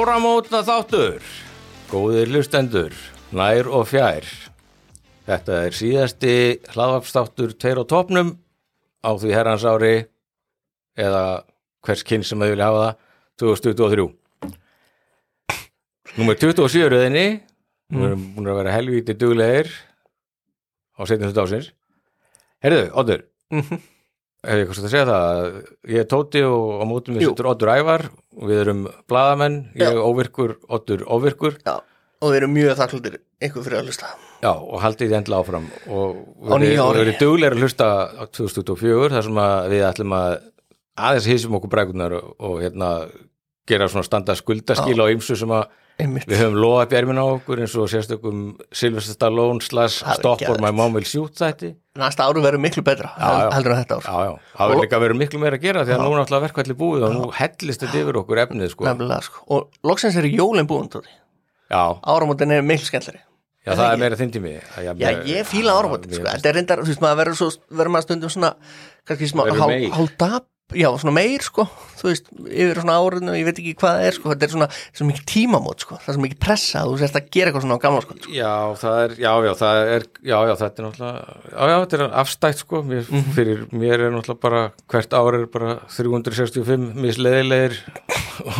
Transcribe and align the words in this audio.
Áramóta 0.00 0.62
þáttur, 0.64 1.20
góðir 1.90 2.30
hlustendur, 2.32 2.94
nær 3.36 3.66
og 3.68 3.82
fjær. 3.90 4.24
Þetta 5.26 5.58
er 5.66 5.76
síðasti 5.76 6.30
hlaðvarpstáttur 6.72 7.52
tveir 7.60 7.82
á 7.82 7.84
topnum 7.84 8.30
á 9.04 9.10
því 9.20 9.34
herrans 9.36 9.66
ári 9.68 10.06
eða 10.96 11.44
hvers 11.84 12.04
kyn 12.08 12.24
sem 12.24 12.40
þau 12.40 12.48
vilja 12.48 12.70
hafa 12.70 12.86
það, 12.86 12.96
2023. 13.44 14.08
Númer 16.16 16.40
27 16.46 16.88
röðinni, 16.94 17.26
nú 17.92 18.08
erum 18.08 18.24
búin 18.38 18.48
að 18.54 18.60
vera 18.62 18.76
helvíti 18.78 19.18
duglegir 19.20 19.68
á 20.96 21.00
setjum 21.04 21.28
þetta 21.28 21.44
ásins. 21.44 21.68
Herðu, 22.64 22.86
Oddur, 22.96 23.26
Mhm. 23.52 23.84
Hef 24.46 24.56
ég 24.56 24.64
eitthvað 24.64 24.84
að 24.86 24.92
segja 24.94 25.06
það, 25.10 25.46
ég 25.94 26.02
er 26.02 26.08
Tóti 26.10 26.42
og 26.46 26.80
á 26.80 26.84
mótum 26.88 27.16
við 27.18 27.26
sittur 27.28 27.48
Oddur 27.52 27.72
Ævar. 27.74 28.06
Og 28.40 28.48
við 28.48 28.60
erum 28.62 28.82
blaðamenn, 29.10 29.56
ég 29.76 29.96
Já. 29.96 30.00
óvirkur, 30.06 30.54
Oddur 30.72 31.02
óvirkur. 31.12 31.56
Já, 31.66 31.74
og 32.20 32.30
við 32.32 32.38
erum 32.40 32.54
mjög 32.56 32.78
þakklútir 32.78 33.18
ykkur 33.44 33.66
fyrir 33.66 33.80
að 33.80 33.90
hlusta. 33.90 34.12
Já, 34.40 34.52
og 34.54 34.78
haldið 34.80 35.10
þið 35.10 35.18
endla 35.20 35.40
áfram. 35.42 35.66
Og 35.88 36.14
Á 36.48 36.54
nýju 36.62 36.80
ári. 36.86 37.02
verið 37.02 37.18
duglega 37.20 37.52
að 37.56 37.60
hlusta 37.64 37.88
á 38.16 38.24
2024 38.32 39.10
þar 39.12 39.26
sem 39.28 39.42
að 39.44 39.68
við 39.74 39.84
ætlum 39.90 40.16
að 40.16 40.38
aðeins 41.00 41.28
hýsum 41.28 41.58
okkur 41.58 41.72
brækunar 41.74 42.16
og, 42.16 42.32
og 42.40 42.56
hérna 42.64 42.90
gera 43.68 43.88
svona 43.88 44.04
standa 44.08 44.34
skuldaskil 44.38 44.96
á 45.00 45.06
ymsu 45.12 45.36
sem 45.38 45.52
að 45.52 45.68
Einmitt. 46.00 46.26
Við 46.30 46.40
höfum 46.42 46.56
loðað 46.60 46.90
bjærminn 46.94 47.20
á 47.20 47.26
okkur 47.26 47.62
eins 47.64 47.76
og 47.78 47.88
sérstökum 47.92 48.42
Sylvester 48.72 49.16
Stallone 49.16 49.64
slash 49.64 50.00
Það 50.02 50.12
er 50.14 50.20
Stop 50.20 50.34
or 50.34 50.42
geðveikt. 50.44 50.64
my 50.64 50.72
mom 50.80 50.96
will 50.96 51.06
shoot 51.08 51.36
þætti. 51.38 51.72
Næsta 52.00 52.26
ári 52.28 52.44
verður 52.44 52.62
miklu 52.64 52.84
betra 52.86 53.10
Já, 53.18 53.30
heldur 53.54 53.74
en 53.74 53.80
þetta 53.82 53.98
ár. 53.98 54.04
Já, 54.06 54.28
já, 54.28 54.52
það 54.56 54.70
verður 54.72 54.84
líka 54.86 55.00
verið 55.04 55.20
miklu 55.24 55.40
meira 55.42 55.58
að 55.58 55.64
gera 55.66 55.86
því 55.86 55.96
að 55.96 56.04
nú 56.04 56.12
er 56.12 56.20
náttúrulega 56.20 56.46
verkvalli 56.46 56.76
búið 56.82 57.06
og 57.08 57.16
nú 57.16 57.32
hellist 57.40 57.82
þetta 57.84 58.04
yfir 58.04 58.20
okkur 58.22 58.42
efnið 58.44 58.70
sko. 58.74 58.86
Nefnilega, 58.88 59.26
sko. 59.26 59.42
Og 59.56 59.90
loksins 59.90 60.20
eru 60.20 60.30
jólin 60.30 60.70
búin 60.70 60.88
tóti. 60.92 61.10
Já, 61.70 61.82
Áramótin 62.02 62.54
er 62.54 62.64
miklu 62.66 62.88
skemmtleri 62.90 63.20
já 63.60 63.74
það 63.76 63.90
er 63.92 63.98
meira 64.00 64.16
þinn 64.16 64.30
tími 64.32 64.54
Já, 64.56 65.10
ég 65.28 65.48
fíla 65.48 65.74
áramótin 65.76 66.14
sko. 66.16 66.24
Þetta 66.24 66.48
er 66.48 66.56
reyndar, 66.56 66.80
þú 66.80 66.94
veist, 66.94 67.02
maður 67.04 67.18
verður 67.20 67.58
verður 67.68 67.92
maður 67.92 68.06
stundum 68.06 68.32
svona 68.32 68.52
kannski 69.08 69.28
smá 69.28 69.44
Verður 69.44 69.74
hálf 69.98 70.14
Já, 70.76 70.86
svona 71.00 71.12
meir, 71.16 71.42
sko 71.42 71.64
Þú 72.00 72.06
veist, 72.08 72.28
yfir 72.48 72.78
svona 72.80 72.94
árinu, 72.96 73.32
ég 73.36 73.44
veit 73.44 73.58
ekki 73.60 73.72
hvað 73.76 73.96
það 73.98 74.04
er 74.08 74.14
sko. 74.16 74.28
Þetta 74.32 74.46
er 74.46 74.52
svona, 74.54 74.68
svona 74.96 75.08
mikið 75.10 75.24
tímamót, 75.28 75.82
sko 75.84 75.96
Það 76.00 76.08
er 76.08 76.16
svona 76.16 76.24
mikið 76.26 76.38
pressa, 76.46 76.84
þú 76.88 76.94
sérst 77.02 77.18
að 77.18 77.26
gera 77.36 77.50
eitthvað 77.50 77.64
svona 77.66 77.76
á 77.76 77.82
gamla 77.84 78.04
sko. 78.04 78.16
Já, 78.32 78.52
það 78.80 79.00
er, 79.04 79.14
já, 79.20 79.32
já, 79.44 79.52
það 79.60 79.80
er, 79.96 80.06
já, 80.30 80.36
já, 80.48 80.54
þetta 80.62 80.80
er 80.82 80.86
náttúrulega, 80.86 81.36
já, 81.50 81.60
já, 81.72 81.76
þetta 81.84 81.98
er 82.00 82.04
afstætt, 82.22 82.62
sko, 82.64 82.82
mér, 82.88 83.04
Mhm. 83.10 83.32
fyrir 83.36 83.60
mér 83.72 84.06
er 84.06 84.10
náttúrulega 84.16 84.40
bara, 84.46 84.62
hvert 84.94 85.12
ár 85.20 85.34
er 85.40 85.46
bara 85.46 85.74
365 85.90 86.94
misleðilegir 87.04 87.76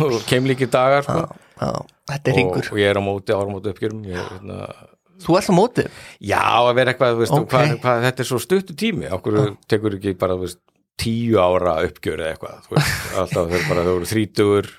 og 0.05 0.21
keimlíki 0.29 0.69
dagar, 0.69 1.03
sko, 1.07 1.25
Já, 1.61 1.71
þetta 2.09 2.27
er 2.27 2.33
og, 2.33 2.37
ringur 2.39 2.71
og 2.71 2.77
ég 2.81 2.89
er 2.89 2.97
á 2.97 3.03
móti 3.05 3.33
áramóti 3.35 3.71
uppgjörum, 3.73 4.05
ég, 4.05 4.17
hérna, 4.35 4.73
Þú 5.21 5.35
ert 5.37 5.49
á 5.49 5.53
móti 5.53 5.83
já, 6.25 6.39
að 6.41 6.71
vera 6.79 6.93
eitthvað, 6.95 7.17
veist, 7.19 7.33
Ok. 7.37 7.49
hvað, 7.51 7.73
hvað, 7.83 7.99
þetta 8.07 8.23
er 8.23 8.29
svo 8.31 8.39
stuttu 8.41 8.73
tími, 8.73 9.05
okkur 9.13 9.35
tekur 9.69 9.93
ekki 9.99 10.15
bara, 10.17 10.33
veist, 10.41 10.57
tíu 10.99 11.39
ára 11.41 11.79
uppgjör 11.87 12.21
eða 12.21 12.35
eitthvað, 12.35 12.69
veist, 12.71 13.03
alltaf 13.21 13.51
þau 13.51 13.67
bara, 13.69 13.85
þau 13.87 13.93
eru 13.95 14.09
þrítugur, 14.11 14.71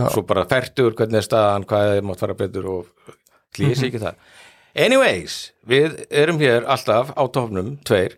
svo 0.00 0.24
bara 0.28 0.46
færtugur, 0.50 0.96
hvernig 0.98 1.20
er 1.20 1.26
staðan, 1.26 1.66
hvað 1.68 1.96
er 1.96 2.06
mátt 2.06 2.22
fara 2.22 2.38
betur 2.38 2.70
og 2.70 3.12
hlýði 3.56 3.76
sér 3.76 3.90
ekki 3.90 4.02
það. 4.04 4.24
Anyways, 4.80 5.38
við 5.66 6.02
erum 6.14 6.38
hér 6.42 6.66
alltaf 6.70 7.10
á 7.18 7.22
tofnum, 7.34 7.74
tveir, 7.86 8.16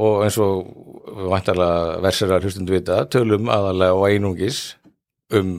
og 0.00 0.24
eins 0.24 0.38
og 0.42 0.66
vantarlega 1.30 1.98
verserar 2.04 2.44
hlustundu 2.44 2.74
vita, 2.74 3.02
tölum 3.10 3.50
aðalega 3.50 3.98
og 3.98 4.06
einungis 4.10 4.60
um 5.34 5.58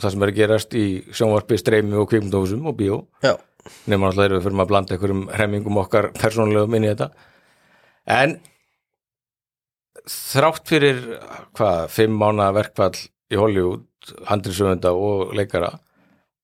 það 0.00 0.14
sem 0.14 0.24
er 0.24 0.32
að 0.32 0.38
gerast 0.38 0.74
í 0.78 0.86
sjónvarpi, 1.14 1.58
streymi 1.58 1.98
og 1.98 2.08
kvikmundófusum 2.10 2.66
og 2.70 2.78
bíó. 2.78 3.00
Nema 3.90 4.10
alltaf 4.10 4.26
erum 4.26 4.40
við 4.40 4.46
fyrir 4.48 4.62
að 4.64 4.70
blanda 4.70 4.94
einhverjum 4.96 5.22
hremmingum 5.32 5.78
okkar 5.84 6.10
persónulegum 6.18 6.74
inn 6.78 6.86
í 6.86 6.90
þetta. 6.90 7.10
En 8.10 8.34
þrátt 10.10 10.68
fyrir 10.68 11.00
hvað, 11.56 11.88
fimm 11.94 12.16
mánu 12.20 12.46
verkfall 12.56 12.96
í 13.32 13.40
Hollywood, 13.40 13.86
handrisöfunda 14.28 14.92
og 14.92 15.32
leikara 15.36 15.72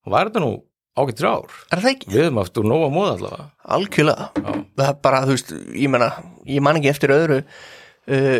var 0.08 0.30
þetta 0.30 0.42
nú 0.42 0.54
ágættir 0.98 1.28
ár. 1.28 1.52
Er 1.70 1.82
það 1.82 1.92
ekki? 1.94 2.10
við 2.10 2.24
höfum 2.24 2.40
haft 2.40 2.60
úr 2.60 2.68
nóga 2.68 2.88
móða 2.92 3.12
allavega. 3.16 3.44
Algjörlega. 3.76 4.30
Já. 4.34 4.50
Það 4.80 4.88
er 4.88 4.96
bara, 5.04 5.20
þú 5.26 5.36
veist, 5.36 5.52
ég 5.76 5.92
menna 5.92 6.08
ég 6.48 6.64
man 6.64 6.80
ekki 6.80 6.90
eftir 6.92 7.14
öðru 7.14 7.40
uh, 7.40 8.38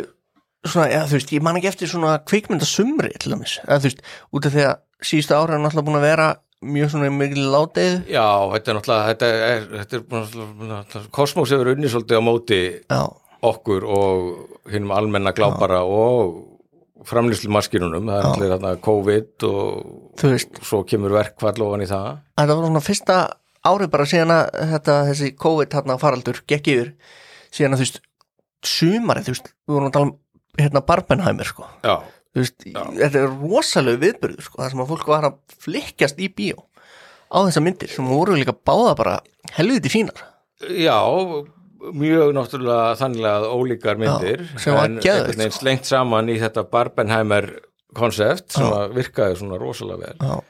svona, 0.67 0.87
já, 0.91 1.01
þú 1.09 1.19
veist, 1.19 1.35
ég 1.37 1.45
man 1.47 1.61
ekki 1.61 1.71
eftir 1.71 1.91
svona 1.91 2.19
kvikmyndasumri 2.29 3.13
til 3.21 3.35
dæmis, 3.35 3.59
eða 3.67 3.81
þú 3.81 3.91
veist, 3.91 4.07
út 4.37 4.49
af 4.49 4.57
því 4.57 4.65
að 4.67 4.79
síðustu 5.11 5.37
ára 5.37 5.57
er 5.57 5.63
náttúrulega 5.65 5.89
búin 5.89 6.01
að 6.01 6.09
vera 6.09 6.29
mjög 6.61 6.91
svona 6.93 7.13
mikil 7.15 7.47
láteið. 7.55 7.95
Já, 8.13 8.27
þetta 8.55 8.73
er 8.73 8.79
náttúrulega 8.79 9.09
þetta 9.11 9.31
er, 9.37 9.69
þetta 9.79 9.97
er 9.97 10.05
náttúrulega, 10.11 11.05
kosmos 11.17 11.55
hefur 11.55 11.73
unni 11.73 11.93
svolítið 11.93 12.21
á 12.21 12.23
móti 12.25 12.61
Já, 12.77 13.01
okkur 13.47 13.87
og 13.89 14.71
hinnum 14.71 14.93
almenna 14.95 15.33
glápara 15.37 15.81
og 15.87 16.41
framlýslu 17.09 17.49
maskinunum, 17.53 18.09
það 18.11 18.19
er 18.19 18.29
allir 18.29 18.53
þarna 18.55 18.73
COVID 18.85 19.47
og 19.49 20.25
svo 20.61 20.83
kemur 20.89 21.15
verkfall 21.17 21.65
ofan 21.65 21.85
í 21.85 21.89
það. 21.89 22.21
Þetta 22.37 22.57
var 22.57 22.67
svona 22.67 22.85
fyrsta 22.85 23.19
árið 23.71 23.93
bara 23.93 24.09
síðan 24.09 24.35
að 24.35 24.47
þetta, 24.75 24.97
þessi 25.11 25.31
COVID 25.41 25.77
hérna 25.79 25.99
faraldur 26.01 26.41
gekk 26.49 26.73
yfir 26.75 26.91
síðan 27.51 27.77
að 27.77 27.81
þú 27.81 27.87
veist, 27.87 28.01
sumarið, 28.71 29.29
þú 29.29 29.35
veist 29.35 29.53
við 29.53 29.77
vorum 29.77 29.89
að 29.89 29.95
tala 29.97 30.11
um 30.11 30.17
hérna 30.61 30.83
Barbenheimer 30.91 31.49
sko. 31.49 31.69
Já, 31.87 31.95
þú 32.35 32.43
veist, 32.43 32.67
þetta 32.67 33.23
er 33.23 33.31
rosalegu 33.39 34.03
viðbyrður 34.05 34.49
sko, 34.49 34.61
það 34.61 34.75
sem 34.75 34.83
að 34.85 34.93
fólk 34.93 35.09
var 35.15 35.29
að 35.31 35.39
flikkjast 35.65 36.21
í 36.21 36.29
bíó 36.37 36.67
á 37.31 37.39
þessa 37.47 37.63
myndir 37.65 37.93
sem 37.93 38.09
voru 38.11 38.37
líka 38.37 38.53
báða 38.53 38.93
bara 38.99 39.17
helviti 39.57 39.93
fínar. 39.93 40.25
Já, 40.61 41.01
mjög 41.81 42.35
náttúrulega 42.37 42.93
þannig 43.01 43.27
að 43.31 43.47
ólíkar 43.55 43.99
myndir 44.01 44.45
Já, 44.61 44.75
en 44.85 44.99
einhvern 44.99 45.27
veginn 45.37 45.51
sko. 45.55 45.61
slengt 45.63 45.85
saman 45.89 46.29
í 46.29 46.39
þetta 46.43 46.65
Barbenheimer 46.71 47.51
konsept 47.97 48.53
sem 48.53 48.67
Já. 48.67 48.77
að 48.85 48.95
virkaði 49.01 49.37
svona 49.41 49.59
rosalega 49.61 50.07
vel 50.07 50.17
Já, 50.21 50.41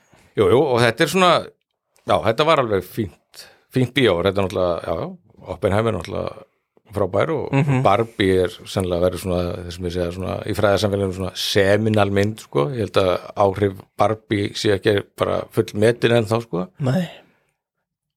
Jú, 0.41 0.61
og 0.61 0.79
þetta 0.81 1.05
er 1.07 1.11
svona 1.15 1.33
já, 1.45 2.17
þetta 2.27 2.47
var 2.49 2.63
alveg 2.63 2.85
fínt 2.87 3.45
fínt 3.71 3.93
bíó, 3.95 4.17
þetta 4.25 4.41
er 4.41 4.47
náttúrulega, 4.49 4.79
já, 4.87 5.51
Oppenheimer 5.55 5.93
er 5.93 5.99
náttúrulega 6.01 6.47
frábær 6.91 7.31
og 7.31 7.53
Mhm. 7.55 7.83
Barbie 7.87 8.39
er 8.43 8.49
sennilega 8.67 9.05
verið 9.07 9.21
svona 9.23 9.43
þessum 9.67 9.85
ég 9.87 9.93
segja 9.95 10.13
svona 10.17 10.37
í 10.43 10.55
fræðarsamfélaginu 10.59 11.15
svona 11.15 11.37
seminal 11.39 12.11
mynd, 12.11 12.41
sko, 12.41 12.65
ég 12.75 12.79
held 12.89 12.99
að 12.99 13.13
áhrif 13.37 13.77
Barbie 13.97 14.49
sé 14.59 14.73
ekki 14.75 14.97
bara 15.17 15.45
full 15.55 15.71
metin 15.75 16.17
en 16.17 16.25
þá, 16.27 16.41
sko 16.43 16.65
nei 16.81 17.05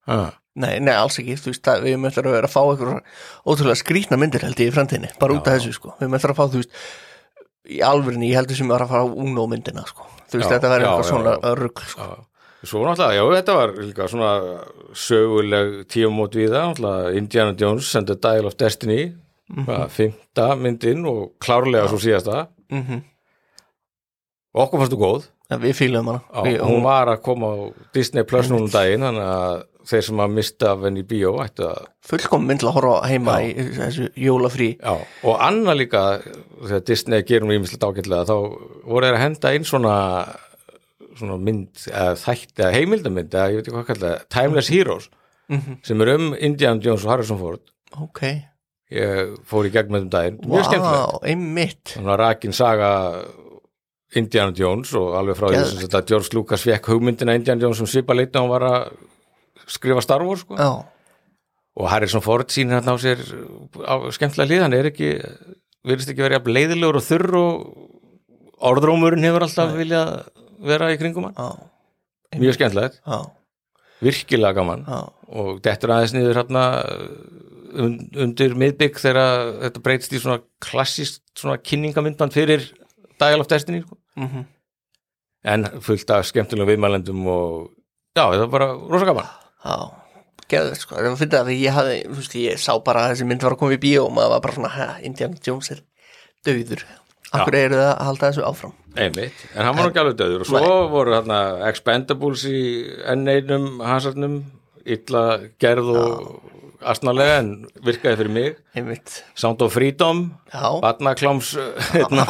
ha. 0.07 0.31
Nei, 0.53 0.75
nei, 0.83 0.93
alls 0.93 1.15
ekki, 1.17 1.33
þú 1.41 1.49
veist, 1.49 1.69
við 1.81 1.95
möttum 1.97 2.27
að 2.29 2.35
vera 2.37 2.49
að 2.49 2.53
fá 2.53 2.61
eitthvað 2.61 2.99
ótrúlega 3.49 3.79
skrýtna 3.79 4.19
myndir 4.21 4.43
held 4.45 4.59
ég 4.61 4.69
í 4.69 4.73
framtíðinni, 4.75 5.09
bara 5.21 5.33
út 5.33 5.47
af 5.47 5.55
Já. 5.55 5.63
þessu, 5.63 5.71
sko. 5.79 5.93
Við 5.97 6.11
möttum 6.13 6.33
að 6.33 6.37
fá, 6.37 6.43
þú 6.53 6.59
veist, 6.61 6.75
í 7.73 7.79
alvörinni 7.87 8.29
ég 8.29 8.37
heldur 8.37 8.59
sem 8.59 8.69
við 8.69 8.75
varum 8.75 8.85
að 8.85 8.93
fara 8.93 9.07
á 9.09 9.15
Uno 9.25 9.45
myndina, 9.49 9.85
sko. 9.89 10.05
Þú 10.29 10.37
veist, 10.37 10.45
Já, 10.45 10.53
þetta 10.53 10.71
verður 10.73 10.85
já, 10.85 10.91
eitthvað 10.91 11.07
já, 11.07 11.09
svona 11.09 11.33
já. 11.33 11.55
rugl, 11.57 11.87
sko. 11.89 12.09
Já, 12.11 12.69
svo 12.69 12.83
náttúrulega, 12.85 13.15
já, 13.17 13.23
þetta 13.39 13.55
var 13.57 13.73
líka 13.79 14.09
svona 14.13 14.33
söguleg 15.07 15.71
tíumót 15.89 16.37
við 16.37 16.53
það, 16.53 16.67
náttúrulega 16.69 17.15
Indiana 17.23 17.57
Jones 17.63 17.89
the 17.97 18.19
Dial 18.27 18.51
of 18.51 18.59
Destiny 18.61 18.99
hvað, 19.49 19.87
fymta 19.97 20.51
myndin 20.59 21.01
og 21.09 21.33
klárlega 21.41 21.89
svo 21.89 21.99
síðasta. 22.03 22.45
Mm 22.69 23.01
og 24.53 24.67
okkur 24.67 24.83
fannst 24.83 24.93
þú 24.93 24.99
góð. 25.01 25.23
Við 25.63 25.75
fíluðum 25.77 26.09
hana. 26.11 26.21
Já, 26.49 26.61
hún 26.65 26.83
var 26.85 27.09
að 27.11 27.21
koma 27.25 27.49
á 27.53 27.57
Disney 27.93 28.25
Plus 28.25 28.49
núna 28.49 28.67
um 28.67 28.71
daginn, 28.73 29.05
þannig 29.05 29.27
að 29.27 29.55
þeir 29.89 30.05
sem 30.07 30.21
að 30.23 30.35
mista 30.37 30.71
af 30.73 30.85
henni 30.85 31.03
í 31.03 31.07
bíó 31.07 31.33
ættu 31.43 31.65
að 31.67 31.89
fullkom 32.07 32.45
mynd 32.47 32.61
til 32.63 32.69
að 32.69 32.77
horfa 32.77 33.09
heima 33.11 33.35
Já. 33.41 33.49
í 33.49 33.65
þessu 33.77 34.07
jólafrí. 34.19 34.69
Já, 34.79 34.95
og 35.27 35.43
annað 35.43 35.79
líka 35.81 36.03
þegar 36.23 36.85
Disney 36.87 37.27
gerum 37.27 37.51
ímislegt 37.55 37.83
ágætlega 37.83 38.29
þá 38.29 38.35
voru 38.37 39.09
þeir 39.09 39.17
að 39.17 39.23
henda 39.25 39.53
inn 39.57 39.67
svona 39.67 39.97
svona 41.17 41.37
mynd, 41.41 41.83
eða 41.91 42.15
þætt 42.17 42.63
eða 42.63 42.71
heimildamynd, 42.77 43.35
eða 43.35 43.51
ég 43.51 43.59
veit 43.59 43.67
ekki 43.67 43.75
hvað 43.75 43.91
kalla 43.91 44.15
Timeless 44.33 44.71
Heroes, 44.73 45.11
mm 45.51 45.77
sem 45.85 46.01
er 46.01 46.13
um 46.15 46.33
Indiana 46.33 46.81
Jones 46.81 47.05
og 47.05 47.11
Harrison 47.13 47.37
Ford. 47.37 47.61
Ok, 48.01 48.21
ég 48.93 49.33
fór 49.49 49.67
í 49.67 49.71
gegnum 49.73 49.99
þetta 49.99 50.17
daginn, 50.17 50.39
mjög 50.47 50.67
skemmtilegt. 50.69 51.13
Vá, 51.13 51.29
einmitt. 51.29 51.95
Þannig 51.97 52.13
að 52.15 52.21
rakin 52.23 52.55
saga 52.57 52.91
Indiana 54.17 54.53
Jones 54.57 54.93
og 54.97 55.15
alveg 55.17 55.37
frá 55.37 55.49
því 55.51 55.83
þetta 55.83 56.03
George 56.09 56.37
Lucas 56.37 56.65
fekk 56.65 56.89
hugmyndina 56.93 57.35
Indiana 57.37 57.65
Jones 57.65 57.81
sem 57.81 57.89
svipa 57.89 58.15
leitna 58.17 58.45
og 58.45 58.53
var 58.53 58.67
að 58.69 58.87
skrifa 59.67 60.01
Star 60.03 60.23
Wars 60.25 60.43
sko. 60.45 60.57
Og 61.73 61.89
Harrison 61.89 62.21
Ford 62.21 62.49
sýnir 62.53 62.77
hérna 62.77 62.93
á 62.93 62.97
sér 63.01 63.21
á 63.81 63.95
skemmtilega 64.13 64.49
lið, 64.51 64.61
hann 64.61 64.75
er 64.77 64.89
ekki 64.91 65.09
virðist 65.83 66.11
ekki 66.13 66.25
verið 66.25 66.51
leiðilegur 66.53 66.99
og 66.99 67.05
þurr 67.07 67.37
og 67.39 68.67
orðrómurinn 68.69 69.25
hefur 69.25 69.47
alltaf 69.47 69.73
viljað 69.75 70.11
vera 70.63 70.91
í 70.93 70.99
kringum 71.01 71.31
hann. 71.31 71.35
Já, 71.37 72.37
mjög 72.39 72.57
skemmtilegt, 72.59 73.01
já, 73.01 73.17
virkilega 74.05 74.57
gaman. 74.59 74.85
Já. 74.87 75.01
Og 75.33 75.59
dettur 75.65 75.95
aðeins 75.95 76.13
niður 76.13 76.39
hérna 76.43 76.63
und- 77.73 78.17
undir 78.21 78.53
miðbygg 78.55 78.99
þegar 79.01 79.53
þetta 79.65 79.83
breytist 79.83 80.13
í 80.13 80.21
svona 80.21 80.41
klassist 80.61 81.21
svona 81.35 81.57
kynningamindband 81.57 82.33
fyrir 82.35 82.69
Dial 83.19 83.41
of 83.41 83.47
Destiny 83.47 83.81
sko. 83.81 83.97
mm 84.15 84.45
en 85.43 85.65
fullt 85.83 86.09
af 86.15 86.23
skemmtilegum 86.23 86.69
viðmælendum 86.69 87.25
og 87.27 87.71
já, 88.15 88.23
það 88.31 88.39
var 88.45 88.51
bara 88.53 88.67
rosa 88.87 89.05
gaman 89.09 89.25
Já, 89.63 89.75
geður 90.51 90.77
sko, 90.79 90.97
það 90.97 91.09
var 91.09 91.19
fyrir 91.21 91.39
að 91.39 91.53
ég 91.55 91.77
hafði, 91.77 91.97
þú 92.09 92.19
veist, 92.19 92.37
ég 92.43 92.61
sá 92.61 92.71
bara 92.83 93.07
að 93.07 93.13
þessi 93.13 93.29
mynd 93.29 93.45
var 93.47 93.55
að 93.55 93.63
koma 93.63 93.77
í 93.77 93.81
bíó 93.83 94.05
og 94.07 94.13
maður 94.15 94.35
var 94.35 94.45
bara 94.45 94.57
svona, 94.59 94.73
hæ, 94.75 94.87
Indiana 95.07 95.43
Jones 95.47 95.71
er 95.73 95.83
döður. 96.45 96.85
Akkur 97.33 97.55
eru 97.57 97.79
það 97.79 97.91
að 97.91 98.07
halda 98.09 98.29
þessu 98.29 98.45
áfram? 98.45 98.73
einmitt, 98.93 99.45
en 99.55 99.65
hann 99.65 99.77
var 99.77 99.89
ekki 99.89 100.01
alveg 100.03 100.17
döður 100.19 100.43
og 100.43 100.49
svo 100.49 100.73
voru 100.91 101.15
þarna 101.15 101.39
Expendables 101.69 102.43
í 102.45 102.59
enn 103.09 103.23
einum 103.25 103.81
hansarnum 103.81 104.35
illa 104.83 105.23
gerð 105.61 105.89
og 105.95 106.51
astnalega 106.83 107.39
en 107.41 107.51
virkaði 107.85 108.19
fyrir 108.19 108.33
mig. 108.35 108.57
Einmitt, 108.77 109.21
Sound 109.39 109.63
of 109.63 109.73
Freedom. 109.73 110.25
Já, 110.51 110.67
Batnakláms 110.83 111.53
hérna, 111.95 112.27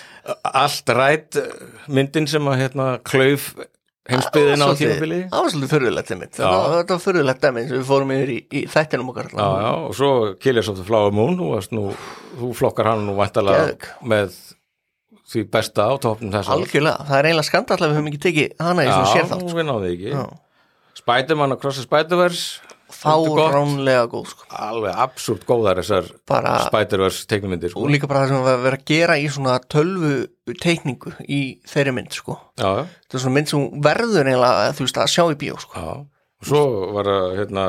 allt 0.64 0.94
rætt 0.96 1.38
myndin 1.86 2.28
sem 2.30 2.48
að 2.50 2.64
hérna, 2.64 2.88
klauf 3.06 3.52
heimsbyðina 4.08 4.64
á 4.64 4.72
tímabili 4.78 5.18
Það 5.28 5.42
var 5.44 5.50
svolítið 5.52 5.72
fyrirlegt 5.74 6.10
einmitt, 6.14 6.32
þetta 6.38 6.94
var- 6.96 7.02
fyrirlegt 7.04 7.42
dæmi 7.44 7.64
sem 7.68 7.76
við 7.78 7.84
fórum 7.90 8.12
yfir 8.14 8.30
í, 8.32 8.38
í 8.48 8.62
þættinum 8.72 9.10
okkar. 9.12 9.28
já, 9.34 9.48
já, 9.60 9.72
og 9.86 9.94
svo 9.94 10.10
of 10.80 10.86
Flower 10.88 11.12
Moon 11.12 11.36
þú, 11.36 11.50
varst 11.54 11.70
nú, 11.76 11.84
þú 12.40 12.54
flokkar 12.56 12.86
hann 12.86 13.04
nú 13.06 13.14
væntalega 13.18 13.66
Geðveik. 13.66 13.88
með 14.02 14.38
því 15.30 15.44
besta 15.50 15.84
á 15.86 15.94
topnum 16.00 16.32
þess 16.32 16.48
Algjörlega, 16.48 17.04
það 17.06 17.18
er 17.20 17.24
eiginlega 17.28 17.48
skandall 17.50 17.78
að 17.78 17.90
við 17.90 17.96
höfum 18.00 18.08
ekki 18.10 18.22
tekið 18.24 18.54
hana 18.64 18.82
í 18.82 18.88
svona 18.90 19.12
sérþátt. 19.14 19.44
Já, 19.46 19.54
við 19.60 19.68
náðum 19.68 19.90
ekki. 19.92 20.38
Spiderman 21.00 21.52
og 21.54 21.60
Cross 21.60 21.76
the 21.78 21.84
Spider-Verse 21.86 22.60
Fáránlega 22.94 24.06
góð, 24.12 24.26
sko. 24.32 24.46
alveg 24.50 24.94
absúrt 25.04 25.44
góðar 25.48 25.80
þessar 25.80 26.08
Spider-Verse 26.66 27.26
teiknumyndir 27.30 27.72
sko. 27.72 27.84
og 27.84 27.90
líka 27.92 28.08
bara 28.10 28.24
það 28.24 28.32
sem 28.34 28.44
var 28.46 28.62
verið 28.64 28.80
að 28.80 28.88
gera 28.92 29.16
í 29.20 29.26
svona 29.32 29.58
tölvu 29.70 30.12
teikningu 30.62 31.12
í 31.28 31.40
þeirri 31.70 31.94
mynd, 31.96 32.12
sko. 32.16 32.38
já, 32.58 32.66
já, 32.80 32.86
Þetta 33.06 33.18
er 33.18 33.24
svona 33.24 33.36
mynd 33.38 33.52
sem 33.52 33.68
verður 33.86 34.30
eiginlega, 34.32 34.72
þú 34.78 34.86
veist, 34.88 35.00
að 35.04 35.12
sjá 35.14 35.24
í 35.30 35.38
bíó, 35.44 35.60
sko. 35.62 35.84
og 36.40 36.48
svo 36.50 36.62
var 36.96 37.04
það 37.12 37.38
hérna, 37.38 37.64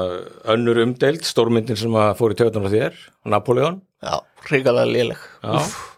önnur 0.56 0.82
umdeild 0.86 1.24
stórmyndin 1.28 1.78
sem 1.80 1.92
að 2.02 2.14
fór 2.22 2.32
í 2.36 2.40
tjóðan 2.40 2.68
á 2.68 2.74
þér 2.74 3.00
Napoleon, 3.26 3.82
Já, 4.02 4.18
hrigalega 4.48 4.90
léleg. 4.90 5.18
já 5.44 5.91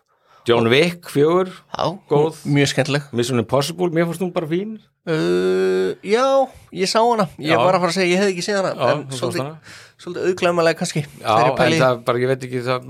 John 0.48 0.68
Wick, 0.68 1.08
fjögur, 1.14 1.48
Já, 1.72 1.86
Góð. 2.10 2.42
Mjög 2.52 2.68
skemmtileg. 2.74 3.06
Mission 3.16 3.40
Impossible 3.40 3.88
mér 3.96 4.06
fannst 4.10 4.22
hún 4.26 4.34
bara 4.36 4.48
fín. 4.50 4.74
Uh, 5.08 5.94
já, 6.04 6.26
ég 6.72 6.88
sá 6.88 7.00
hana. 7.04 7.26
Ég 7.40 7.52
Já. 7.52 7.58
var 7.60 7.76
að 7.78 7.82
fara 7.84 7.92
að 7.92 7.98
segja, 7.98 8.12
ég 8.14 8.22
hefði 8.22 8.34
ekki 8.36 8.44
séð 8.46 8.60
hana 8.62 8.74
Já, 8.76 8.92
En 8.94 9.02
þú 9.08 9.12
sást 9.12 9.20
svolítið, 9.24 9.42
hana. 9.44 9.74
svolítið 10.04 10.28
auðglæmalega 10.30 10.80
kannski. 10.80 11.04
Já, 11.04 11.28
þegar 11.28 11.44
ég 11.44 11.52
en 11.52 11.58
pæli. 11.62 11.80
það 11.84 12.04
bara, 12.08 12.22
ég 12.24 12.32
veit 12.32 12.46
ekki 12.48 12.62
það, 12.68 12.86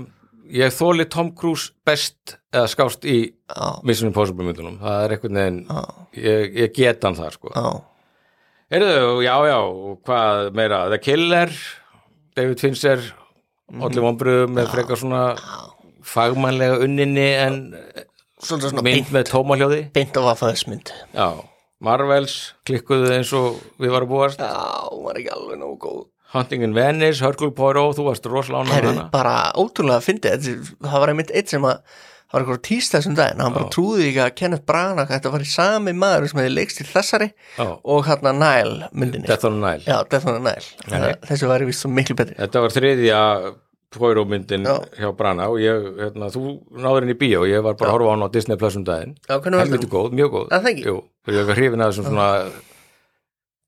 ég 0.58 0.76
þóli 0.78 1.06
Tom 1.14 1.32
Cruise 1.34 1.72
best 1.86 2.36
eða 2.54 2.68
skást 2.74 3.06
í 3.10 3.16
Já, 3.34 3.66
Mission 3.82 4.10
Impossible 4.12 4.46
myndunum, 4.46 4.78
það 4.82 5.04
er 5.08 5.16
einhvern 5.16 5.40
veginn 5.40 5.60
já, 5.66 5.82
ég, 6.22 6.54
ég 6.62 6.74
get 6.78 7.02
hann 7.08 7.18
það 7.18 7.34
sko. 7.38 7.50
Já. 7.54 7.66
Heyrðu, 8.74 9.22
já, 9.26 9.34
já, 9.50 9.58
og 9.62 9.98
hvað 10.06 10.52
meira? 10.58 10.84
The 10.94 10.98
Killer, 11.02 11.50
David 12.34 12.62
Fincher 12.62 13.02
Olli 13.74 14.02
Vombröðum 14.02 14.54
með 14.58 14.70
frekar 14.70 14.98
svona 15.00 15.24
fagmannlega 16.08 16.78
unninni 16.84 17.28
en 17.40 17.58
Svolítið 18.44 18.72
svona 18.74 18.82
mynd 18.84 18.98
beint, 19.00 19.12
með 19.14 19.28
tómahljóði. 19.30 19.82
beint 19.94 20.16
af 20.20 20.26
aðfæðismynd 20.34 20.90
Já, 21.16 21.28
Marvels 21.84 22.34
klikkuðu 22.68 23.12
eins 23.14 23.30
og 23.36 23.60
við 23.80 23.92
varum 23.94 24.10
búast. 24.10 24.40
Já, 24.42 24.88
hún 24.90 25.04
var 25.06 25.20
ekki 25.20 25.32
alveg 25.34 25.60
nógu 25.60 25.78
góð. 25.84 26.02
Hunting 26.34 26.64
in 26.66 26.74
Venice, 26.74 27.22
Hercule 27.22 27.54
Poirot, 27.54 27.94
þú 27.96 28.08
varst 28.08 28.24
með 28.66 28.74
Herru, 28.74 28.90
hana 28.96 29.04
bara 29.12 29.34
ótrúlega 29.54 30.00
að 30.00 30.08
fyndi 30.08 30.32
Það 30.82 30.98
var 31.04 31.12
einmitt 31.12 31.30
eitt 31.30 31.52
sem 31.54 31.62
að 31.68 31.76
það 31.78 32.34
var 32.34 32.42
eitthvað 32.42 32.62
tíst 32.66 32.94
þessum 32.96 33.14
daginn, 33.14 33.42
hann 33.44 33.54
bara 33.54 33.68
trúði 33.70 34.08
ekki 34.08 34.22
að 34.24 34.32
Kenneth 34.40 34.64
Branagh 34.66 35.12
þetta 35.12 35.30
var 35.30 35.44
í 35.44 35.50
sami 35.52 35.92
maður 35.94 36.26
sem 36.32 36.40
hefði 36.42 36.54
leikst 36.56 36.80
í 36.82 36.86
þessari 36.90 37.28
Já, 37.30 37.68
og 37.78 38.00
hérna 38.08 38.32
Nile 38.34 38.88
myndinni. 38.90 39.28
Death 39.30 39.46
on 39.46 39.60
the 39.60 39.62
Nile. 39.62 39.84
Já, 39.86 40.00
on 40.26 40.40
the 40.40 40.42
Nile 40.42 40.98
að 40.98 41.28
Þessi 41.30 41.50
væri 41.52 41.68
vist 41.70 41.84
svo 41.86 41.92
miklu 41.94 42.16
betri. 42.18 42.34
Þetta 42.40 42.64
var 42.66 42.74
þriðja 42.74 43.20
Poirot 44.00 44.28
myndin 44.30 44.66
Já. 44.66 44.76
hjá 44.98 45.10
Brana 45.16 45.48
og 45.52 45.58
ég, 45.62 45.88
hérna, 46.00 46.28
þú 46.34 46.42
náður 46.72 47.04
henni 47.04 47.16
í 47.16 47.20
bíó 47.20 47.44
ég 47.48 47.64
var 47.64 47.76
bara 47.78 47.92
að 47.92 47.96
horfa 47.98 48.10
á 48.10 48.12
hann 48.14 48.26
á 48.26 48.34
Disney 48.34 48.58
Plus 48.60 48.76
um 48.78 48.84
daginn. 48.86 49.16
Helviti 49.28 49.90
góð, 49.90 50.14
mjög 50.18 50.34
góð. 50.34 50.54
Ekki? 50.58 50.84
Jú, 50.88 50.96
og 51.04 51.32
ég 51.34 51.48
var 51.48 51.60
hrifin 51.60 51.84
að 51.84 51.92
þessum 51.92 52.08
svona 52.10 52.28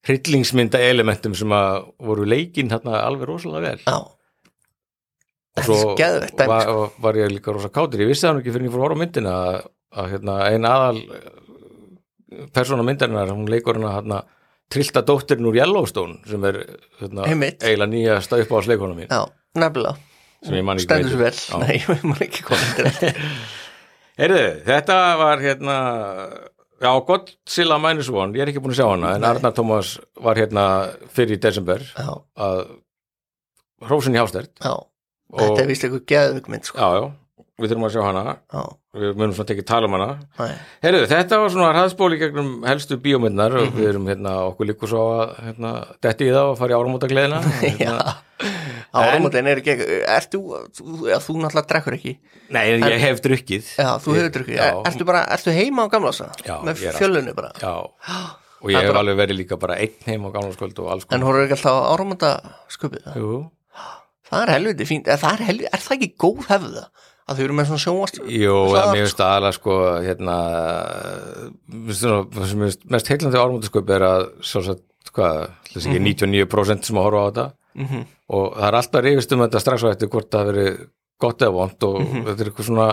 hryllingsmynda 0.07 0.83
elementum 0.87 1.35
sem 1.39 1.55
að 1.55 1.89
voru 2.09 2.27
leikinn 2.29 2.71
hérna 2.71 3.01
alveg 3.03 3.31
rosalega 3.31 3.73
vel. 3.73 3.83
Já. 3.87 3.99
Og 5.67 5.97
geðvegt 5.97 6.37
dæmi, 6.37 6.51
var, 6.53 6.67
sko. 6.69 6.87
var 7.01 7.17
ég 7.17 7.33
líka 7.33 7.55
rosa 7.55 7.71
kátur. 7.73 8.03
Ég 8.05 8.11
vissi 8.11 8.27
það 8.27 8.37
nú 8.37 8.43
ekki 8.43 8.53
fyrir 8.55 8.69
ég 8.69 8.75
fór 8.75 8.83
að 8.83 8.87
horfa 8.87 8.99
á 8.99 9.03
myndina 9.03 9.37
að, 9.41 9.61
að 9.97 10.11
hérna, 10.13 10.35
ein 10.51 10.69
aðal 10.69 11.01
persóna 12.53 12.85
myndarinnar, 12.85 13.33
hún 13.33 13.49
leikur 13.51 13.79
hérna, 13.79 13.95
hérna 13.97 14.21
trillta 14.73 15.03
dóttirinn 15.07 15.49
úr 15.49 15.57
Yellowstone 15.61 16.21
sem 16.29 16.45
er 16.49 16.59
hérna, 17.01 17.25
eiginlega 17.31 17.89
nýja 17.91 18.19
staupa 18.25 18.61
á 18.61 18.67
sleikona 18.67 18.99
mín. 18.99 19.09
Já, 19.09 19.25
nefnilega 19.57 19.97
sem 20.47 20.57
ég 20.59 20.67
man 20.67 20.79
ekki 20.81 20.87
Stendur 20.89 21.13
svo 21.13 21.23
vel. 21.23 21.37
Já. 21.37 21.57
Nei, 21.63 21.77
ég 21.83 22.05
man 22.07 22.23
ekki 22.27 22.45
hvað 22.47 22.65
Heyrðu, 24.21 24.45
þetta 24.65 24.97
var 25.21 25.43
hérna 25.45 25.77
já, 26.81 26.91
Godzilla 27.11 27.77
Minus 27.83 28.09
One, 28.13 28.33
ég 28.39 28.47
er 28.47 28.53
ekki 28.53 28.63
búin 28.65 28.73
að 28.73 28.81
sjá 28.81 28.89
hana 28.89 29.15
en 29.17 29.25
Nei. 29.25 29.31
Arnar 29.35 29.55
Tómas 29.57 29.97
var 30.25 30.41
hérna 30.41 30.67
fyrir 31.13 31.37
í 31.37 31.43
desember 31.43 31.85
Já, 31.93 32.09
að 32.47 32.63
hrósin 33.85 34.17
í 34.17 34.23
og 34.23 35.41
Þetta 35.43 35.63
er 35.65 35.69
vist 35.69 35.85
eitthvað 35.85 36.05
geðvig 36.13 36.51
mynd 36.53 36.69
sko. 36.69 36.79
Já, 36.81 36.89
já, 37.03 37.07
við 37.57 37.71
þurfum 37.73 37.87
að 37.89 37.93
sjá 37.95 38.03
hana. 38.05 38.23
Já, 38.53 38.63
við 39.01 39.15
munum 39.17 39.33
svona 39.37 39.49
tekið 39.51 39.67
tala 39.71 39.89
um 39.89 39.95
hana. 39.97 40.09
Næ 40.39 40.47
Heyrðu, 40.85 41.07
þetta 41.13 41.39
var 41.41 41.53
svona 41.55 41.71
hraðspóli 41.73 42.19
gegnum 42.21 42.51
helstu 42.69 42.99
bíómyndnar 43.01 43.55
Mhm. 43.57 43.67
og 43.67 43.79
við 43.81 43.89
erum 43.93 44.07
hérna, 44.11 44.33
okkur 44.51 44.69
líkur 44.71 44.89
svo 44.93 45.05
að 45.17 45.35
hérna, 45.47 45.73
detti 46.05 46.29
í 46.29 46.33
það 46.35 46.51
og 46.53 46.59
fara 46.59 46.75
í 46.75 46.79
áramóta 46.81 47.09
gleðina 47.09 47.41
Já. 47.87 47.97
Áramótin 48.97 49.49
er 49.51 49.61
ekki 49.61 49.75
Ert 50.07 50.31
þú, 50.33 50.41
þú, 50.77 50.85
já, 51.11 51.17
þú 51.25 51.37
náttúrulega 51.43 51.69
drekkur 51.73 51.97
ekki. 51.97 52.13
Nei, 52.55 52.65
ég 52.77 53.01
hef 53.03 53.21
drukkið. 53.25 53.71
Já, 53.81 53.89
þú 54.05 54.15
hefur 54.17 54.33
drukkið. 54.37 54.61
Er- 54.63 54.81
Ertu 54.93 55.07
bara, 55.09 55.23
ertu 55.37 55.53
heima 55.57 55.85
á 55.85 55.93
gamlása? 55.93 56.29
Með 56.65 56.85
er 56.91 56.97
fjölunni 57.01 57.35
bara? 57.37 57.51
Já, 57.61 57.73
og 58.63 58.71
ég 58.71 58.77
er 58.79 58.87
hef 58.87 58.93
bara- 58.93 59.03
alveg 59.05 59.19
verið 59.21 59.41
líka 59.41 59.59
bara 59.61 59.77
einn 59.81 59.97
heim 60.07 60.25
á 60.29 60.31
gamlarskvöld 60.37 60.79
og 60.85 60.93
alls 60.93 61.05
En 61.09 61.21
konar 61.21 61.27
horfður 61.29 61.49
ekki 61.49 61.57
alltaf 61.59 61.77
á 61.77 61.89
áramóta 61.97 62.31
skupið 62.73 63.11
Jú, 63.17 63.33
Það 64.29 64.43
er 64.43 64.53
helviti 64.57 64.87
fínt. 64.89 65.09
Er 65.13 65.21
það, 65.23 65.37
er 65.41 65.45
helviti, 65.51 65.69
er 65.73 65.85
það 65.85 65.97
ekki 65.99 66.13
góð 66.25 66.47
hefða? 66.53 66.87
Að 67.27 67.39
þau 67.41 67.45
eru 67.45 67.55
með 67.59 67.67
svona 67.67 67.83
sjónvast 67.83 68.19
Jú, 68.31 68.57
mér 68.71 69.01
finnst 69.03 69.21
aðalega 69.25 69.57
sko 69.57 69.77
hérna 70.05 70.37
finnst 71.67 72.85
mest 72.93 73.09
heillandi 73.11 73.41
áramótasköp 73.41 73.91
er 73.97 74.05
að 74.07 74.27
sjálfsagt, 74.47 74.85
hvað, 75.17 75.41
þess 75.73 75.89
ekki 75.91 76.03
99% 76.05 76.87
sem 76.87 77.01
að 77.01 77.07
horfa 77.09 77.23
á 77.23 77.27
þetta. 77.29 77.47
Mm 77.77 77.87
-hmm. 77.91 78.05
og 78.33 78.45
það 78.57 78.67
er 78.69 78.77
alltaf 78.79 79.03
reyfist 79.05 79.33
um 79.33 79.43
þetta 79.45 79.61
strax 79.61 79.83
á 79.85 79.89
eftir 79.93 80.09
hvort 80.09 80.31
það 80.33 80.47
verið 80.51 80.79
gott 81.21 81.43
eða 81.43 81.53
vond 81.53 81.83
og 81.85 81.99
Mhm. 82.01 82.23
þetta 82.27 82.41
er 82.41 82.49
eitthvað 82.51 82.69
svona 82.71 82.89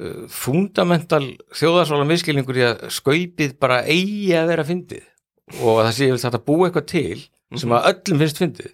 uh, 0.00 0.26
fundamental 0.28 1.26
þjóðarsvála 1.54 2.06
miskilningur 2.06 2.56
í 2.56 2.64
að 2.66 2.88
skaupið 2.90 3.58
bara 3.58 3.82
eigi 3.84 4.32
að 4.34 4.48
vera 4.48 4.64
fyndið. 4.64 5.04
Og 5.62 5.84
það 5.84 5.92
sé 5.92 6.04
ég 6.06 6.12
vil 6.12 6.24
þetta 6.24 6.44
búa 6.44 6.68
eitthvað 6.68 6.86
til 6.86 7.18
sem 7.56 7.70
að 7.70 7.86
öllum 7.92 8.18
finnst 8.18 8.38
fyndið. 8.38 8.72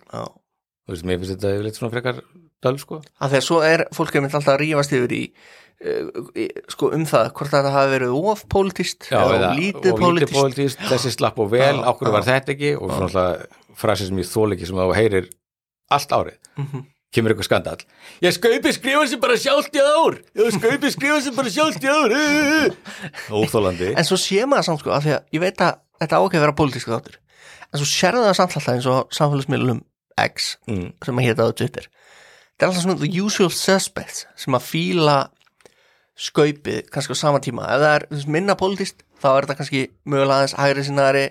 Veist, 0.88 1.04
mér 1.04 1.18
finnst 1.18 1.40
þetta 1.40 1.74
svona 1.74 1.92
frekar 1.92 2.22
döl 2.64 2.78
sko. 2.80 3.00
Að 3.20 3.34
því 3.34 3.40
að 3.40 3.44
svo 3.48 3.60
er 3.68 3.84
fólk 3.96 4.16
einmitt 4.18 4.34
alltaf 4.38 4.54
að 4.56 4.62
rífast 4.64 4.94
yfir 4.96 5.14
í, 5.14 5.20
í 6.38 6.46
sko 6.72 6.88
um 6.96 7.04
það 7.08 7.28
hvort 7.36 7.52
þetta 7.52 7.72
hafi 7.74 7.92
verið 7.94 8.16
of 8.32 8.44
politist 8.52 9.08
Já, 9.10 9.18
eða 9.20 9.34
eða, 9.36 9.50
of 9.50 9.58
lítið 9.60 9.92
og 9.92 10.00
politist 10.00 10.34
pólitískt, 10.38 10.84
þessi 10.92 11.12
slapp 11.16 11.38
og 11.44 11.50
vel, 11.52 11.76
já. 11.82 11.92
var 12.14 12.26
þetta 12.28 12.54
ekki? 12.54 12.72
Og 12.78 12.92
svona 12.94 13.08
alltaf 13.10 13.62
frasi 13.80 14.08
sem 14.08 14.20
ég 14.22 14.28
þól 14.30 14.48
ekki 14.54 14.68
sem 14.70 14.78
þú 14.80 14.90
heyrir 14.96 15.30
allt 15.94 16.14
árið, 16.14 16.36
Mhm. 16.56 16.84
kemur 17.14 17.34
eitthvað 17.34 17.46
skandal 17.50 17.80
ég 18.24 18.32
skaupi 18.34 18.72
skrifa 18.74 19.06
sem 19.10 19.20
bara 19.22 19.36
sjálft 19.38 19.74
í 19.76 19.82
ár. 19.82 20.16
Ég 20.34 20.54
skaupi 20.56 20.90
skrifa 20.94 21.20
sem 21.22 21.34
bara 21.36 21.50
sjálft 21.52 21.84
í 21.84 21.90
ár. 21.90 22.14
Óþólandi 23.38 23.92
en 23.94 24.06
svo 24.08 24.16
sé 24.18 24.46
maður 24.46 24.68
samt 24.70 24.82
sko 24.82 24.94
að 24.94 25.04
því 25.08 25.12
að 25.18 25.36
ég 25.36 25.44
veit 25.44 25.60
að 25.62 25.76
þetta 26.00 26.18
á 26.18 26.22
ekki 26.24 26.38
að 26.40 26.44
vera 26.46 26.56
politísku 26.58 26.94
þáttur. 26.94 27.18
En 27.74 27.82
svo 27.82 27.86
sérðu 27.90 28.24
það 28.28 28.38
samt 28.38 28.56
alltaf 28.58 28.72
eins 28.74 28.88
og 28.90 29.14
samfélagsmiðlum 29.14 29.82
X 30.24 30.48
mm, 30.70 30.88
sem 31.04 31.18
að 31.18 31.26
hétta 31.28 31.46
á 31.46 31.50
Twitter 31.58 31.86
þetta 32.54 32.66
er 32.66 32.70
alltaf 32.70 32.84
svona 32.86 32.98
the 33.02 33.10
usual 33.20 33.50
suspects 33.50 34.26
sem 34.38 34.54
að 34.56 34.66
fíla 34.70 35.16
skaupið 36.14 36.84
kannski 36.94 37.16
á 37.18 37.18
sama 37.18 37.40
tíma 37.42 37.64
ef 37.74 37.80
það 37.82 37.94
er 37.98 38.04
veist, 38.12 38.28
minna 38.30 38.54
politist 38.58 39.02
þá 39.22 39.30
er 39.34 39.46
þetta 39.48 39.56
kannski 39.60 39.80
mögulega 40.06 40.36
aðeins 40.42 40.54
hægri 40.60 40.84
sinnaðari 40.86 41.24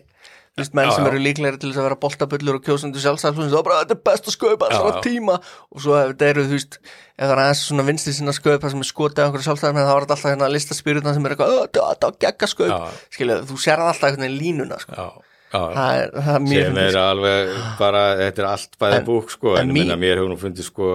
menn 0.53 0.85
Já, 0.85 0.91
sem 0.93 1.07
eru 1.09 1.17
líklegri 1.23 1.57
til 1.57 1.71
þess 1.71 1.79
að 1.81 1.85
vera 1.87 1.95
boltabullur 2.03 2.57
og 2.59 2.65
kjósundu 2.67 2.99
sjálfstæðsflunni 3.01 3.49
þá 3.49 3.57
er 3.57 3.63
bara 3.65 3.77
þetta 3.79 3.95
er 3.95 4.01
best 4.05 4.27
að 4.29 4.35
skaupa 4.35 4.67
já. 4.69 4.99
tíma 5.01 5.37
og 5.39 5.79
svo 5.81 5.95
ef 5.97 6.11
þetta 6.11 6.27
eru 6.29 6.43
þú 6.45 6.53
veist 6.59 6.77
ef 6.83 7.23
það 7.23 7.31
er 7.33 7.41
aðeins 7.45 7.63
svona 7.69 7.85
vinstri 7.87 8.13
sinna 8.13 8.35
skaupa 8.37 8.69
sem 8.69 8.83
er 8.83 8.89
skotið 8.91 9.23
á 9.23 9.25
einhverju 9.25 9.47
sjálfstæðum 9.47 9.79
þá 9.79 9.81
er 9.81 9.87
þetta 9.87 10.13
alltaf 10.13 10.27
hérna 10.29 10.51
listaspyrutna 10.53 11.13
sem 11.15 11.25
er 11.25 11.33
eitthvað 11.33 11.55
"Ö, 11.55 11.63
þetta 11.63 11.87
þetta 11.89 12.11
var 12.11 12.19
gegga 12.27 12.51
skaup 12.51 12.69
Já. 12.75 13.07
skilja 13.17 13.39
þú 13.49 13.57
sér 13.65 13.81
alltaf 13.81 14.03
einhvern 14.11 14.27
veginn 14.27 14.41
línuna 14.43 14.77
sko. 14.83 15.09
Já, 15.53 15.61
já, 15.61 16.09
það 16.17 16.25
það 16.27 16.49
sem 16.49 16.81
er 16.83 16.97
alveg 17.03 17.53
bara, 17.79 18.01
þetta 18.23 18.43
er 18.43 18.49
allt 18.49 18.77
bæða 18.81 18.99
En- 18.99 19.07
búk 19.07 19.31
sko, 19.35 19.53
en 19.59 19.67
en, 19.69 19.73
minna, 19.77 19.95
mér 20.01 20.17
hefur 20.19 20.33
nú 20.33 20.39
fundið 20.41 20.67
sko 20.71 20.89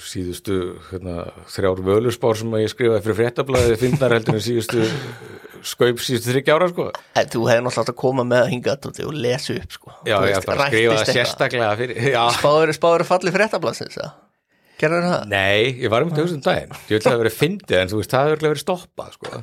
síðustu 0.00 0.54
hérna, 0.92 1.16
þrjár 1.50 1.80
völuspár 1.84 2.38
sem 2.38 2.52
ég 2.62 2.70
skrifaði 2.72 3.02
fyrir 3.04 3.18
fréttablaði 3.18 3.74
fyndnar 3.80 4.14
heldur 4.14 4.38
en 4.38 4.44
síðustu 4.46 4.86
skaup 5.66 5.98
síðustu 6.00 6.30
þryggja 6.30 6.54
ára 6.56 6.68
sko 6.70 6.86
En 7.18 7.28
þú 7.34 7.42
hefði 7.50 7.64
náttúrulega 7.66 7.82
átt 7.82 7.92
að 7.92 7.98
koma 8.00 8.24
með 8.24 8.44
að 8.46 8.50
hinga 8.54 8.76
Tóti, 8.80 9.04
og 9.04 9.12
lesa 9.18 9.56
upp 9.58 9.74
sko. 9.76 9.92
Já, 10.08 10.14
Þú 10.16 10.30
ég 10.30 10.38
veist, 10.38 10.46
bara 10.48 10.64
að 10.64 10.70
skrifa 10.70 10.94
rættist 10.94 10.94
það 10.94 10.96
eitthvað. 11.02 11.18
sérstaklega 11.18 11.72
fyrir 11.82 12.08
Já, 12.14 12.22
Spáður, 12.38 12.72
spáður 12.78 13.04
falli 13.10 13.34
fréttablasins 13.34 13.98
Gerður 14.80 15.04
það? 15.10 15.26
nei, 15.28 15.74
ég 15.82 15.92
var 15.92 16.06
um 16.06 16.14
þessum 16.16 16.40
daginn 16.46 16.72
Ég 16.88 16.94
vil 16.96 17.04
það 17.04 17.20
verið 17.26 17.36
fyndið 17.42 17.80
en 17.82 17.90
þú 17.92 18.00
veist, 18.00 18.14
það 18.14 18.30
hefur 18.30 18.46
verið 18.48 18.62
stoppað 18.64 19.18
sko. 19.18 19.42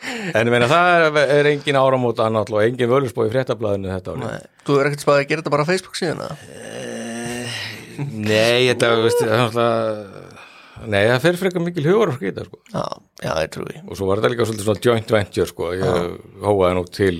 En 0.00 0.48
ég 0.48 0.52
meina, 0.54 0.68
það 0.70 1.18
er, 1.20 1.48
engin 1.50 1.76
áramót 1.76 2.20
annall 2.24 2.48
og 2.56 2.62
engin 2.64 2.88
völusbói 2.88 3.26
fréttablaðinu 3.34 3.90
þetta 3.92 4.14
ári 4.14 4.22
Nei. 4.24 4.46
Þú 4.64 4.78
er 4.80 4.88
ekkert 4.88 5.04
spáður 5.04 5.20
að 5.24 5.28
gera 5.28 5.42
þetta 5.42 5.52
bara 5.54 5.66
á 5.66 5.70
Facebook 5.70 5.98
síðan 5.98 6.22
eða? 6.24 6.36
Nei, 8.00 8.70
þetta, 8.70 8.90
veist, 9.04 9.20
það 9.20 9.34
er 9.34 9.42
náttúrulega 9.44 10.28
Nei, 10.88 11.02
það 11.10 11.18
fer 11.26 11.36
frekar 11.36 11.60
mikil 11.60 11.82
hugur 11.84 12.08
að 12.14 12.16
skýta 12.16 12.44
sko. 12.46 12.58
Já, 12.72 12.84
já, 13.20 13.32
ég 13.44 13.50
trúi 13.52 13.74
og 13.84 13.98
svo 13.98 14.06
var 14.08 14.22
þetta 14.22 14.30
líka 14.32 14.46
svolítið 14.48 14.68
svona 14.70 14.84
joint 14.86 15.10
venture 15.12 15.48
sko, 15.50 15.66
ég 15.76 16.14
hóaði 16.46 16.78
nú 16.78 16.84
til 16.88 17.16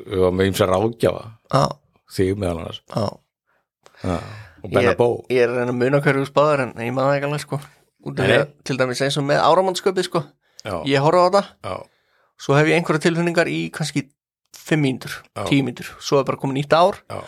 við 0.00 0.24
varum 0.24 0.40
með 0.40 0.48
ýmsa 0.50 0.66
ráðgjafa 0.72 1.22
Já, 1.54 1.62
þig 2.16 2.32
meðal 2.42 2.64
annars. 2.64 2.80
Já. 2.90 3.04
Ja. 4.02 4.16
og 4.64 4.72
Benna 4.74 4.96
Bó. 4.98 5.06
ég 5.30 5.44
er 5.44 5.52
að 5.54 5.60
reyna 5.60 5.70
að 5.76 5.78
muna 5.84 6.00
hverju 6.02 6.26
spáður 6.26 6.64
en 6.66 6.74
ég 6.82 6.96
maður 6.96 7.14
ekki 7.20 7.28
alveg 7.30 7.44
sko. 7.46 7.60
Út 8.04 8.18
af 8.18 8.26
því 8.26 8.38
að 8.40 8.50
til 8.66 8.78
dæmis 8.82 9.04
eins 9.06 9.20
og 9.22 9.28
með 9.30 9.44
áramannssköpið 9.46 10.08
sko. 10.10 10.24
Já, 10.64 10.74
Ég 10.90 11.04
horfa 11.06 11.22
á 11.22 11.26
þetta, 11.28 11.44
já, 11.62 11.74
svo 12.40 12.56
hef 12.58 12.66
ég 12.70 12.78
einhverja 12.80 13.04
tilfinningar 13.08 13.48
í 13.50 13.70
kannski 13.74 14.06
5 14.64 14.80
mínútur, 14.80 15.14
Já. 15.36 15.44
10 15.50 15.64
mínútur. 15.66 15.88
Svo 16.00 16.20
er 16.20 16.24
bara 16.28 16.38
komið 16.40 16.60
nýtt 16.62 16.72
ár, 16.76 17.00
já, 17.10 17.20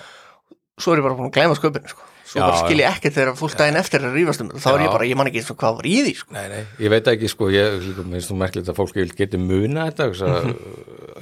svo 0.81 0.93
er 0.95 1.01
ég 1.03 1.07
bara 1.07 1.17
búin 1.19 1.29
að 1.31 1.35
gleyma 1.37 1.57
sköpinu 1.59 1.91
sko. 1.93 2.03
Svo 2.27 2.41
Já, 2.41 2.47
bara 2.49 2.59
skil 2.65 2.81
ég 2.83 2.89
ekkert 2.91 3.15
þegar 3.15 3.37
fólk 3.39 3.55
daginn 3.55 3.77
eftir 3.79 4.01
er 4.03 4.09
að 4.09 4.17
rífast 4.19 4.43
um. 4.43 4.49
Þá 4.51 4.69
er 4.73 4.81
ég 4.83 4.91
bara, 4.91 5.07
ég 5.07 5.19
man 5.21 5.29
ekki 5.31 5.39
eins 5.43 5.51
og 5.53 5.59
hvað 5.61 5.77
var 5.79 5.87
í 5.87 5.97
því 6.03 6.15
sko. 6.19 6.35
Nei, 6.35 6.47
nei, 6.51 6.63
ég 6.83 6.91
veit 6.91 7.11
ekki 7.13 7.29
sko, 7.31 7.51
ég 7.55 7.77
líka, 7.85 8.03
minnst 8.03 8.33
þú 8.33 8.39
merkilegt 8.41 8.71
að 8.73 8.79
fólk 8.81 8.97
geti 9.15 9.39
muna 9.39 9.85
þetta 9.91 10.09
mm 10.11 10.47
Mhm. 10.47 10.57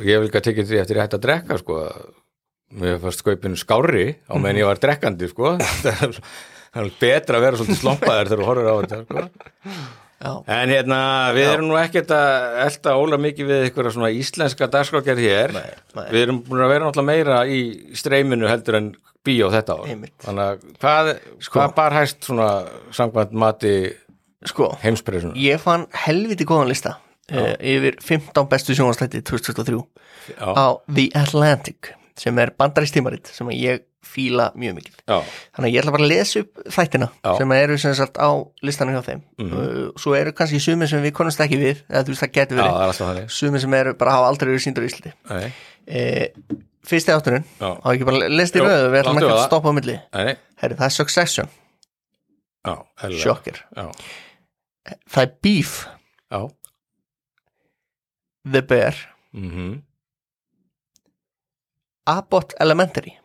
ég 0.09 0.21
vil 0.23 0.29
ekki 0.31 0.41
að 0.41 0.47
tekja 0.49 0.64
því 0.64 0.81
eftir 0.81 0.97
ég 0.97 1.05
hætti 1.05 1.19
að 1.19 1.25
drekka 1.26 1.59
sko, 1.61 1.76
mér 2.81 2.99
fannst 3.03 3.21
skaupinu 3.21 3.57
skári 3.61 4.07
á 4.26 4.35
meðan 4.41 4.61
ég 4.62 4.67
var 4.71 4.81
drekkandi 4.81 5.29
sko. 5.29 5.59
Það 6.75 6.87
er 6.88 6.95
betra 6.99 7.38
að 7.38 7.45
vera 7.45 7.59
svolítið 7.61 7.79
slompaðar 7.85 8.26
þegar 8.26 8.41
þú 8.41 8.47
horfir 8.49 8.67
á 8.67 8.75
þetta 8.83 9.03
sko. 9.05 9.29
Já, 10.23 10.30
En 10.56 10.71
hérna, 10.73 10.99
við 11.37 11.49
erum 11.50 11.66
nú 11.68 11.78
ekkert 11.80 12.12
að 12.14 12.61
elda 12.64 12.94
óla 13.00 13.18
mikið 13.21 13.50
við 13.50 13.64
eitthvað 13.66 13.90
svona 13.97 14.12
íslenska 14.14 14.68
dagskrákjær 14.73 15.21
hér. 15.21 15.56
Nei, 15.56 15.75
nei. 15.99 16.06
Við 16.14 16.21
erum 16.23 16.38
búin 16.47 16.62
að 16.64 16.73
vera 16.73 16.87
náttúrulega 16.87 17.11
meira 17.11 17.40
í 17.50 17.59
streyminu 17.99 18.49
heldur 18.49 18.78
en 18.78 18.92
bíó 19.25 19.50
þetta 19.52 19.76
ár. 19.76 19.90
Einmitt. 19.90 20.14
Þannig 20.25 20.44
að 20.47 20.64
hvað, 20.78 21.11
hvað 21.50 21.75
bar 21.76 21.99
hæst 21.99 22.25
svona 22.28 22.49
samkvæmt 22.94 23.35
mati 23.44 23.75
sko, 24.49 24.71
heimspressunum? 24.83 25.37
ég 25.40 25.61
fann 25.62 25.87
helviti 26.04 26.47
góðan 26.49 26.71
lista 26.73 26.97
uh, 27.33 27.54
yfir 27.61 27.99
15 28.04 28.49
bestu 28.50 28.76
sjónastætti 28.76 29.23
2023 29.25 29.80
Já, 30.35 30.47
á 30.52 30.66
The 30.88 31.09
Atlantic 31.21 31.92
sem 32.21 32.38
er 32.38 32.52
bandaristímarit 32.56 33.33
sem 33.35 33.49
ég 33.56 33.85
fíla 34.06 34.50
mjög 34.58 34.76
mikið. 34.78 34.96
Já, 35.08 35.16
þannig 35.56 35.68
að 35.68 35.75
ég 35.75 35.80
ætla 35.82 35.94
bara 35.94 36.04
að 36.06 36.12
lesa 36.12 36.42
upp 36.44 36.62
þættina 36.76 37.08
Já. 37.14 37.30
Sem 37.38 37.54
eru 37.56 37.78
sem 37.82 37.94
sagt 37.99 38.20
á 38.20 38.30
listanum 38.66 38.96
hjá 38.96 39.02
þeim. 39.08 39.23
Uh, 39.40 39.80
svo 40.00 40.14
eru 40.18 40.34
kannski 40.37 40.61
sumir 40.62 40.90
sem 40.90 41.02
við 41.04 41.14
konumst 41.16 41.42
ekki 41.44 41.58
við 41.61 41.82
eða 41.88 42.04
þú 42.04 42.14
veist 42.14 42.25
það 42.25 42.34
getur 42.38 42.61
já, 42.61 42.66
verið 42.68 43.23
er 43.25 43.32
sumir 43.38 43.64
sem 43.64 43.76
eru 43.80 43.94
bara 44.00 44.16
hafa 44.18 44.30
aldrei 44.32 44.50
verið 44.52 44.64
síndur 44.66 44.87
í 44.87 44.90
Íslandi. 44.92 45.14
Uh, 45.84 46.58
fyrsti 46.84 47.14
átturinn 47.14 47.46
á 47.61 47.87
ekki 47.92 48.08
bara 48.08 48.28
lest 48.32 48.56
í 48.58 48.62
röðu 48.64 48.90
við 48.92 49.00
ætlum 49.02 49.23
ekki 49.23 49.32
að 49.32 49.46
stoppa 49.49 49.73
á 49.73 49.76
milli. 49.78 49.96
Nei, 50.14 50.37
Herri, 50.61 50.78
það 50.80 50.90
er 50.90 50.96
Succession. 50.99 51.50
Shocker. 53.20 53.64
Það 54.84 55.23
er 55.25 55.34
Beef, 55.44 55.75
já, 56.32 56.40
The 58.44 58.62
Bear. 58.62 58.94
Mhm, 59.34 59.82
Abbott 62.06 62.52
Elementary 62.61 63.16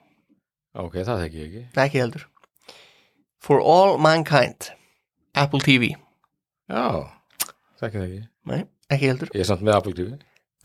ok, 0.76 0.94
það 1.02 1.24
þekki 1.24 1.40
ég 1.42 1.48
ekki. 1.50 1.64
Ekki 1.86 2.02
heldur 2.04 2.26
For 3.40 3.62
All 3.64 3.98
Mankind 4.02 4.70
Apple 5.40 5.62
TV 5.64 5.94
Já, 6.70 6.84
þekki 7.80 7.98
það 8.02 8.08
ekki. 8.08 8.22
Nei, 8.52 8.60
ekki 8.94 9.10
heldur 9.14 9.32
Ég 9.34 9.42
er 9.46 9.50
samt 9.50 9.64
með 9.66 9.78
Apple 9.80 9.96
TV. 9.98 10.18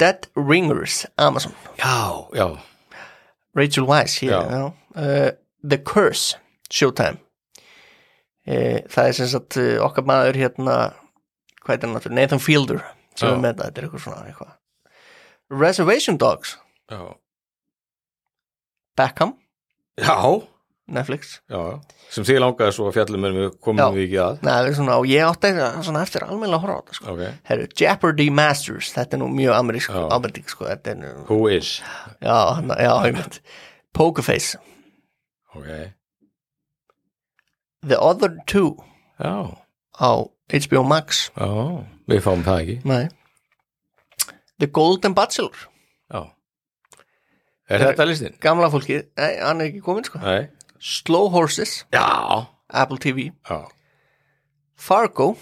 Dead 0.02 0.26
Ringers 0.37 1.04
Amazon 1.16 1.54
Já, 1.78 1.94
já, 2.34 2.46
Rachel 3.54 3.87
Weisz 3.87 4.18
hér, 4.23 4.32
Já. 4.34 4.40
já. 4.50 4.64
Uh, 4.94 5.30
The 5.68 5.78
Curse 5.78 6.37
Showtime 6.70 7.20
uh, 8.50 8.80
Það 8.90 9.06
er 9.08 9.16
sem 9.20 9.30
sagt 9.30 9.56
uh, 9.62 9.78
okkar 9.87 10.04
maður 10.11 10.37
hérna 10.42 10.76
hvað 11.64 11.78
er 11.78 11.87
hann 11.87 11.94
náttúrulega, 11.96 12.18
Nathan 12.20 12.42
Fielder 12.44 12.82
sem 13.16 13.30
Já. 13.30 13.32
er 13.32 13.38
með 13.40 13.52
þetta, 13.54 13.64
þetta 13.70 13.80
er 13.80 13.87
eitthvað 13.87 14.02
svona 14.04 14.26
eitthvað 14.28 15.61
Reservation 15.62 16.16
Dogs 16.20 16.56
já, 16.90 16.99
Beckham, 18.99 19.32
já, 19.99 20.17
Netflix 20.95 21.41
já, 21.49 21.61
sem 22.13 22.25
því 22.29 22.35
langaði 22.43 22.75
svo 22.77 22.89
að 22.91 22.97
fjallum 22.99 23.25
en 23.29 23.37
við 23.39 23.47
komum 23.65 23.81
Já. 23.81 23.87
við 23.95 24.03
ekki 24.05 24.19
að. 24.25 24.43
Nei, 24.45 24.53
er 24.69 24.75
svona, 24.77 24.97
og 25.01 25.07
ég 25.09 25.25
átti 25.25 25.51
svona 25.87 26.03
eftir 26.05 26.27
almennilega 26.27 26.59
að 26.59 26.65
horfa 26.67 26.77
á 26.77 26.83
þetta 26.83 26.97
sko. 26.99 27.15
Ok, 27.15 27.23
Herru, 27.49 27.69
Jeopardy 27.81 28.27
Masters, 28.31 28.91
þetta 28.93 29.17
er 29.17 29.23
nú 29.23 29.29
mjög 29.33 29.55
amerísk, 29.57 29.95
amerík 30.19 30.51
sko, 30.53 30.67
þetta 30.69 30.93
er 30.93 30.99
nú 31.01 31.13
who 31.31 31.39
is? 31.49 31.81
Já, 32.21 32.37
hann- 32.59 32.77
já, 32.77 32.93
einmitt 33.09 33.41
Pokerface 33.95 34.59
Ok, 35.55 35.71
The 37.87 37.99
Other 38.01 38.37
Two 38.47 38.77
já, 39.21 39.57
á 40.01 40.11
HBO 40.53 40.83
Max 40.85 41.31
já, 41.37 41.49
við 42.09 42.21
fáum 42.25 42.45
það 42.45 42.61
ekki. 42.65 42.77
Nei 42.85 43.09
The 44.59 44.69
Golden 44.71 45.15
Bachelor. 45.15 45.51
Er 47.71 47.80
þetta 47.80 48.04
listin? 48.09 48.35
Gamla 48.44 48.68
fólkið, 48.73 49.06
nei, 49.16 49.30
hann 49.40 49.62
er 49.64 49.71
ekki 49.71 49.80
komin 49.87 50.04
sko. 50.04 50.21
Nei. 50.21 50.49
Slow 50.85 51.30
Horses, 51.33 51.85
Já, 51.94 52.04
Apple 52.68 52.99
TV 53.00 53.30
já, 53.33 53.61
Fargo. 54.76 55.37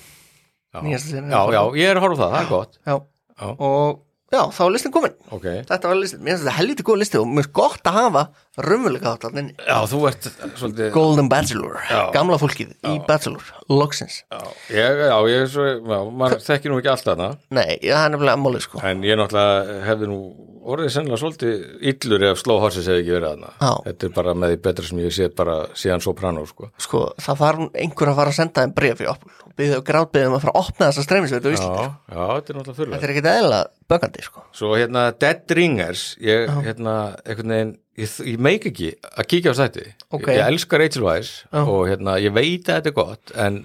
Já, 0.73 0.81
Nýjasta 0.85 1.09
serían 1.13 1.33
já, 1.33 1.41
er 1.49 1.53
já, 1.57 1.63
ég 1.83 1.91
er 1.93 1.99
að 2.01 2.05
horfa 2.07 2.17
á 2.17 2.21
það, 2.23 2.33
það 2.33 2.41
er 2.47 2.49
gott. 2.53 2.79
já. 2.87 2.95
Já. 3.43 3.49
Og 3.59 3.99
já, 4.33 4.41
þá 4.57 4.61
er 4.65 4.71
listin 4.73 4.93
komin. 4.95 5.15
Ok, 5.35 5.47
Þetta 5.69 5.89
var 5.91 5.99
listin, 5.99 6.21
mér 6.23 6.31
finnst 6.37 6.45
þetta 6.47 6.55
helviti 6.61 6.87
góð 6.89 7.01
listi 7.03 7.19
og 7.21 7.27
mér 7.29 7.43
finnst 7.43 7.53
gott 7.59 7.91
að 7.91 7.99
hafa 7.99 8.23
raunverulega 8.63 9.11
þátt 9.13 9.27
þarna 9.27 9.43
inni. 9.43 9.57
já, 9.67 9.77
þú 9.91 10.01
ert 10.09 10.29
svolítið, 10.63 10.89
Golden 10.95 11.29
Bachelor, 11.33 11.77
Já. 11.91 12.01
gamla 12.15 12.39
fólkið 12.41 12.73
í 12.89 12.95
Bachelor, 13.09 13.51
loksins. 13.69 14.23
Já, 14.31 14.41
ég, 14.79 15.03
já, 15.11 15.17
ég 15.35 15.43
er 15.43 15.51
svo, 15.53 15.67
já, 15.75 15.99
maður 16.23 16.47
þekkir 16.47 16.73
nú 16.73 16.79
ekki 16.81 16.93
allt 16.95 17.05
þarna, 17.11 17.29
Nei, 17.51 17.67
það 17.83 18.07
er 18.07 18.15
nefnilega 18.15 18.39
ammálið 18.39 18.65
sko. 18.69 18.81
En 18.89 19.03
ég 19.05 19.19
náttúrulega 19.21 19.83
hefði 19.91 20.09
nú 20.15 20.21
orðið 20.63 20.91
sennilega 20.95 21.21
svolítið 21.21 21.63
illur 21.93 22.25
ef 22.31 22.41
Slow 22.43 22.61
Horses 22.63 22.87
hefði 22.91 23.03
ekki 23.03 23.15
verið. 23.17 23.45
Já. 23.63 23.71
Þetta 23.89 24.07
er 24.09 24.13
bara 24.17 24.35
með 24.39 24.53
því 24.55 24.59
betra 24.67 24.87
sem 24.89 25.01
ég 25.03 25.15
sé 25.17 25.29
bara 25.43 25.57
síðan 25.79 26.05
Soprano, 26.05 26.45
sko. 26.47 26.71
Sko, 26.83 27.03
það 27.23 27.41
þarf 27.43 27.65
einhver 27.85 28.13
að 28.13 28.19
fara 28.21 28.33
að 28.35 28.39
senda 28.39 28.65
þeim 28.67 28.75
bref 28.79 29.03
í 29.03 29.09
Apple 29.13 29.33
og 29.43 29.53
byggðu 29.59 29.79
og 29.81 29.87
grátbyggðum 29.91 30.37
að 30.39 30.45
fara 30.47 30.55
að 30.57 30.61
opna 30.63 30.89
þessa 30.91 31.05
streymisveit 31.07 31.45
á 31.45 31.49
Já, 31.49 31.55
Íslandi 31.57 31.85
já, 31.85 32.23
þetta 32.33 32.53
er 32.53 32.59
náttúrulega 32.59 32.79
fyrir. 32.79 32.93
Þetta 32.95 33.07
er 33.09 33.13
ekkert 33.15 33.31
eðla 33.33 33.61
bögandi 33.93 34.23
sko 34.25 34.45
Svo 34.57 34.71
hérna 34.79 35.03
Dead 35.21 35.55
Ringers 35.59 36.05
ég 36.25 36.53
hérna 36.65 36.95
einhvern 37.27 37.53
veginn 37.57 37.73
ég, 38.01 38.15
ég 38.33 38.39
meik 38.49 38.69
ekki 38.71 38.93
að 39.13 39.29
kíkja 39.35 39.53
á 39.53 39.59
stætti 39.61 39.85
Ok. 40.09 40.25
ég, 40.31 40.39
ég 40.39 40.47
elska 40.47 40.81
Rachel 40.81 41.05
Weisz 41.05 41.33
Já. 41.53 41.61
og 41.67 41.83
hérna 41.91 42.17
ég 42.25 42.33
veit 42.33 42.65
að 42.73 42.79
þetta 42.81 42.93
er 42.95 42.97
gott 42.97 43.35
en 43.45 43.59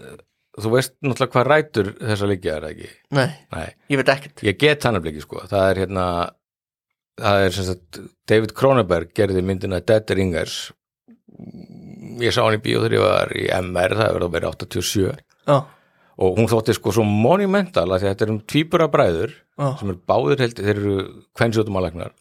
þú 0.57 0.73
veist 0.75 0.95
náttúrulega 1.05 1.33
hvað 1.37 1.49
rætur 1.53 1.91
þessa 2.01 2.29
líkja 2.33 2.57
er 2.59 2.67
ekki 2.73 2.91
Nei, 3.15 3.29
Nei, 3.55 3.67
ég 3.93 4.01
veit 4.01 4.11
ekkert 4.17 4.43
ég 4.49 4.59
get 4.59 4.83
hann 4.89 4.99
ekki 4.99 5.23
sko 5.23 5.45
það 5.47 5.69
er 5.71 5.81
hérna 5.85 6.05
það 7.21 7.45
er 7.45 7.55
sem 7.55 7.67
sagt 7.67 8.01
David 8.29 8.53
Cronenberg 8.57 9.13
gerði 9.17 9.43
myndina 9.45 9.79
Dead 9.81 10.13
Ringers. 10.17 10.59
Ég 12.21 12.33
sá 12.33 12.43
hann 12.43 12.57
í 12.57 12.61
bíó 12.63 12.83
þegar 12.83 12.97
ég 12.97 13.05
var 13.05 13.33
í 13.37 13.47
MR 13.59 13.97
það 13.97 14.07
er 14.07 14.15
verið 14.17 14.27
að 14.27 14.37
vera 14.37 14.53
87 14.53 15.17
Já, 15.47 15.57
og 16.17 16.39
hún 16.39 16.49
þótti 16.49 16.73
sko 16.75 16.93
svo 16.95 17.05
monumental 17.07 17.85
að 17.93 18.07
þetta 18.07 18.25
er 18.25 18.31
um 18.33 18.39
tvíbura 18.41 18.87
bræður 18.91 19.35
já, 19.35 19.67
sem 19.77 19.91
eru 19.91 19.99
báðir 20.09 20.41
held, 20.41 20.57
þeir 20.57 20.73
eru 20.73 20.95
kvennsjótumalæknar 21.37 22.15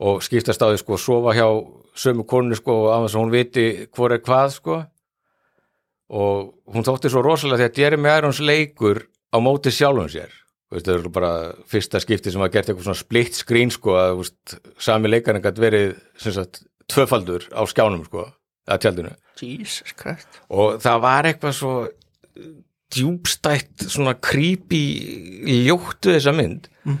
og 0.00 0.22
skiptast 0.24 0.62
á 0.62 0.70
því 0.70 0.78
sko 0.80 0.96
að 0.96 1.02
sofa 1.04 1.34
hjá 1.36 1.48
sömu 2.00 2.24
konu 2.28 2.56
sko 2.56 2.76
af 2.94 3.04
þess 3.04 3.16
að 3.16 3.22
hún 3.24 3.34
viti 3.34 3.66
hvor 3.96 4.14
er 4.14 4.22
hvað 4.24 4.54
sko. 4.54 4.78
Og 6.10 6.54
hún 6.74 6.86
þótti 6.86 7.10
svo 7.12 7.22
rosalega 7.22 7.60
því 7.60 7.68
að 7.68 7.80
Jeremy 7.84 8.12
Irons 8.18 8.40
leikur 8.42 9.04
á 9.30 9.36
móti 9.38 9.70
sjálfum 9.74 10.08
sér 10.10 10.32
það 10.70 10.92
er 10.94 11.08
bara 11.14 11.30
fyrsta 11.70 12.00
skipti 12.02 12.32
sem 12.32 12.42
var 12.42 12.52
gert 12.54 12.70
eitthvað 12.70 12.86
svona 12.86 13.00
split 13.00 13.38
screen 13.38 13.72
sko 13.74 13.96
að 13.98 14.20
veist, 14.20 14.58
sami 14.78 15.10
leikarinn 15.10 15.42
gætt 15.42 15.58
verið 15.62 15.96
sem 16.20 16.34
sagt 16.36 16.62
tvöfaldur 16.90 17.48
á 17.50 17.62
skjánum 17.70 18.04
sko 18.06 18.28
að 18.70 18.84
tjaldinu. 18.84 19.12
Og 20.54 20.80
það 20.82 21.02
var 21.02 21.28
eitthvað 21.30 21.56
svo 21.58 21.74
djúbstætt 22.90 23.86
svona 23.90 24.16
creepy 24.18 24.82
ljóttu 25.66 26.14
þessa 26.14 26.34
mynd. 26.34 26.68
Mm. 26.84 26.98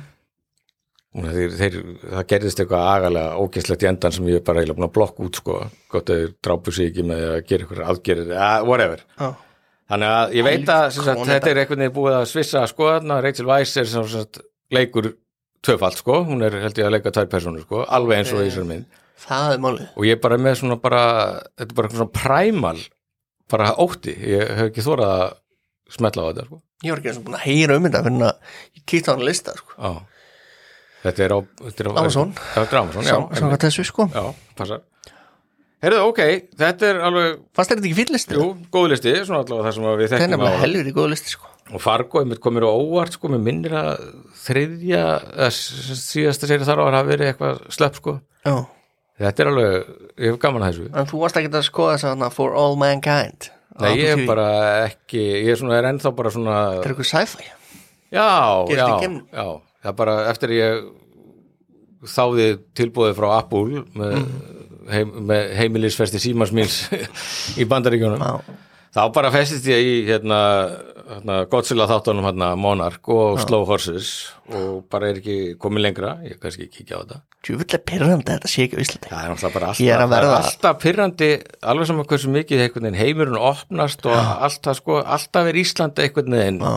þeir, 1.34 1.54
þeir, 1.58 1.76
það 2.04 2.26
gerðist 2.32 2.62
eitthvað 2.62 2.88
agalega 2.94 3.38
ógæslegt 3.42 3.84
í 3.84 3.90
endan 3.90 4.14
sem 4.14 4.28
ég 4.30 4.44
bara 4.46 4.62
að 4.62 4.92
blokka 4.94 5.26
út 5.26 5.40
sko, 5.40 5.60
gott 5.90 6.10
að 6.10 6.20
þeir 6.20 6.34
drápu 6.46 6.74
sig 6.74 6.90
ekki 6.92 7.06
með 7.06 7.24
að 7.28 7.40
gera 7.48 7.66
eitthvað 7.66 7.88
aðgerir, 7.90 8.34
uh, 8.36 8.58
whatever. 8.68 9.02
Já, 9.18 9.30
þannig 9.90 10.12
að 10.14 10.36
ég 10.38 10.46
veit 10.46 10.70
að 10.74 10.86
sagt, 10.96 11.24
þetta 11.28 11.50
er 11.52 11.60
eitthvað 11.64 11.82
niður 11.82 11.96
búið 11.98 12.16
að 12.20 12.28
svissa 12.30 12.62
sko 12.70 12.88
þarna, 12.92 13.18
Rachel 13.26 13.48
Weisz 13.50 13.76
er 13.82 13.88
sem 13.90 14.06
sagt 14.12 14.40
leikur 14.70 15.10
tvöfalt 15.66 15.98
sko, 16.00 16.22
hún 16.30 16.46
er 16.46 16.54
held 16.62 16.78
ég 16.80 16.86
að 16.88 16.94
leika 16.96 17.12
tvær 17.12 17.28
personur 17.32 17.66
sko, 17.66 17.82
alveg 17.84 18.22
eins 18.22 18.32
og 18.32 18.40
í 18.44 18.48
þessari 18.48 18.70
mynd 18.70 18.98
það 19.20 19.50
er 19.52 19.58
málið. 19.60 19.88
Og 20.00 20.06
ég 20.08 20.16
er 20.16 20.20
bara 20.22 20.38
með 20.40 20.54
svona 20.62 20.78
bara 20.80 21.02
þetta 21.58 21.66
er 21.68 21.76
bara 21.76 21.90
svona 21.92 22.06
præmal 22.16 22.78
bara 23.50 23.72
ótti, 23.82 24.14
ég 24.30 24.54
hef 24.56 24.70
ekki 24.70 24.84
þórað 24.86 25.10
að 25.18 25.26
smetla 25.90 26.22
á 26.24 26.28
þetta 26.30 26.44
sko. 26.46 26.60
Ég 26.86 26.94
var 26.94 27.02
ekki 27.02 27.10
eins 27.10 27.18
og 27.20 27.26
búin 27.26 27.36
að 27.36 27.44
heyra 27.44 27.76
um 27.76 27.84
þetta 27.88 28.00
fyrir 28.06 28.24
að 28.30 28.56
ég 28.78 28.84
kíkti 28.88 29.10
á 29.10 29.12
hann 29.12 29.26
lista 29.26 29.56
sko. 29.58 29.74
Já. 29.76 29.90
Þetta 31.00 31.24
er 31.26 31.32
á, 31.34 31.38
þetta 31.66 31.82
er 31.84 31.88
á 31.90 31.92
Amazon. 32.00 32.32
Þetta 32.54 32.76
er 32.76 32.80
Amazon, 32.80 33.04
já, 33.10 33.12
Sá- 33.16 33.38
samkvæmt 33.40 33.64
þessu 33.66 33.84
sko. 33.90 34.06
Já, 34.14 34.24
passar 34.56 34.80
Herðu, 35.80 36.00
ok, 36.10 36.18
þetta 36.60 36.88
er 36.90 36.98
alveg 37.08 37.38
fannst 37.56 37.70
þér 37.70 37.78
þetta 37.78 37.88
ekki 37.88 37.96
fyrir 37.96 38.12
listi? 38.16 38.34
Jú, 38.36 38.48
góð 38.74 38.88
listi, 38.92 39.14
svona 39.24 39.38
allavega 39.44 39.64
það 39.70 39.76
sem 39.78 39.86
að 39.88 39.94
við 40.02 40.04
er 40.04 40.12
þekkjum 40.20 40.42
á 40.44 40.50
helviti 40.60 40.92
góð 40.98 41.08
listi 41.14 41.32
sko. 41.32 41.46
Og 41.70 41.80
Fargo, 41.80 42.20
einmitt 42.20 42.40
komir 42.42 42.66
á 42.66 42.72
óvart 42.74 43.14
sko, 43.16 43.30
með 43.32 43.44
minnir 43.46 43.76
að 43.78 44.02
þriðja 44.42 45.04
s- 45.46 46.02
síðasta 46.02 46.50
séri 46.50 46.66
þar 46.68 46.82
á 46.82 46.84
að 46.84 46.96
hafa 46.98 47.08
verið 47.12 47.30
eitthvað 47.30 47.62
slepp 47.72 47.96
sko. 48.00 48.16
Já. 48.44 48.56
Þetta 49.20 49.40
er 49.44 49.50
alveg, 49.52 49.88
ég 50.20 50.30
hef 50.34 50.38
gaman 50.42 50.62
að 50.66 50.70
þessu. 50.74 50.86
En 51.00 51.08
þú 51.08 51.18
varst 51.24 51.36
ekki 51.40 51.52
að 51.54 51.66
skoða 51.70 51.96
þess 51.96 52.10
að 52.26 52.32
For 52.36 52.54
All 52.60 52.76
Mankind? 52.80 53.50
Nei, 53.80 53.90
ég 53.96 54.12
er 54.18 54.26
bara 54.28 54.46
ekki, 54.90 55.20
ég 55.46 55.50
er 55.54 55.60
svona, 55.60 55.78
er 55.80 55.88
ennþá 55.94 56.12
bara 56.16 56.30
svona 56.34 56.54
þetta 56.76 56.88
er 56.90 56.94
eitthvað 56.94 57.10
sci-fi. 57.14 57.48
Já, 58.10 58.28
já, 58.68 58.86
já. 59.32 59.48
Það 59.80 59.92
er 59.92 59.96
bara 60.00 60.16
eftir 60.28 60.50
að 60.52 60.58
ég 60.60 60.90
þáði 62.10 62.46
tilbúið 62.76 63.14
frá 63.18 63.28
Apple 63.38 63.84
með, 63.94 64.16
Mm. 64.20 64.59
Heim, 64.94 65.30
heimilisfesti 65.58 66.20
símans 66.22 66.52
míns 66.56 66.82
í 67.60 67.66
bandaríkjunum. 67.68 68.20
Já. 68.22 68.58
þá 68.96 69.02
bara 69.14 69.30
festist 69.34 69.66
ég 69.70 69.86
í 69.86 69.96
hérna, 70.08 70.38
hérna 71.10 71.40
Godzilla 71.50 71.86
þáttunum 71.90 72.26
hérna 72.26 72.52
Monarch 72.58 73.10
og 73.14 73.38
Slow 73.42 73.66
Horses 73.68 74.10
og 74.50 74.84
bara 74.90 75.12
er 75.12 75.20
ekki 75.22 75.54
komið 75.62 75.86
lengra. 75.86 76.16
Ég 76.26 76.36
er 76.36 76.40
kannski 76.42 76.66
kíkja 76.70 76.98
á 76.98 77.02
þetta. 77.04 77.20
Djúvillig 77.46 77.84
pyrrandi 77.88 78.34
þetta 78.34 78.50
sé 78.50 78.66
ekki 78.66 78.76
á 78.76 78.82
Íslandi. 78.84 79.10
Það 79.12 79.22
er 79.22 79.30
náttúrulega 79.32 79.54
bara 79.54 79.68
alltaf, 79.70 80.16
er 80.18 80.30
alltaf 80.40 80.80
pyrrandi 80.82 81.30
alveg 81.72 81.88
saman 81.88 82.08
hversu 82.10 82.32
mikið 82.34 82.64
heimurinn 82.98 83.38
opnast 83.40 84.04
og 84.10 84.18
alltaf 84.18 84.80
sko, 84.82 84.98
alltaf 85.00 85.48
er 85.48 85.60
Íslandi 85.62 86.04
einhvern 86.04 86.36
veginn 86.36 86.60
já. 86.60 86.74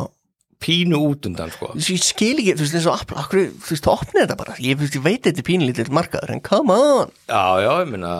Pínu 0.63 0.99
út 1.09 1.27
undan 1.29 1.51
sko 1.53 1.71
ég 1.75 2.01
skil 2.03 2.37
ekki, 2.39 2.55
þú 2.57 2.65
veist, 2.65 2.87
og 2.87 2.95
Apple, 3.03 3.17
akkur, 3.23 3.43
þú 3.65 3.73
veist, 3.75 3.89
opnið 3.91 4.21
þetta 4.23 4.37
bara, 4.39 4.55
ég, 4.63 4.83
ég 4.87 5.03
veit 5.03 5.21
þetta 5.27 5.43
er 5.43 5.47
pínlítið 5.49 5.91
markaður, 5.99 6.33
en 6.37 6.41
come 6.47 6.77
on, 6.79 7.11
Já, 7.27 7.43
já, 7.65 7.71
ég 7.83 7.91
meina, 7.93 8.13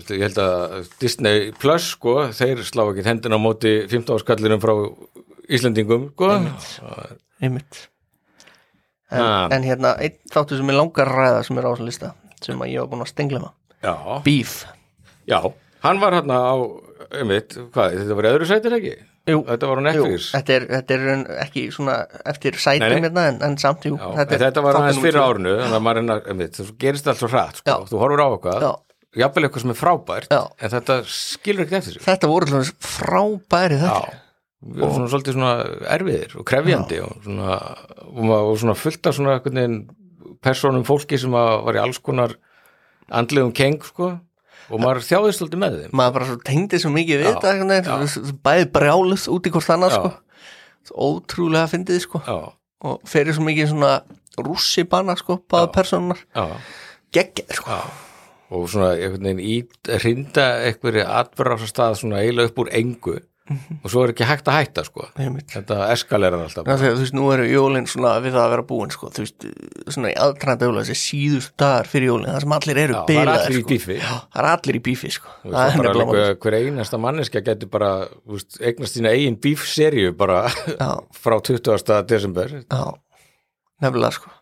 ég 0.00 0.24
held 0.26 0.40
að 0.42 0.90
Disney 1.02 1.52
Plus, 1.62 1.90
sko, 1.96 2.16
þeir 2.34 2.64
slá 2.68 2.86
ekki 2.88 3.04
hendina 3.06 3.36
á 3.36 3.44
móti 3.44 3.74
15 3.92 4.16
áskallinum 4.18 4.62
frá 4.64 4.74
Íslendingum, 5.52 6.10
sko. 6.14 6.28
einmitt. 7.42 7.88
En, 9.12 9.20
Ha. 9.20 9.48
en 9.52 9.62
hérna, 9.66 9.90
einn 10.00 10.14
þáttu 10.32 10.56
sem 10.56 10.70
er 10.72 10.76
langar 10.78 11.10
ræða 11.12 11.42
sem 11.44 11.58
er 11.60 11.66
á 11.68 11.70
þessum 11.74 11.88
lista, 11.90 12.12
sem 12.40 12.62
ég 12.64 12.80
var 12.80 12.88
búin 12.88 13.02
að 13.04 13.10
stenglema, 13.12 13.50
Já, 13.84 13.92
Beef. 14.24 14.62
já, 15.28 15.40
hann 15.84 16.00
var 16.00 16.14
hérna 16.16 16.38
á, 16.40 16.54
einmitt, 17.20 17.58
hvað, 17.74 17.98
þetta 17.98 18.16
var 18.16 18.28
öðru 18.30 18.48
sætir 18.48 18.76
ekki? 18.78 18.94
Jú, 19.22 19.42
Þetta 19.46 19.68
var 19.70 19.78
á 19.78 19.82
jú, 19.82 19.84
Netflix. 19.86 20.30
þetta 20.34 20.54
er, 20.56 20.64
þetta 20.72 20.94
er 20.96 21.20
ekki 21.44 21.62
svona 21.70 21.92
eftir 22.32 22.56
sætum 22.58 22.94
hérna, 22.96 23.26
en, 23.30 23.36
en 23.46 23.52
samt, 23.60 23.84
jú, 23.86 23.94
Já, 23.94 24.08
þetta, 24.18 24.38
þetta, 24.42 24.64
var 24.64 24.78
aðeins 24.80 24.98
fyrir 25.04 26.00
einmitt, 26.32 26.58
það 26.58 26.72
gerist 26.82 27.10
allt 27.12 27.20
svo 27.20 27.30
hratt, 27.30 27.60
sko, 27.62 27.76
þú 27.86 28.00
horfur 28.00 28.22
á 28.22 28.28
eitthvað, 28.32 28.66
Já. 28.66 28.72
jafnvel 29.22 29.44
eitthvað 29.46 29.64
sem 29.64 29.74
er 29.74 29.78
frábært, 29.78 30.34
Já. 30.34 30.40
en 30.58 30.74
þetta 30.74 30.96
skilur 31.14 31.66
ekkert 31.66 31.78
eftir 31.78 31.96
sig. 31.96 32.04
Þetta 32.08 32.32
voru 32.32 32.50
alltaf 32.50 32.90
frábæri 32.96 33.78
þetta. 33.84 34.18
við 34.62 34.82
erum 34.82 34.96
svona 34.96 35.12
svolítið 35.14 35.38
svona 35.38 35.54
erfiðir 35.94 36.36
og 36.38 36.48
krefjandi 36.50 37.00
og 37.02 37.14
svona, 37.22 37.60
og, 38.10 38.52
svona 38.58 38.76
fullt 38.78 39.06
af 39.10 39.16
svona 39.20 39.38
persónum 40.42 40.84
fólki 40.86 41.18
sem 41.20 41.30
var 41.34 41.78
í 41.78 41.82
alls 41.82 42.02
konar 42.02 42.34
andlegum 43.12 43.54
keng 43.54 43.82
sko 43.86 44.16
og 44.70 44.80
maður 44.82 45.02
þjáðist 45.08 45.42
svolítið 45.42 45.62
með 45.64 45.78
þeim. 45.82 45.92
Maður 45.98 46.12
bara 46.18 46.36
tengdi 46.48 46.78
svo 46.82 46.90
mikið 46.94 47.22
við 47.22 47.30
þetta, 47.32 47.54
bæði 48.46 48.68
brjáluð 48.76 49.28
út 49.34 49.46
í 49.46 49.52
hvort 49.54 49.72
annað, 49.74 49.96
Já. 49.96 49.98
sko. 49.98 50.12
Ótrúlega 51.08 51.70
fyndið, 51.72 52.00
sko. 52.06 52.22
Og 52.82 53.02
ferir 53.06 53.34
svo 53.36 53.44
mikið 53.46 53.70
svona 53.72 53.92
rússi 54.40 54.84
banna 54.88 55.16
sko, 55.18 55.40
báða 55.50 55.72
personar 55.74 56.22
geggir 57.12 57.52
sko. 57.58 57.76
Og 58.52 58.68
svona 58.68 58.92
einhvern 58.96 59.24
veginn 59.30 59.42
ít 59.44 59.90
hrinda 60.02 60.46
einhverju 60.66 61.04
atbyrðar 61.08 61.62
á 61.64 61.68
stað 61.68 61.98
svona 62.00 62.20
eiginlega 62.20 62.50
upp 62.50 62.58
úr 62.64 62.70
engu 62.76 63.14
og 63.50 63.90
svo 63.90 64.04
er 64.06 64.12
ekki 64.12 64.26
hægt 64.28 64.46
að 64.48 64.54
hætta 64.60 64.84
sko. 64.86 65.06
Einmitt. 65.18 65.48
þetta 65.50 65.78
eskalerar 65.92 66.44
alltaf 66.44 66.66
Ná, 66.68 66.76
þegar, 66.78 66.94
þú 66.94 67.02
veist, 67.02 67.14
nú 67.18 67.24
eru 67.34 67.46
jólin 67.50 67.88
svona 67.90 68.12
við 68.22 68.36
það 68.36 68.44
að 68.46 68.52
vera 68.54 68.64
búin 68.68 68.92
sko, 68.94 69.10
þú 69.16 69.24
veist, 69.24 69.46
svona 69.96 70.12
í 70.12 70.16
aðtrænda 70.26 70.68
jóla 70.68 70.84
þessi 70.86 70.98
síðust 71.02 71.54
dagar 71.60 71.90
fyrir 71.90 72.12
jólin, 72.12 72.28
það 72.30 72.44
sem 72.46 72.54
allir 72.58 72.80
eru 72.84 72.96
Já, 72.96 73.02
það 73.08 73.22
er 73.24 73.32
allir 73.34 73.56
í 73.58 73.62
sko. 73.64 73.72
bífi. 73.72 73.96
Já, 73.98 74.12
það 74.36 74.42
er 74.44 74.50
allir 74.52 74.78
í 74.78 74.82
bífi 74.88 75.12
sko. 75.16 75.34
Veist, 75.42 75.56
það 75.56 75.74
það 75.74 75.90
er 75.90 75.98
málið. 76.12 76.30
hver 76.46 76.58
einasta 76.60 77.02
manneskja 77.02 77.44
getur 77.50 77.72
bara 77.74 77.90
veist, 78.36 78.60
eignast 78.62 78.98
sína 79.00 79.12
eigin 79.16 79.40
bífserju 79.42 80.14
bara 80.22 80.38
Já. 80.78 80.88
frá 81.24 81.38
20. 81.50 82.06
desember. 82.14 82.56
Já, 82.70 82.84
nefnilega 83.82 84.14
sko. 84.20 84.32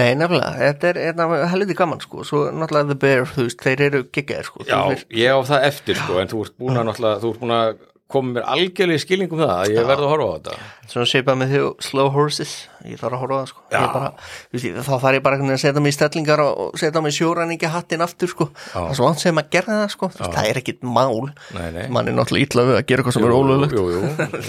Nei, 0.00 0.14
nefnilega, 0.16 0.54
þetta 0.56 0.88
er, 0.94 0.98
er 1.12 1.48
helviti 1.52 1.74
gaman 1.76 2.00
sko, 2.00 2.22
svo 2.24 2.46
náttúrulega 2.48 2.94
The 2.94 3.00
Bear, 3.02 3.26
þú 3.28 3.44
veist, 3.44 3.60
þeir 3.60 3.82
eru 3.90 3.98
geggir 4.08 4.46
sko. 4.48 4.64
Já, 4.64 4.78
ég 5.12 5.34
á 5.36 5.38
það 5.50 5.66
eftir 5.68 5.98
sko 6.00 6.16
en 6.22 6.30
þú 6.30 6.44
ert 6.46 6.54
búin 6.62 6.78
að 6.80 6.86
náttúrulega, 6.88 7.20
þú 7.20 7.32
ert 7.34 7.42
búin 7.42 7.52
að 7.58 7.74
koma 8.12 8.34
mér 8.36 8.44
algjörlega 8.52 9.00
í 9.00 9.02
skilningum 9.02 9.40
það 9.42 9.52
að 9.56 9.72
ég 9.76 9.88
verð 9.88 10.04
að 10.06 10.10
horfa 10.12 10.28
á 10.28 10.34
þetta. 10.36 10.56
Svona 10.92 11.08
seipa 11.08 11.34
með 11.40 11.52
þjó 11.54 11.66
Slow 11.86 12.08
Horses, 12.12 12.52
ég 12.84 12.98
þarf 13.00 13.16
að 13.16 13.22
horfa 13.22 13.34
á 13.34 13.40
það 13.42 13.50
sko. 13.52 13.62
Bara, 13.72 14.08
ég- 14.52 14.78
þá 14.82 14.90
þarf 14.92 15.16
ég 15.16 15.22
bara 15.26 15.38
að 15.42 15.60
setja 15.62 15.82
mig 15.84 15.92
í 15.92 15.96
stellingar 15.96 16.42
og, 16.44 16.60
setja 16.82 17.02
mig 17.04 17.16
sjóræningi 17.16 17.70
hattin 17.72 18.04
aftur 18.04 18.28
sko, 18.32 18.48
það 18.72 18.90
er 18.90 18.98
svo 18.98 19.08
vant 19.08 19.22
sem 19.24 19.40
að 19.42 19.50
gera 19.56 19.78
það 19.82 19.92
sko, 19.96 20.10
veist, 20.12 20.34
það 20.36 20.50
er 20.52 20.60
ekkit 20.62 20.82
mál. 20.84 21.30
Nei, 21.56 21.68
nei. 21.78 21.86
Mann 21.88 22.08
er 22.12 22.16
náttúrulega 22.18 22.50
illa 22.50 22.66
við 22.68 22.80
að 22.80 22.86
gera 22.92 23.02
eitthvað 23.02 23.16
sem 23.18 23.28
er 23.28 23.36
Jú, 23.72 23.84
jú, 23.94 24.02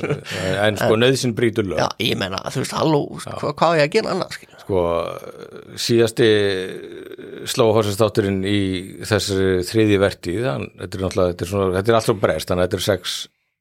en 0.68 0.78
sko 0.82 0.98
nöðsinn 1.00 1.36
brýtur 1.38 1.70
lög. 1.70 1.80
Já, 1.80 1.88
ég 2.04 2.18
menna, 2.20 2.42
þú 2.52 2.64
veist, 2.66 2.76
halló, 2.76 3.04
hva, 3.24 3.54
hvað 3.54 3.78
er 3.78 3.80
ég 3.84 3.88
að 3.88 3.94
gera 3.98 4.14
annað, 4.18 4.36
skilja? 4.40 4.60
sko 4.64 4.80
síðasti 5.84 6.28
slóhórsastátturinn 7.52 8.42
í 8.48 8.60
þessari 9.08 9.64
þriði 9.68 9.98
vertíð 10.02 10.46
hann, 10.48 10.68
þetta 10.80 10.98
er 11.00 11.04
náttúrulega, 11.06 11.34
þetta 11.34 11.46
er, 11.46 11.52
svona, 11.52 11.70
þetta 11.78 11.92
er 11.94 11.98
alltaf 12.00 12.22
breyst 12.24 12.52
þannig 12.52 12.64
að 12.64 12.70
þetta 12.70 12.80
er 12.80 12.86
sex 12.88 13.16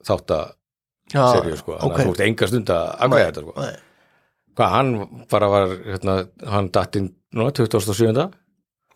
þáttaserju 0.09 1.59
sko, 1.61 1.79
þannig 1.79 1.93
ok. 1.93 1.99
að 1.99 2.07
þú 2.07 2.15
ert 2.15 2.25
enga 2.27 2.51
stund 2.51 2.73
að 2.75 2.87
afgæða 3.07 3.27
þetta 3.31 3.45
sko. 3.47 3.57
Nei, 3.59 3.75
hvað 4.59 4.77
hann 4.77 4.95
bara 5.33 5.51
var 5.53 5.77
hérna, 5.89 6.17
hann 6.55 6.71
datt 6.75 6.99
inn 7.01 7.11
núna 7.33 7.55
2007 7.57 8.25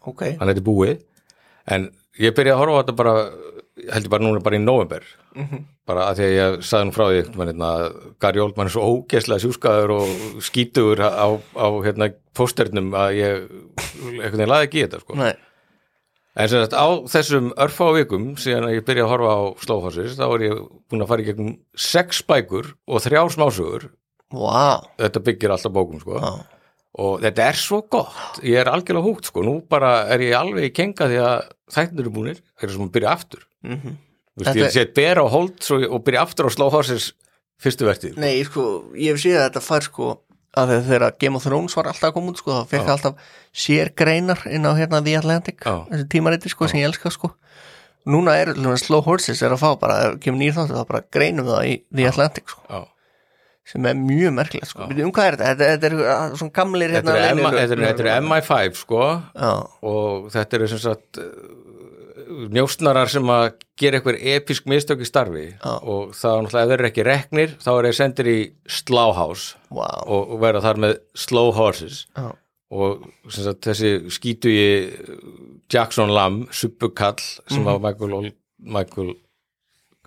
ok, 0.07 0.25
hann 0.41 0.53
heiti 0.53 0.65
búið 0.65 0.99
en 1.73 1.91
ég 2.21 2.35
byrjaði 2.37 2.57
að 2.57 2.63
horfa 2.63 2.77
á 2.77 2.81
þetta 2.83 2.99
bara 3.01 3.15
held 3.77 4.07
ég 4.07 4.13
bara 4.13 4.25
núna 4.25 4.43
bara 4.45 4.57
í 4.57 4.63
november 4.63 5.05
bara 5.87 6.07
að 6.11 6.21
því 6.21 6.27
að 6.27 6.37
ég 6.37 6.55
sagði 6.65 6.89
nú 6.89 6.95
frá 6.97 7.05
því 7.11 7.57
að 7.67 7.83
Gary 8.25 8.43
Oldman 8.43 8.71
er 8.71 8.75
svo 8.75 8.87
ógeðslega 8.93 9.43
sjúskaður 9.45 9.93
og 9.99 10.41
skítugur 10.45 11.03
á, 11.05 11.29
á 11.37 11.67
hérna, 11.85 12.09
posternum 12.37 12.95
að 12.97 13.19
ég 13.19 13.45
einhvern 14.17 14.39
veginn 14.39 14.53
laði 14.53 14.69
ekki 14.69 14.81
í 14.81 14.87
þetta 14.87 15.03
sko. 15.03 15.19
nei, 15.21 15.35
en 16.37 16.49
sem 16.51 16.61
sagt 16.63 16.77
á 16.77 16.87
þessum 17.11 17.53
örfá 17.57 17.87
vikum 17.97 18.35
síðan 18.41 18.69
að 18.69 18.77
ég 18.79 18.85
byrjaði 18.89 19.07
að 19.07 19.13
horfa 19.15 19.33
á 19.37 19.43
Slófossis 19.65 20.17
þá 20.19 20.27
er 20.29 20.45
ég 20.47 20.59
búin 20.91 21.05
að 21.05 21.11
fara 21.13 21.25
í 21.25 21.29
gegnum 21.31 21.55
sex 21.77 22.21
bækur 22.29 22.73
og 22.87 23.03
þrjár 23.05 23.33
smásugur 23.33 23.89
vá, 24.35 24.83
þetta 25.01 25.23
byggir 25.23 25.55
alltaf 25.55 25.73
bókum 25.73 26.01
sko. 26.03 26.19
Já, 26.21 26.33
og 26.97 27.21
þetta 27.23 27.45
er 27.51 27.59
svo 27.61 27.83
gott. 27.93 28.41
Ég 28.43 28.57
er 28.63 28.71
algjörlega 28.73 29.05
húgt 29.07 29.29
sko, 29.31 29.45
nú 29.47 29.59
bara 29.69 30.07
er 30.13 30.25
ég 30.25 30.35
alveg 30.39 30.71
í 30.71 30.75
kenga 30.75 31.07
því 31.11 31.21
að 31.23 31.37
þættinir 31.77 32.03
eru 32.07 32.13
búnir. 32.15 32.41
Þeir 32.57 32.67
eru 32.69 32.75
sem 32.77 32.87
að 32.89 32.95
byrja 32.97 33.13
aftur. 33.13 33.47
Mhm. 33.63 33.95
Þú 34.37 34.43
veist, 34.43 34.49
Þetta- 34.51 34.65
ég 34.67 34.73
set 34.73 34.95
bera 34.95 35.23
á 35.25 35.29
hold 35.33 35.71
og 35.89 36.05
byrja 36.05 36.23
aftur 36.27 36.49
á 36.51 36.69
Horses 36.75 37.13
fyrstu 37.63 37.87
vertið 37.89 38.19
Nei, 38.21 38.43
sko, 38.45 38.93
ég 38.93 39.15
hef 39.15 39.23
séð 39.23 39.39
að 39.41 39.47
þetta 39.49 39.63
fær, 39.65 39.83
sko, 39.87 40.09
að 40.57 40.73
þegar- 40.89 41.19
Game 41.21 41.37
of 41.37 41.45
Thrones 41.45 41.75
var 41.77 41.85
alltaf 41.91 42.11
að 42.11 42.15
koma 42.17 42.33
út, 42.33 42.39
sko, 42.43 42.53
þá 42.57 42.67
fekk 42.73 42.87
Já. 42.87 42.93
alltaf 42.97 43.15
sér 43.55 43.91
greinar 43.95 44.41
inn 44.51 44.65
á 44.65 44.73
hérna 44.79 45.03
The 45.05 45.17
Atlantic, 45.21 45.61
Já. 45.65 45.77
þessi 45.91 46.09
tímariti, 46.09 46.49
sko, 46.53 46.69
sem 46.69 46.81
ég 46.81 46.89
elska, 46.91 47.11
sko. 47.13 47.33
Núna 48.07 48.37
er, 48.39 48.53
dæmis, 48.55 48.85
Slow 48.87 49.03
Horses 49.03 49.41
er 49.43 49.51
að 49.51 49.59
fá 49.65 49.73
bara, 49.81 50.13
ef 50.13 50.21
kemur 50.23 50.39
nýr 50.39 50.55
þáttu, 50.55 50.77
þá 50.79 50.87
bara 50.89 51.03
greinum 51.13 51.47
það 51.47 51.65
í 51.67 51.83
The 51.95 52.07
Atlantic, 52.07 52.49
sko, 52.49 52.63
Já. 52.71 52.85
sem 53.67 53.85
er 53.91 53.95
mjög 53.99 54.33
merkilegt, 54.37 54.69
sko. 54.71 54.85
Um 54.87 55.11
hvað 55.13 55.27
er 55.27 55.37
þetta? 55.37 55.49
Þetta, 55.51 55.71
þetta 55.75 55.87
er 55.91 55.95
uh, 55.99 56.37
svona 56.39 56.53
gamlir, 56.55 56.91
hérna, 56.95 57.17
þetta 57.17 57.63
er, 57.67 57.83
þetta 57.83 58.07
er 58.07 58.23
MI5 58.23 58.77
sko 58.85 59.01
Já, 59.35 59.51
og 59.83 60.29
þetta 60.31 60.55
eru 60.61 60.69
sem 60.71 60.79
sagt 60.79 61.19
njóstnarar 62.57 63.09
sem 63.13 63.29
að 63.33 63.47
gera 63.81 63.99
eitthvað 64.01 64.19
episk 64.37 64.67
mistök 64.71 65.03
í 65.05 65.09
starfi 65.09 65.45
Já. 65.55 65.73
og 65.83 66.15
það 66.17 66.33
er 66.37 66.43
náttúrulega 66.47 66.65
ef 66.65 66.71
þeir 66.71 66.79
eru 66.81 66.89
ekki 66.91 67.05
reknir 67.07 67.55
þá 67.63 67.69
er 67.75 67.89
þeir 67.89 67.99
sendir 68.01 68.31
í 68.33 68.39
Slauhouse 68.79 69.57
vá, 69.71 69.87
og, 70.07 70.35
verða 70.43 70.63
þar 70.67 70.81
með 70.87 70.97
Slow 71.27 71.53
Horses. 71.57 72.03
Já, 72.17 72.31
og 72.77 73.05
sagt, 73.31 73.61
þessi 73.69 73.93
skítugi 74.11 74.67
Jackson 75.73 76.11
Lamb, 76.15 76.49
suppukall 76.55 77.21
sem 77.51 77.63
var 77.67 77.79
Michael, 77.83 78.15
Ol- 78.21 78.33
Michael 78.59 79.15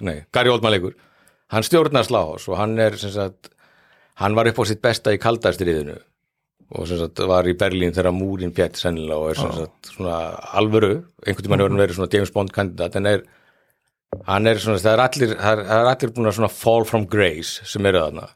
nei, 0.06 0.22
Gary 0.36 0.52
Oldman 0.52 0.76
leikur 0.76 0.96
hann 1.54 1.66
stjórnar 1.66 2.06
Slauhouse 2.08 2.52
og 2.52 2.60
hann 2.60 2.78
er 2.80 2.96
sagt, 3.00 3.50
hann 4.22 4.36
var 4.38 4.48
upp 4.52 4.60
á 4.60 4.64
sitt 4.70 4.82
besta 4.84 5.14
í 5.16 5.20
kaldastriðinu 5.22 5.98
og 6.70 6.86
sem 6.86 7.00
sagt 7.02 7.22
var 7.30 7.48
í 7.50 7.56
Berlín 7.58 7.96
þegar 7.96 8.14
múrin 8.14 8.54
pjætt 8.54 8.78
sennilega 8.78 9.18
og 9.18 9.32
er 9.32 9.40
sem 9.40 9.54
sagt 9.58 9.92
svona 9.96 10.18
alvöru, 10.60 11.00
einhvern 11.26 11.48
tímann 11.48 11.64
hefur 11.64 11.74
hann 11.74 11.82
verið 11.82 11.98
svona 11.98 12.14
James 12.14 12.34
Bond 12.36 12.54
kandidat 12.54 12.98
en 13.00 13.10
er 13.10 13.24
hann 14.30 14.50
er 14.50 14.62
svona, 14.62 14.82
það 14.82 14.94
er 14.94 15.04
allir 15.06 15.34
það 15.36 15.52
er, 15.54 15.64
er 15.76 15.92
allir 15.94 16.14
búin 16.14 16.30
að 16.30 16.38
svona 16.40 16.52
fall 16.54 16.86
from 16.90 17.08
grace 17.10 17.66
sem 17.70 17.90
eru 17.90 18.04
þarna. 18.04 18.30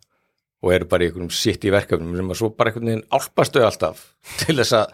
Og 0.63 0.71
eru 0.71 0.87
bara 0.87 1.03
í 1.03 1.09
einhverjum 1.09 1.33
sitt 1.35 1.65
í 1.67 1.73
verkefnum 1.73 2.13
sem 2.15 2.29
að 2.31 2.39
svo 2.39 2.49
bara 2.55 2.71
einhvern 2.71 2.89
veginn 2.89 3.07
álpastu 3.11 3.63
alltaf 3.65 4.05
til 4.41 4.55
þess 4.61 4.77
að 4.79 4.93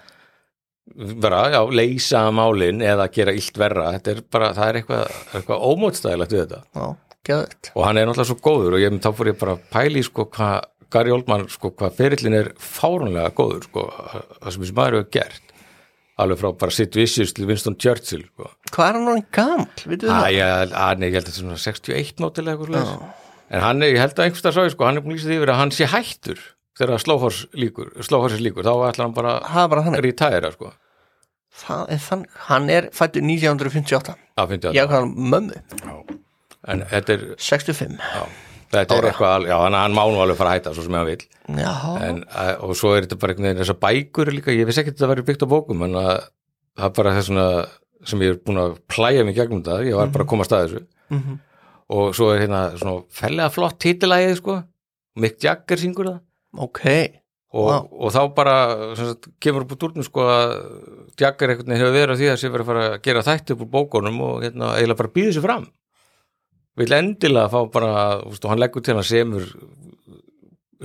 vera, 1.21 1.43
já, 1.53 1.59
leysa 1.69 2.23
málin 2.33 2.81
eða 2.81 3.05
gera 3.13 3.35
illt 3.37 3.59
verra, 3.61 3.91
þetta 3.95 4.15
er 4.15 4.23
bara 4.33 4.49
það 4.57 4.71
er 4.71 4.79
eitthvað, 4.79 5.19
eitthvað 5.37 5.67
ómótstæðilegt 5.69 6.33
við 6.33 6.41
þetta. 6.41 6.61
Já, 6.73 7.19
geðvægt 7.29 7.71
og 7.75 7.85
hann 7.85 7.99
er 8.01 8.09
náttúrulega 8.09 8.31
svo 8.31 8.39
góður 8.49 8.77
og 8.77 8.83
ég, 8.83 8.97
þá 9.03 9.09
fór 9.19 9.29
ég 9.29 9.39
bara 9.43 9.55
að 9.55 9.67
pæli 9.75 10.03
sko 10.07 10.25
hvað 10.33 10.57
Gary 10.93 11.11
Oldman, 11.13 11.45
sko 11.53 11.69
hvað 11.77 11.95
ferillin 11.99 12.35
er 12.39 12.51
fárunlega 12.57 13.31
góður, 13.37 13.67
sko 13.69 13.85
það 13.93 14.51
sem 14.55 14.63
þessi 14.65 14.75
maður 14.79 14.97
hefur 14.99 15.11
gert 15.19 15.45
alveg 16.19 16.39
frá 16.41 16.49
bara 16.59 16.73
Sid 16.75 16.97
Vicious 16.99 17.31
til 17.37 17.45
Winston 17.47 17.77
Churchill 17.79 18.25
sko. 18.25 18.49
Hvað 18.73 18.89
er 18.89 18.97
hann 18.97 19.07
orðin 19.07 19.27
gamall, 19.31 19.83
veitum 19.85 20.09
við 20.09 20.09
Æ, 20.09 20.15
það? 20.17 20.31
ég, 20.35 20.55
held 21.15 21.23
að 21.23 21.29
þetta 21.29 21.31
er 21.31 21.37
svona 21.39 21.59
61 21.63 22.23
nótilega 22.25 22.57
eitthvað 22.57 22.73
slags 22.73 23.25
en 23.49 23.63
hann 23.65 23.85
ég 23.87 23.95
held 24.01 24.17
að 24.19 24.25
einhverstað 24.27 24.57
sá 24.57 24.61
ég, 24.65 24.73
sko, 24.75 24.85
hann 24.89 24.99
er 24.99 25.05
búin 25.05 25.13
að 25.15 25.19
lýsa 25.21 25.29
því 25.31 25.37
yfir 25.39 25.51
að 25.53 25.59
hann 25.61 25.71
sé 25.77 25.87
hættur 25.93 26.41
þegar 26.79 27.01
Slóhors 27.05 27.39
líkur, 27.59 27.93
Slóhors 28.05 28.43
líkur 28.43 28.67
þá 28.67 28.73
ætlar 28.89 29.05
hann 29.07 29.15
bara 29.15 29.37
Það 29.47 29.77
að 29.95 30.03
retæra 30.05 30.51
sko. 30.57 30.73
Það 31.63 31.95
er 31.95 32.03
þannig, 32.09 32.35
hann 32.49 32.69
er 32.75 32.89
fættur 32.99 33.25
1958 33.25 34.13
Já, 34.19 34.43
fyndi 34.51 34.75
Ég 34.75 34.83
að 34.83 34.91
hvað 34.91 34.99
hann 34.99 35.31
mömmu, 35.33 35.63
en 36.75 36.83
er, 37.15 37.25
65 37.39 37.95
já, 37.95 38.21
þetta 38.73 38.97
er 38.99 39.09
eitthvað 39.09 39.47
já, 39.49 39.55
hann, 39.63 39.77
hann 39.79 39.97
má 39.97 40.03
nú 40.05 40.21
alveg 40.23 40.37
fara 40.39 40.53
að 40.53 40.59
hætta 40.59 40.73
svo 40.77 40.85
sem 40.85 40.97
hann 40.99 41.09
vil 41.09 41.21
en, 42.05 42.23
að, 42.29 42.51
og 42.67 42.75
svo 42.77 42.95
er 42.95 43.05
þetta 43.07 43.19
bara 43.21 43.33
einhvern 43.33 43.49
veginn 43.49 43.61
þessar 43.63 43.79
bækur 43.83 44.33
líka, 44.35 44.53
ég 44.55 44.69
vissi 44.69 44.83
ekki 44.83 44.93
að 44.93 44.97
þetta 44.99 45.11
væri 45.13 45.27
byggt 45.29 45.45
á 45.45 45.53
bókum 45.53 45.85
en 45.87 45.97
að 45.99 46.11
það 46.79 46.89
er 46.89 46.97
bara 46.99 47.13
þess 47.17 47.31
svona 47.31 47.47
sem 48.07 48.21
ég 48.23 48.35
er 48.35 48.41
búin 48.45 48.61
að 48.61 48.75
plæja 48.91 49.25
mig 49.27 49.37
gegnum 49.37 49.63
þetta. 49.63 49.85
Ég 49.87 49.97
var 49.99 50.11
bara 50.13 50.25
að 50.25 50.31
koma 50.31 50.45
að 50.45 50.51
staði 50.51 50.67
þessu. 50.69 50.85
Mhm. 51.09 51.39
og 51.89 52.11
svo 52.13 52.27
er 52.29 52.43
hérna 52.43 52.59
svona 52.77 52.99
fellega 53.09 53.49
flott 53.49 53.79
títilægið 53.81 54.35
sko, 54.37 54.59
Mick 55.17 55.39
Jagger 55.41 55.79
syngur 55.81 56.05
það. 56.05 56.19
Ok. 56.61 56.83
Og, 57.49 57.65
Vá. 57.65 57.77
og 57.89 58.11
þá 58.13 58.19
bara 58.35 58.55
sagt, 58.95 59.25
kemur 59.41 59.63
upp 59.65 59.73
úr 59.73 59.79
dúrnum 59.81 60.05
sko 60.05 60.21
að 60.21 60.53
Jagger 61.17 61.55
veginn 61.55 61.73
hefur 61.73 61.95
verið 61.95 62.13
á 62.13 62.19
því 62.21 62.27
að 62.29 62.37
sé 62.37 62.51
verið 62.53 62.61
að 62.61 62.69
fara 62.69 62.83
að 62.91 63.01
gera 63.07 63.23
þætti 63.25 63.55
upp 63.55 63.63
úr 63.65 63.71
bókunum 63.73 64.21
og 64.21 64.43
hérna 64.45 64.69
eiginlega 64.77 64.99
bara 65.01 65.13
býði 65.17 65.33
sér 65.33 65.45
fram 65.47 65.65
vil 66.79 66.95
endilega 66.95 67.51
fá 67.51 67.59
bara 67.73 67.93
veist, 68.25 68.45
og 68.45 68.53
hann 68.53 68.61
leggur 68.61 68.83
til 68.85 68.97
hann 68.97 69.07
semur 69.07 69.47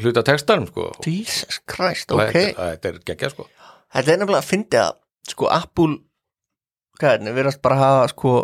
hluta 0.00 0.24
textanum 0.26 0.66
sko 0.70 0.88
Jesus 1.06 1.60
Christ, 1.70 2.10
og 2.10 2.24
ok 2.24 2.34
þetta, 2.34 2.70
þetta 2.74 2.92
er 2.92 3.04
geggja 3.12 3.34
sko 3.34 3.48
Þetta 3.94 4.10
er 4.10 4.18
nefnilega 4.18 4.42
að 4.42 4.48
fyndi 4.50 4.80
að 4.82 4.96
sko 5.30 5.46
Apple 5.54 6.00
hvað 6.98 7.12
er 7.12 7.20
þetta, 7.22 7.36
verðast 7.38 7.62
bara 7.62 7.78
að 7.78 7.84
hafa 7.84 8.10
sko 8.14 8.34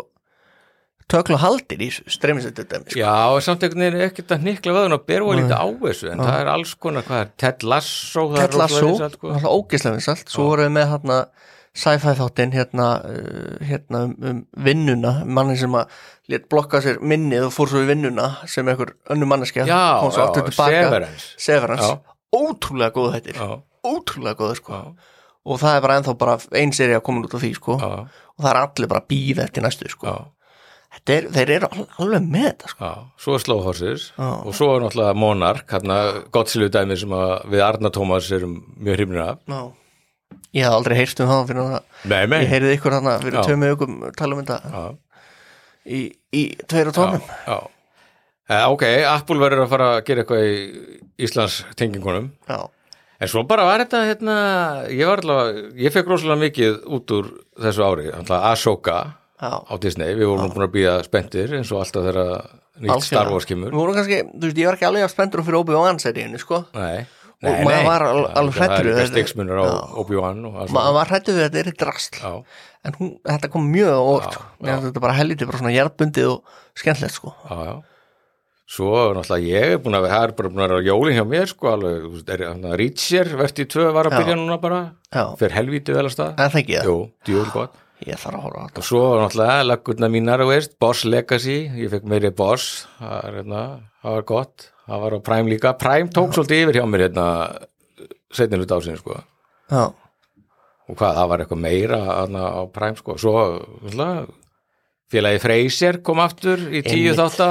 tökla 1.11 1.37
haldir 1.41 1.81
í 1.83 1.89
streymisættu 1.91 2.63
dæmi 2.71 2.87
sko. 2.87 2.99
Já, 3.01 3.15
samt 3.43 3.65
einhvern 3.65 3.83
veginn 3.83 3.97
er 3.99 4.05
ekkert 4.07 4.31
að 4.31 4.45
hnikla 4.45 4.75
vöðun 4.77 4.95
og 4.95 5.01
berfa 5.09 5.33
lítið 5.41 5.55
á 5.59 5.65
þessu 5.81 6.11
en 6.11 6.21
Já. 6.21 6.23
það 6.23 6.37
er 6.39 6.51
alls 6.53 6.73
konar, 6.85 7.07
hvað 7.07 7.23
er, 7.23 7.31
Ted 7.43 7.65
Lasso 7.67 8.23
það 8.31 8.37
er 8.37 8.45
Ted 8.45 8.59
Lasso, 8.61 8.79
rosalega 8.85 8.93
vinsælt, 8.93 9.17
sko. 9.19 9.55
ógeðslega 9.57 9.97
vinsalt 9.97 10.31
svo 10.31 10.45
vorum 10.47 10.69
við 10.69 10.75
með 10.77 10.87
hérna 10.93 11.17
sci-fi 11.73 12.13
þáttinn 12.19 12.51
hérna, 12.55 12.87
uh, 13.07 13.55
hérna 13.63 14.01
um, 14.09 14.15
um 14.27 14.39
vinnuna, 14.65 15.13
manni 15.25 15.55
sem 15.59 15.71
að 15.79 15.87
let 16.31 16.49
blokka 16.51 16.81
sér 16.83 16.99
minnið 16.99 17.47
og 17.47 17.53
fór 17.55 17.71
svo 17.71 17.83
í 17.85 17.87
vinnuna 17.87 18.25
sem 18.49 18.67
einhver 18.67 18.91
önnu 19.13 19.27
manneskja 19.29 19.63
Já, 19.69 19.99
kom 20.03 20.11
svo 20.11 20.25
aftur 20.27 20.49
tilbaka. 20.49 21.07
Severance. 21.39 21.93
Ótrúlega 22.35 22.91
góð 22.95 23.15
hættir 23.17 23.39
ótrúlega 23.87 24.37
góð 24.39 24.53
sko. 24.59 24.73
Já, 24.77 25.15
og 25.47 25.57
það 25.63 25.75
er 25.77 25.81
bara 25.87 25.95
ennþá 25.99 26.13
bara 26.21 26.35
ein 26.59 26.71
seri 26.75 26.93
að 26.93 27.01
koma 27.07 27.23
út 27.25 27.33
af 27.33 27.41
því 27.41 27.53
sko. 27.57 27.79
Já, 27.81 27.89
og 28.05 28.43
það 28.45 28.51
er 28.51 28.59
allir 28.61 28.91
bara 28.91 29.01
að 29.01 29.09
býða 29.09 29.47
eftir 29.47 29.65
næstu 29.65 29.89
sko. 29.89 30.13
Er, 31.07 31.25
þeir 31.31 31.49
eru 31.55 31.67
al- 31.71 31.87
alveg 32.03 32.25
með 32.27 32.45
þetta 32.49 32.69
sko. 32.73 32.87
Svo 33.23 33.33
er 33.37 33.43
Slow 33.45 33.61
Horses 33.63 34.09
Já. 34.17 34.27
og 34.43 34.53
svo 34.57 34.67
er 34.75 34.81
náttúrulega 34.83 35.15
Monarch 35.15 35.71
hérna 35.71 35.97
Gottsilju 36.35 36.67
dæmi 36.69 36.97
sem 36.99 37.13
við 37.47 37.63
Arna 37.63 37.89
Tómas 37.95 38.27
erum 38.35 38.57
mjög 38.75 38.97
hrifnir 38.99 39.21
af. 39.23 39.39
Já. 39.47 39.61
Ég 40.51 40.65
hafði 40.67 40.77
aldrei 40.81 40.97
heyrst 40.99 41.21
um 41.23 41.29
það 41.31 41.45
fyrir 41.51 41.67
það 41.71 42.09
Nei, 42.11 42.23
nei. 42.27 42.39
Ég 42.43 42.49
heyrði 42.51 42.73
ykkur 42.77 42.95
hana 42.97 43.13
fyrir 43.21 43.37
Já. 43.39 43.43
tveimur 43.47 43.75
ykkur 43.77 44.15
tala 44.19 44.35
um 44.35 44.41
þetta. 44.43 44.81
Í, 45.87 46.01
í 46.35 46.41
tveir 46.69 46.89
og 46.91 46.97
tónum. 46.97 47.23
Já, 47.23 47.55
já. 47.55 47.59
Eh, 48.51 48.65
Ok, 48.67 48.83
Apple 49.07 49.39
verður 49.39 49.63
að 49.65 49.71
fara 49.71 49.87
að 49.95 50.03
gera 50.09 50.23
eitthvað 50.25 50.43
í 50.49 50.55
Íslands 51.23 51.61
tengingunum 51.79 52.31
Já, 52.49 52.59
En 53.21 53.29
svo 53.29 53.43
bara 53.47 53.63
var 53.67 53.83
þetta, 53.83 53.99
hérna, 54.09 54.35
ég 54.89 55.05
var 55.07 55.21
allavega, 55.21 55.67
ég 55.77 55.93
fekk 55.93 56.07
rosalega 56.09 56.41
mikið 56.41 56.79
út 56.97 57.11
úr 57.13 57.27
þessu 57.61 57.83
ári, 57.85 58.07
alltaf 58.17 58.47
Ahsoka 58.49 58.95
á 59.39 59.73
Disney, 59.81 60.15
við 60.17 60.25
vorum 60.31 60.49
búin 60.55 60.65
að 60.65 60.73
býða 60.73 60.95
spenntir 61.05 61.53
eins 61.53 61.69
og 61.71 61.83
alltaf 61.83 62.07
þegar 62.07 62.17
nýtt 62.81 62.95
Algjörlega. 62.95 63.05
Star 63.05 63.29
Wars 63.29 63.45
kemur. 63.45 63.69
Við 63.69 63.77
vorum 63.77 63.97
kannski, 63.99 64.19
þú 64.25 64.47
veist, 64.49 64.57
ég 64.63 64.69
var 64.71 64.77
ekki 64.79 64.87
alveg 64.89 65.05
að 65.05 65.13
spendur 65.13 65.45
fyrir 65.45 65.59
Obi-Wan 65.61 66.01
seríinu, 66.01 66.41
sko. 66.41 66.63
Nei, 66.73 67.05
Og 67.41 67.49
nei, 67.49 67.61
maður 67.65 67.73
nei. 67.73 67.85
var 67.89 68.03
al- 68.05 68.27
alveg 68.37 68.57
Það 68.57 68.67
hræddur 68.69 68.89
er 68.91 68.97
við 68.99 69.07
stiksmunur 69.11 69.57
á 69.57 69.65
og 70.45 70.57
Ahsoka. 70.61 70.73
maður 70.77 70.93
var 70.99 71.09
hrættu 71.09 71.33
við 71.33 71.41
að 71.41 71.55
þetta 71.55 71.71
er 71.71 71.79
drasl. 71.81 72.17
Já, 72.21 72.33
en 72.85 72.97
hún, 72.99 73.09
þetta 73.31 73.49
kom 73.55 73.71
mjög 73.73 73.89
Já, 74.61 74.75
sko. 74.77 74.85
Þetta 74.85 75.01
bara 75.07 75.15
helviti, 75.17 75.47
bara 75.49 75.61
svona 75.61 75.73
jarðbundið 75.73 76.29
og 76.29 76.59
skemmtilegt, 76.77 77.17
sko. 77.17 77.33
Já, 77.49 77.57
já. 77.65 77.73
Svo 78.71 78.91
náttúrulega 79.17 79.49
ég 79.51 79.73
er 79.75 79.79
búin 79.83 79.97
að, 79.97 80.05
það 80.07 80.23
er 80.23 80.33
bara 80.37 80.49
búin 80.51 80.61
að 80.63 80.69
vera 80.71 80.85
jólin 80.87 81.17
hjá 81.17 81.25
mér, 81.27 81.49
sko, 81.51 81.71
Reacher, 82.79 83.31
verðt 83.41 83.59
í 83.59 83.65
tvö 83.73 83.87
var 83.91 84.07
að 84.07 84.15
byrja 84.21 84.37
núna 84.39 84.57
bara, 84.61 84.81
fyrir 85.41 85.57
helvíti 85.57 85.91
vel 85.97 86.05
að 86.05 86.13
stað. 86.13 86.37
en 86.37 86.53
það 86.53 86.61
ekki? 86.61 86.77
Það. 87.51 87.81
Ég 88.01 88.17
þarf 88.17 88.37
að 88.37 88.45
horfa 88.45 88.61
á 88.61 88.65
þetta. 88.65 88.81
Og 88.81 88.87
svo 88.87 89.01
náttúrulega 89.19 89.65
laggurna 89.67 90.07
mínar 90.09 90.41
og 90.41 90.53
Boss 90.81 91.03
Legacy, 91.05 91.57
ég 91.83 91.91
fekk 91.91 92.07
meiri 92.09 92.31
Boss, 92.33 92.87
það, 92.97 93.27
hérna, 93.35 93.65
það 94.01 94.15
var 94.15 94.25
gott, 94.31 94.70
það 94.91 95.03
var 95.05 95.15
á 95.15 95.19
Prime 95.29 95.49
líka, 95.53 95.71
Prime 95.79 96.11
tók 96.13 96.35
svolítið 96.35 96.65
yfir 96.65 96.79
hjá 96.81 96.85
mér 96.91 97.05
hérna 97.07 97.27
setninu 98.35 98.67
dásinn 98.69 98.99
sko. 98.99 99.17
Já, 99.71 99.85
og 100.91 100.97
hvað, 100.99 101.15
það 101.17 101.29
var 101.31 101.43
eitthvað 101.45 101.63
meira 101.63 101.99
hérna, 102.05 102.43
á 102.51 102.61
Prime 102.75 102.99
sko, 102.99 103.15
svo 103.21 103.33
náttúrulega, 103.85 104.27
félagi 105.11 105.41
Freyser 105.43 106.01
kom 106.03 106.19
aftur 106.23 106.61
í 106.71 106.83
tíu 106.85 107.15
þátt 107.17 107.41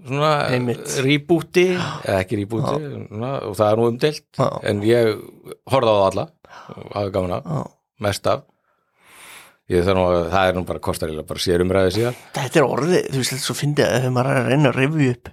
svona 0.00 0.30
Einmitt. 0.50 0.86
rebooti 1.04 1.66
eða 1.76 2.20
ekki 2.22 2.38
svona, 2.48 3.32
og 3.46 3.52
það 3.58 3.66
er 3.72 3.76
nú 3.82 3.88
umdelt 3.90 4.24
Já. 4.38 4.48
en 4.70 4.80
ég 4.88 5.10
horfði 5.70 5.90
á 5.92 5.96
það 5.98 6.06
alla 6.10 6.24
hafði 6.94 7.12
gaman 7.14 7.34
að, 7.36 7.50
já. 7.50 7.60
mest 8.06 8.26
af. 8.32 8.46
Ég 9.70 9.84
það, 9.86 9.94
nú, 9.94 10.04
að- 10.10 10.30
það 10.32 10.48
er 10.48 10.56
nú 10.56 10.62
bara 10.66 10.80
kostarilega 10.82 11.26
bara 11.28 11.38
sér 11.44 11.62
umræði 11.62 11.92
síðan. 11.94 12.16
Þetta 12.34 12.58
er 12.58 12.64
orðið, 12.66 13.04
þú 13.12 13.20
veist, 13.20 13.30
þetta 13.30 13.38
er 13.42 13.46
svo 13.46 13.54
fyndið 13.60 13.84
að 13.86 13.94
þegar 14.00 14.14
maður 14.16 14.30
er 14.30 14.40
að 14.40 14.48
reyna 14.50 14.72
að 14.72 14.78
rifja 14.80 15.12
upp 15.14 15.28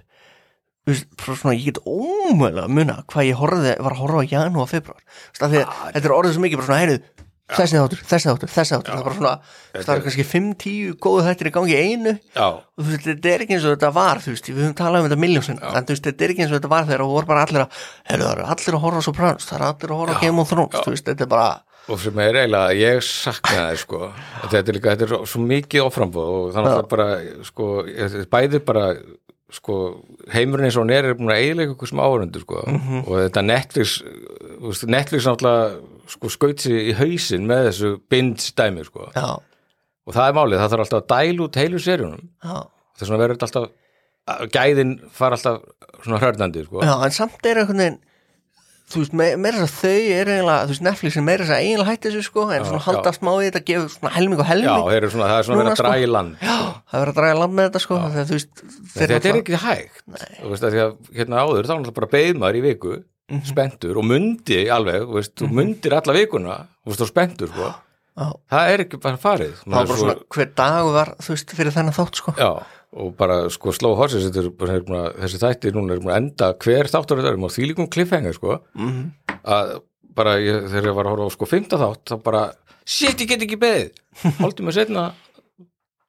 svona, 0.96 1.54
ég 1.58 1.68
get 1.70 1.82
ómögulega 1.84 2.66
að 2.66 2.74
muna 2.80 2.98
hvað 3.12 3.28
ég 3.30 3.38
horfði, 3.42 3.76
var 3.84 3.94
að 3.96 4.02
horfa 4.04 4.24
á 4.24 4.30
janu 4.32 4.62
og 4.64 4.68
februar, 4.72 5.00
þetta 5.38 5.64
er 6.02 6.14
orðið 6.18 6.36
svo 6.38 6.44
mikið 6.46 6.60
bara 6.62 6.68
svona, 6.68 6.82
heyrðu, 6.84 7.00
þessi 7.48 7.78
þáttur, 7.80 8.00
þessi 8.10 8.28
þáttur 8.28 8.50
þessi 8.52 8.74
þáttur, 8.76 8.92
það 8.92 8.98
er 8.98 9.06
bara 9.08 9.18
svona, 9.18 9.34
það 9.78 9.92
er 9.94 10.02
kannski 10.04 10.24
5-10 10.28 10.96
góðu 11.04 11.22
þættir 11.28 11.48
í 11.48 11.52
gangi 11.54 11.72
í 11.72 11.78
einu. 11.92 12.12
Já, 12.36 12.44
og 12.44 12.82
þú 12.82 12.88
veist, 12.90 13.06
þetta 13.08 13.30
er 13.32 13.44
ekki 13.46 13.54
eins 13.56 13.64
og 13.64 13.72
þetta 13.76 13.90
var, 13.96 14.20
þú 14.20 14.34
veist, 14.34 14.50
við 14.52 14.58
höfum 14.66 14.74
talað 14.82 15.00
um 15.00 15.06
þetta 15.08 15.20
miljónsinn, 15.22 15.62
en 15.64 15.86
þú 15.88 15.94
veist, 15.94 16.04
þetta 16.10 16.26
er 16.26 16.34
ekki 16.34 16.44
eins 16.44 16.52
og 16.52 16.58
þetta 16.58 16.72
var 16.74 16.84
þegar 16.90 17.04
og 17.06 17.14
voru 17.16 17.30
bara 17.30 17.46
allir 17.48 17.64
að, 17.64 17.78
það 18.10 18.26
eru 18.28 18.44
allir 18.52 18.76
að 18.76 18.84
horfa 18.84 19.00
á 19.00 19.06
Sopranos, 19.08 19.48
það 19.48 19.56
eru 19.62 19.68
allir 19.70 19.94
að 19.96 20.02
horfa 20.02 20.18
Game 20.26 20.44
of 20.44 20.52
Thrones, 20.52 20.84
þú 20.84 20.92
veist, 20.92 21.08
þetta 21.08 21.24
er 21.24 21.30
bara, 21.32 21.48
og 21.88 22.02
sem 22.04 22.20
er 22.20 22.36
eiginlega, 22.42 22.76
ég 22.82 23.00
sakna 23.08 23.62
það 23.64 23.80
sko, 23.86 24.02
þetta 24.44 24.60
er 24.60 24.76
líka, 24.76 24.92
þetta 24.92 25.08
er 25.08 25.26
svo 25.32 25.40
mikið 25.48 25.86
oframbóð 25.88 26.28
og 26.36 26.50
þannig 26.58 26.74
að 26.76 26.90
bara 26.92 27.08
sko, 27.48 27.70
ég- 27.88 28.18
bæði 28.36 28.60
bara 28.68 28.84
sko, 29.52 29.74
heimurinn 30.34 30.68
eins 30.68 30.76
og 30.76 30.84
hann 30.84 30.92
er 30.92 31.08
er 31.08 31.16
búin 31.16 31.32
að 31.32 31.42
eiginlega 31.42 31.72
ykkur 31.74 31.88
sem 31.90 32.02
áhörundur 32.04 32.42
sko. 32.44 32.62
Og 33.04 33.12
þetta 33.16 33.44
Netflix 33.48 33.98
Netflix 34.84 35.28
náttúrulega 35.28 35.78
sko 36.12 36.30
skaut 36.32 36.64
sig 36.64 36.90
í 36.90 36.96
hausinn 36.98 37.46
með 37.48 37.70
þessu 37.70 37.92
binge 38.12 38.50
dæmi 38.58 38.84
sko. 38.88 39.08
Og 40.08 40.16
það 40.16 40.24
er 40.30 40.36
málið, 40.36 40.60
það 40.62 40.72
þarf 40.72 40.84
alltaf 40.84 41.02
að 41.02 41.08
dæla 41.14 41.44
út 41.46 41.60
heilu 41.60 41.80
seríunum. 41.84 42.28
Já, 42.44 42.56
þess 42.98 43.10
vegna 43.10 43.22
verður 43.22 43.38
þetta 43.38 43.48
alltaf 43.48 44.52
gæðin 44.52 44.94
fara 45.16 45.36
alltaf 45.38 45.62
svona 46.04 46.20
hörnandi 46.22 46.64
sko. 46.66 46.84
Já, 46.84 46.94
en 47.04 47.16
samt 47.16 47.48
er 47.48 47.62
einhvern 47.62 47.82
veginn, 47.82 47.98
þú 48.88 49.02
veist, 49.02 49.12
me- 49.20 49.36
meira 49.36 49.58
þess 49.62 49.74
að 49.74 49.82
þau 49.82 50.02
er 50.18 50.30
eiginlega, 50.32 50.62
þú 50.64 50.72
veist, 50.72 50.84
Netflix 50.88 51.16
er 51.20 51.24
meira 51.26 51.44
þess 51.44 51.54
að 51.54 51.62
eiginlega 51.64 51.90
hætti 51.92 52.08
þessu, 52.08 52.22
sko, 52.28 52.44
en 52.48 52.62
Já, 52.62 52.66
svona 52.68 52.82
halda 52.86 53.12
smá 53.18 53.30
í 53.38 53.44
þetta, 53.48 53.62
gefa 53.68 53.88
svona 53.94 54.12
helming 54.16 54.38
og 54.40 54.44
Já, 54.46 54.50
helming, 54.52 54.86
þeir 54.88 54.96
eru 55.02 55.10
svona, 55.12 55.28
það 55.28 55.38
er 55.38 55.46
svona 55.48 55.58
verið 55.62 55.72
að 55.72 55.76
sko. 55.78 55.86
draga 55.88 56.00
í 56.00 56.08
land. 56.12 56.36
Já, 56.40 56.56
það 56.88 56.96
er 56.98 57.04
verið 57.04 57.12
að 57.12 57.18
draga 57.20 57.38
land 57.42 57.54
með 57.58 57.68
þetta 57.68 57.82
sko 57.84 57.98
þegar 58.08 58.28
þú 58.28 58.36
veist 58.38 58.64
þetta 58.94 59.28
er 59.32 59.40
ekki 59.42 59.60
hægt. 59.64 60.02
Þú 60.38 60.48
veist 60.54 60.64
því 60.68 60.82
að 60.86 60.96
hérna 61.20 61.42
áður 61.44 61.68
þá 61.68 61.74
er 61.78 61.96
bara 62.00 62.12
beið 62.16 62.34
maður 62.42 62.58
í 62.58 62.64
viku 62.68 62.94
Mhm. 63.28 63.44
spenntur 63.44 63.98
og 64.00 64.04
mundi 64.08 64.58
alveg 64.72 65.02
þú 65.04 65.12
veist, 65.18 65.34
þú 65.36 65.48
mundir 65.52 65.92
alla 65.92 66.12
vikuna 66.16 66.54
þú 66.80 66.88
veist, 66.88 67.02
og 67.04 67.08
spenntur 67.12 67.48
sko. 67.52 67.74
Já, 68.18 68.32
það 68.50 68.70
er 68.72 68.78
ekki 68.82 68.98
bara 69.04 69.16
farið. 69.20 69.52
Það 69.62 69.74
var 69.76 69.84
bara 69.86 69.98
svo- 69.98 70.08
svona 70.08 70.16
hver 70.34 70.54
dag 70.56 70.84
var 70.96 71.10
þú 71.20 71.28
veist 71.36 71.52
fyrir 71.54 71.70
þennan 71.76 71.94
þátt 71.94 72.14
sko. 72.16 72.32
Já, 72.40 72.50
og 72.96 73.12
bara 73.18 73.42
sko 73.52 73.72
sló 73.76 73.92
er 73.98 74.48
bara, 74.56 74.72
hérna, 74.78 75.02
þessi 75.20 75.42
þættir 75.42 75.76
núna 75.76 75.96
er 75.98 76.16
enda 76.16 76.54
hver 76.54 76.88
þáttur 76.88 77.20
þetta 77.20 77.34
er. 77.34 77.38
Á 77.44 77.48
þvílíkum 77.56 77.90
kliffhengar 77.92 78.36
sko. 78.36 78.60
Mhm. 78.74 79.12
að 79.44 79.80
bara 80.18 80.38
ég, 80.42 80.64
þegar 80.66 80.88
ég 80.90 80.96
var 80.96 81.06
að 81.06 81.14
horfa 81.14 81.28
á 81.30 81.36
sko 81.36 81.46
15 81.46 81.78
þátt 81.78 82.10
þá 82.10 82.22
bara, 82.24 82.42
shit 82.84 83.20
ég 83.20 83.28
get 83.28 83.44
ekki 83.46 83.60
beðið. 83.60 83.92
Haldið 84.42 84.64
mig 84.64 84.74
setna 84.74 85.12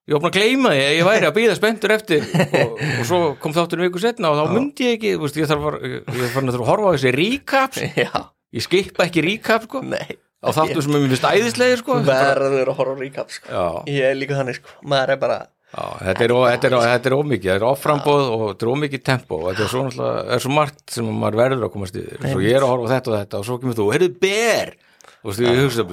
ég 0.10 0.18
búin 0.18 0.32
að 0.32 0.38
gleyma 0.40 0.72
því 0.74 0.86
að 0.86 0.96
ég 0.96 1.06
væri 1.06 1.28
að 1.28 1.36
býða 1.36 1.58
spenntur 1.60 1.94
eftir. 1.94 2.24
Og, 2.50 2.80
og 2.80 3.04
svo 3.06 3.20
kom 3.42 3.54
þátturinn 3.54 3.90
viku 3.90 4.02
setna 4.02 4.32
og 4.32 4.40
þá 4.40 4.56
myndi 4.56 4.88
ég 4.88 4.98
ekki, 4.98 5.12
veist, 5.22 5.38
ég 5.38 5.50
þarf 5.50 5.68
að 5.70 5.86
ég, 5.86 6.26
fann 6.34 6.50
að 6.50 6.64
horfa 6.66 6.90
á 6.90 6.94
þessi 6.96 7.14
recaps 7.14 7.84
ég 8.58 8.66
skipa 8.66 9.06
ekki 9.06 9.26
recap 9.28 9.68
sko. 9.68 9.84
Nei. 9.86 10.18
Á 10.40 10.50
þáttur 10.56 10.82
sem 10.86 10.96
er 10.96 11.04
mér 11.04 11.14
finnst 11.14 11.28
æðislegir 11.30 11.82
sko. 11.84 12.00
Verður 12.08 12.72
að 12.72 12.78
horfa 12.80 12.96
á 12.96 13.02
recap 13.04 13.34
sko. 13.36 13.52
Já, 13.52 13.66
Ég 13.92 14.10
er 14.10 14.18
líka 14.18 14.40
þannig 14.40 14.58
sko. 14.58 14.74
Maður 14.90 15.14
er 15.14 15.22
bara 15.22 15.40
þetta 15.70 16.26
er, 16.26 16.34
er, 16.34 16.68
er 17.06 17.16
ómikið, 17.16 17.50
þetta 17.52 17.58
er 17.60 17.66
offrambóð 17.70 18.28
og 18.34 18.44
þetta 18.48 18.66
er 18.66 18.72
ómikið 18.74 19.04
tempo. 19.06 19.40
Og 19.40 19.50
þetta 19.52 19.66
er 19.66 19.74
svo 19.74 20.12
er 20.36 20.44
svo 20.44 20.54
margt 20.56 20.86
sem 20.96 21.10
maður 21.10 21.42
verður 21.44 21.66
að 21.68 21.74
komast 21.76 22.00
yfir. 22.00 22.22
Svo 22.26 22.44
ég 22.44 22.58
er 22.58 22.66
að 22.66 22.74
horfa 22.74 22.94
þetta 22.96 23.12
og 23.12 23.20
þetta 23.20 23.42
og 23.42 23.50
svo 23.50 23.60
kemur 23.62 23.78
þú, 23.78 23.90
heyrðu 23.96 24.14
ber! 24.24 24.78
Og 25.20 25.36
þú 25.36 25.50
hugsa, 25.52 25.84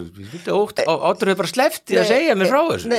áttur 0.87 1.33
þau 1.33 1.39
bara 1.41 1.51
slefti 1.51 1.97
að 1.99 2.13
segja 2.13 2.37
mér 2.39 2.53
frá 2.53 2.61
þessu. 2.71 2.93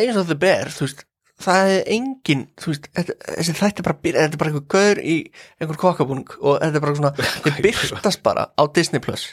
eins 0.00 0.18
og 0.18 0.26
The 0.26 0.36
Bear, 0.40 0.72
þú 0.74 0.88
veist 0.88 1.04
Það 1.40 1.70
er 1.72 1.86
engin, 1.94 2.40
þú 2.60 2.72
veist 2.74 2.88
þetta, 2.98 3.14
Þessi 3.40 3.52
þætti 3.56 3.80
er 3.80 3.86
bara, 3.86 3.96
byrja- 4.04 4.22
þetta 4.26 4.36
er 4.36 4.40
bara 4.42 4.50
einhver 4.50 4.66
gaur 4.74 4.98
í 5.00 5.14
einhver 5.60 5.78
kokkabúning 5.80 6.32
og 6.40 6.58
þetta 6.60 6.76
er 6.76 6.84
bara 6.84 6.96
svona 6.98 7.12
þið 7.46 7.60
byrtast 7.64 8.20
bara 8.26 8.42
á 8.52 8.62
Disney 8.76 9.00
Plus 9.00 9.24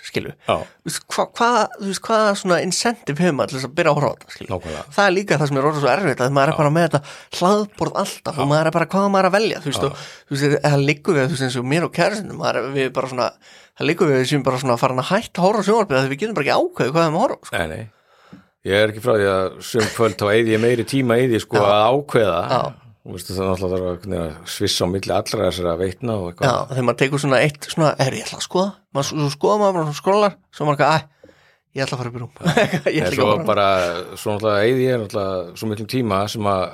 Já, 0.47 0.55
veist, 0.87 1.01
hvað 1.11 1.27
hva, 1.41 1.49
þú 1.81 1.89
veist, 1.91 2.03
hvað 2.07 2.29
svona 2.41 2.59
incentive 2.63 3.19
hefur 3.19 3.35
maður 3.41 3.51
til 3.51 3.57
þess 3.59 3.67
að 3.67 3.75
byrja 3.81 3.91
að 3.91 3.99
horfa 3.99 4.07
á 4.07 4.15
þetta 4.15 4.35
skilu, 4.37 4.49
nákvæmlega. 4.53 4.85
Það 4.97 5.05
er 5.09 5.13
líka 5.17 5.39
það 5.41 5.51
sem 5.51 5.59
er 5.59 5.67
orðið 5.71 5.83
svo 5.83 5.91
erfitt 5.97 6.23
að 6.23 6.33
maður 6.37 6.53
er 6.53 6.59
bara 6.61 6.73
með 6.77 6.87
þetta 6.87 7.01
hlaðborð 7.41 7.99
alltaf 8.03 8.39
og 8.39 8.49
maður 8.53 8.71
er 8.71 8.75
bara 8.77 8.89
hvað 8.95 9.11
maður 9.17 9.29
að 9.31 9.35
velja 9.37 9.59
þú 9.65 9.67
veist, 9.73 9.83
og, 9.83 10.07
þú 10.31 10.37
veist, 10.37 10.57
það 10.63 10.87
liggur 10.87 11.13
við 11.19 11.27
þú 11.27 11.35
veist, 11.35 11.45
eins 11.49 11.59
og 11.59 11.67
mér 11.75 11.83
og 11.87 11.93
kærastinu, 11.97 12.39
maður 12.39 12.61
er 12.63 12.71
við 12.77 12.87
bara 12.95 13.11
svona 13.11 13.27
það 13.77 13.89
liggur 13.91 14.07
við 14.15 14.23
sem 14.31 14.47
bara 14.47 14.63
svona 14.63 14.79
farin 14.79 15.03
að 15.03 15.11
hætta 15.11 15.43
að 15.43 15.47
ég 18.65 18.73
er 18.81 18.91
ekki 18.93 19.03
frá 19.05 19.13
því 19.17 19.29
að 19.35 19.47
sum 19.69 19.87
kvöld 19.93 20.17
þá 20.17 20.27
eigi 20.33 20.55
ég 20.55 20.63
meiri 20.63 20.85
tíma 20.87 21.19
í 21.21 21.29
því 21.29 21.41
sko 21.43 21.61
að 21.61 21.85
ákveða. 21.93 22.41
Já. 22.51 22.61
Veist, 23.07 23.29
það 23.31 23.43
er 23.43 23.51
náttúrulega 23.53 23.91
að 23.95 24.15
að 24.19 24.49
svissa 24.51 24.83
á 24.83 24.87
milli 24.91 25.13
allra 25.15 25.45
þessara 25.47 25.75
veitna 25.79 26.15
og 26.19 26.25
Já, 26.27 26.31
eitthvað 26.33 26.71
þegar 26.73 26.87
maður 26.87 26.97
tekur 27.01 27.21
svona 27.23 27.37
eitt 27.45 27.67
svona, 27.71 27.91
er 28.03 28.17
ég 28.17 28.25
ætla 28.25 28.39
að 28.41 28.43
skoða, 28.43 28.71
maður 28.97 29.07
svo 29.07 29.29
skoða 29.31 29.59
maður 29.61 29.77
svona 29.85 29.99
skrólar, 30.01 30.35
svo 30.51 30.67
maður 30.67 30.83
ekki, 30.83 30.97
æ, 30.97 31.31
ég 31.77 31.85
ætla 31.85 31.95
að 31.95 32.01
fara 32.01 32.11
upp 32.11 32.17
í 32.17 32.23
rúm. 32.23 32.33
Ég 32.97 33.07
ætla 33.07 33.07
ekki 33.07 33.15
svo 33.21 33.29
að 33.29 33.37
fara 33.37 33.47
bara, 33.47 33.69
svo 34.19 34.35
náttúrulega 34.35 34.65
eigi 34.67 34.89
ég 34.89 35.01
náttúrulega 35.05 35.55
svo 35.61 35.71
miklum 35.71 35.89
tíma 35.93 36.19
sem 36.33 36.51
að 36.51 36.65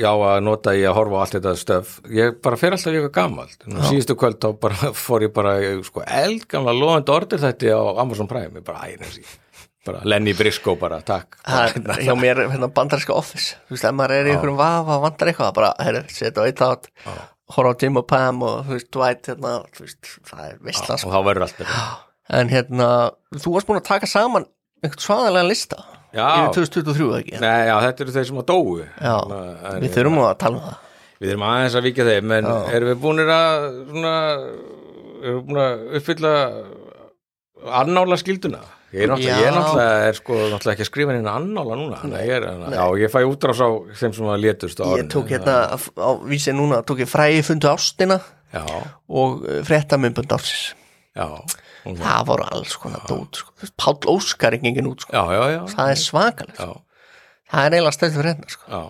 já 0.00 0.10
að 0.12 0.38
nota 0.46 0.74
í 0.76 0.84
að 0.86 0.96
horfa 1.00 1.16
á 1.16 1.20
allt 1.24 1.36
þetta 1.38 1.54
stöf 1.58 1.96
ég 2.14 2.36
bara 2.44 2.58
fer 2.60 2.76
alltaf 2.76 2.92
eitthvað 2.92 3.14
gamalt. 3.16 3.64
Nú, 3.64 3.80
síðustu 3.88 4.18
kvöld 4.20 4.36
þá 4.44 4.50
bara 4.60 4.92
fór 5.06 5.24
ég 5.24 5.32
bara 5.32 5.56
í, 5.64 5.72
sko 5.88 6.04
eldgamla 6.04 6.76
loðandi 6.76 7.16
orður 7.16 7.40
þetta 7.46 7.72
á 7.72 7.82
Amazon 8.04 8.28
Prime, 8.28 8.60
ég 8.60 8.68
bara 8.68 8.84
æ, 8.84 9.00
bara 9.90 10.04
Lenny 10.14 10.32
Briscoe 10.38 10.76
bara, 10.80 11.00
takk. 11.06 11.36
Það 11.44 11.76
er 11.98 12.06
hjá 12.06 12.14
mér 12.18 12.44
hérna 12.46 12.70
bandaríska 12.78 13.14
office. 13.16 13.58
Þú 13.68 13.76
veist, 13.76 13.84
ef 13.90 13.98
maður 13.98 14.16
er 14.16 14.30
í 14.30 14.32
einhverjum 14.36 14.58
vafa 14.62 14.96
og 14.96 15.04
vantar 15.08 15.30
eitthvað 15.32 15.52
bara, 15.60 15.74
herru, 15.82 16.02
setja 16.08 16.40
á 16.40 16.48
eitt 16.48 16.64
átt 16.64 16.90
horfa 17.50 17.74
á 17.74 17.80
Jim 17.82 17.96
og 17.98 18.06
Pam 18.10 18.42
og 18.46 18.60
þú 18.68 18.76
veist, 18.76 18.90
Dwight 18.94 19.30
hérna, 19.30 19.54
þú 19.74 19.86
veist, 19.86 20.10
það 20.30 20.42
er 20.46 20.58
veistla 20.68 20.94
og 20.96 21.00
sko. 21.02 21.10
þá 21.10 21.20
verður 21.26 21.46
allt 21.46 21.56
þetta 21.60 21.86
en 22.40 22.52
hérna, 22.52 22.88
þú 23.34 23.54
varst 23.56 23.66
búin 23.66 23.80
að 23.80 23.88
taka 23.88 24.06
saman 24.06 24.44
einhvern 24.84 25.02
svaðalega 25.02 25.48
lista 25.50 25.80
yfir 26.10 26.52
2023 26.60 27.08
eða 27.08 27.18
ekki? 27.24 27.40
Nei, 27.42 27.66
já, 27.66 27.74
þetta 27.86 28.04
eru 28.04 28.14
þeir 28.14 28.28
sem 28.28 28.38
að 28.42 28.46
En- 29.70 29.82
við 29.82 29.96
þurfum 29.96 30.16
nú 30.18 30.24
að 30.28 30.38
tala 30.44 30.60
um 30.60 30.64
það. 30.68 30.78
Við 31.20 31.32
erum 31.34 31.44
aðeins 31.50 31.74
að 31.76 31.86
vikja 31.88 32.06
þeim 32.08 32.32
en 32.38 32.48
erum 32.50 32.88
við 32.90 33.00
búinir 33.02 33.32
að 33.34 33.66
svona, 33.90 34.14
erum 35.20 35.40
við 35.40 35.42
búin 35.50 35.60
að 35.64 35.82
uppfylla 35.98 36.32
annála 37.80 38.18
skilduna 38.20 38.62
ég 38.92 39.04
er 39.04 39.10
náttúrulega, 39.12 39.38
ég 39.44 39.54
náttúrulega 39.54 40.08
er 40.10 40.18
sko 40.18 40.34
náttúrulega 40.50 40.74
ekki 40.74 40.84
að 40.86 40.90
skrifa 40.90 41.14
henni 41.14 41.30
annála 41.30 41.78
núna. 41.78 42.00
Nei, 42.10 42.22
ég 42.26 42.34
er, 42.40 42.46
já, 42.74 42.84
ég 43.04 43.12
fæ 43.12 43.20
útrás 43.28 43.60
á 43.62 43.68
þeim 44.00 44.14
sem 44.16 44.30
að 44.34 44.42
létust 44.44 44.82
á 44.82 44.86
Ég 44.98 45.08
tók 45.12 45.30
hérna 45.30 45.56
á 45.78 46.08
vísi 46.26 46.54
núna, 46.56 46.82
tók 46.86 47.02
ég 47.04 47.10
fræði 47.10 47.42
fundu 47.46 47.70
ástina 47.70 48.20
Já, 48.50 48.64
og 49.06 49.44
fréttamömbund 49.68 50.32
ársins. 50.34 50.72
Já, 51.14 51.26
hún- 51.84 51.98
það 52.00 52.24
voru 52.26 52.44
alls 52.50 52.74
konar 52.76 53.04
dót 53.06 53.38
sko. 53.38 53.52
Páll 53.78 54.10
Óskar 54.10 54.56
gengin 54.58 54.86
út 54.90 55.00
sko. 55.06 55.12
já, 55.14 55.22
já, 55.32 55.44
já, 55.54 55.60
það 55.74 55.90
er 55.94 56.00
svakalegt 56.02 56.58
já, 56.58 56.72
það 57.50 57.64
er 57.66 57.76
eiginlega 57.78 57.94
stæðið 57.94 58.18
fyrir 58.18 58.30
hérna 58.34 58.50
sko. 58.50 58.64
já. 58.70 58.82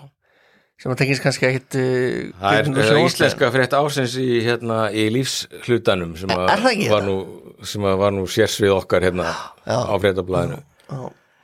sem 0.81 0.93
að 0.95 0.97
tekist 1.03 1.23
kannski 1.23 1.45
ekkit 1.51 1.77
uh, 1.77 2.41
Það 2.41 2.57
er 2.57 2.65
sjónvarp- 2.65 3.05
íslenska 3.11 3.51
frétt 3.53 3.77
ásins 3.77 4.15
í, 4.17 4.29
hérna, 4.49 4.79
í 4.97 5.05
lífshlutanum 5.13 6.17
sem, 6.17 6.31
að 6.33 6.89
var 6.89 7.05
nú, 7.05 7.17
sem 7.67 7.83
var 8.01 8.15
nú 8.15 8.27
sérsvið 8.31 8.77
okkar 8.79 9.05
hérna 9.09 9.33
Já. 9.67 9.79
á 9.91 9.95
fréttablaðinu. 10.01 10.61
Já. 10.91 11.01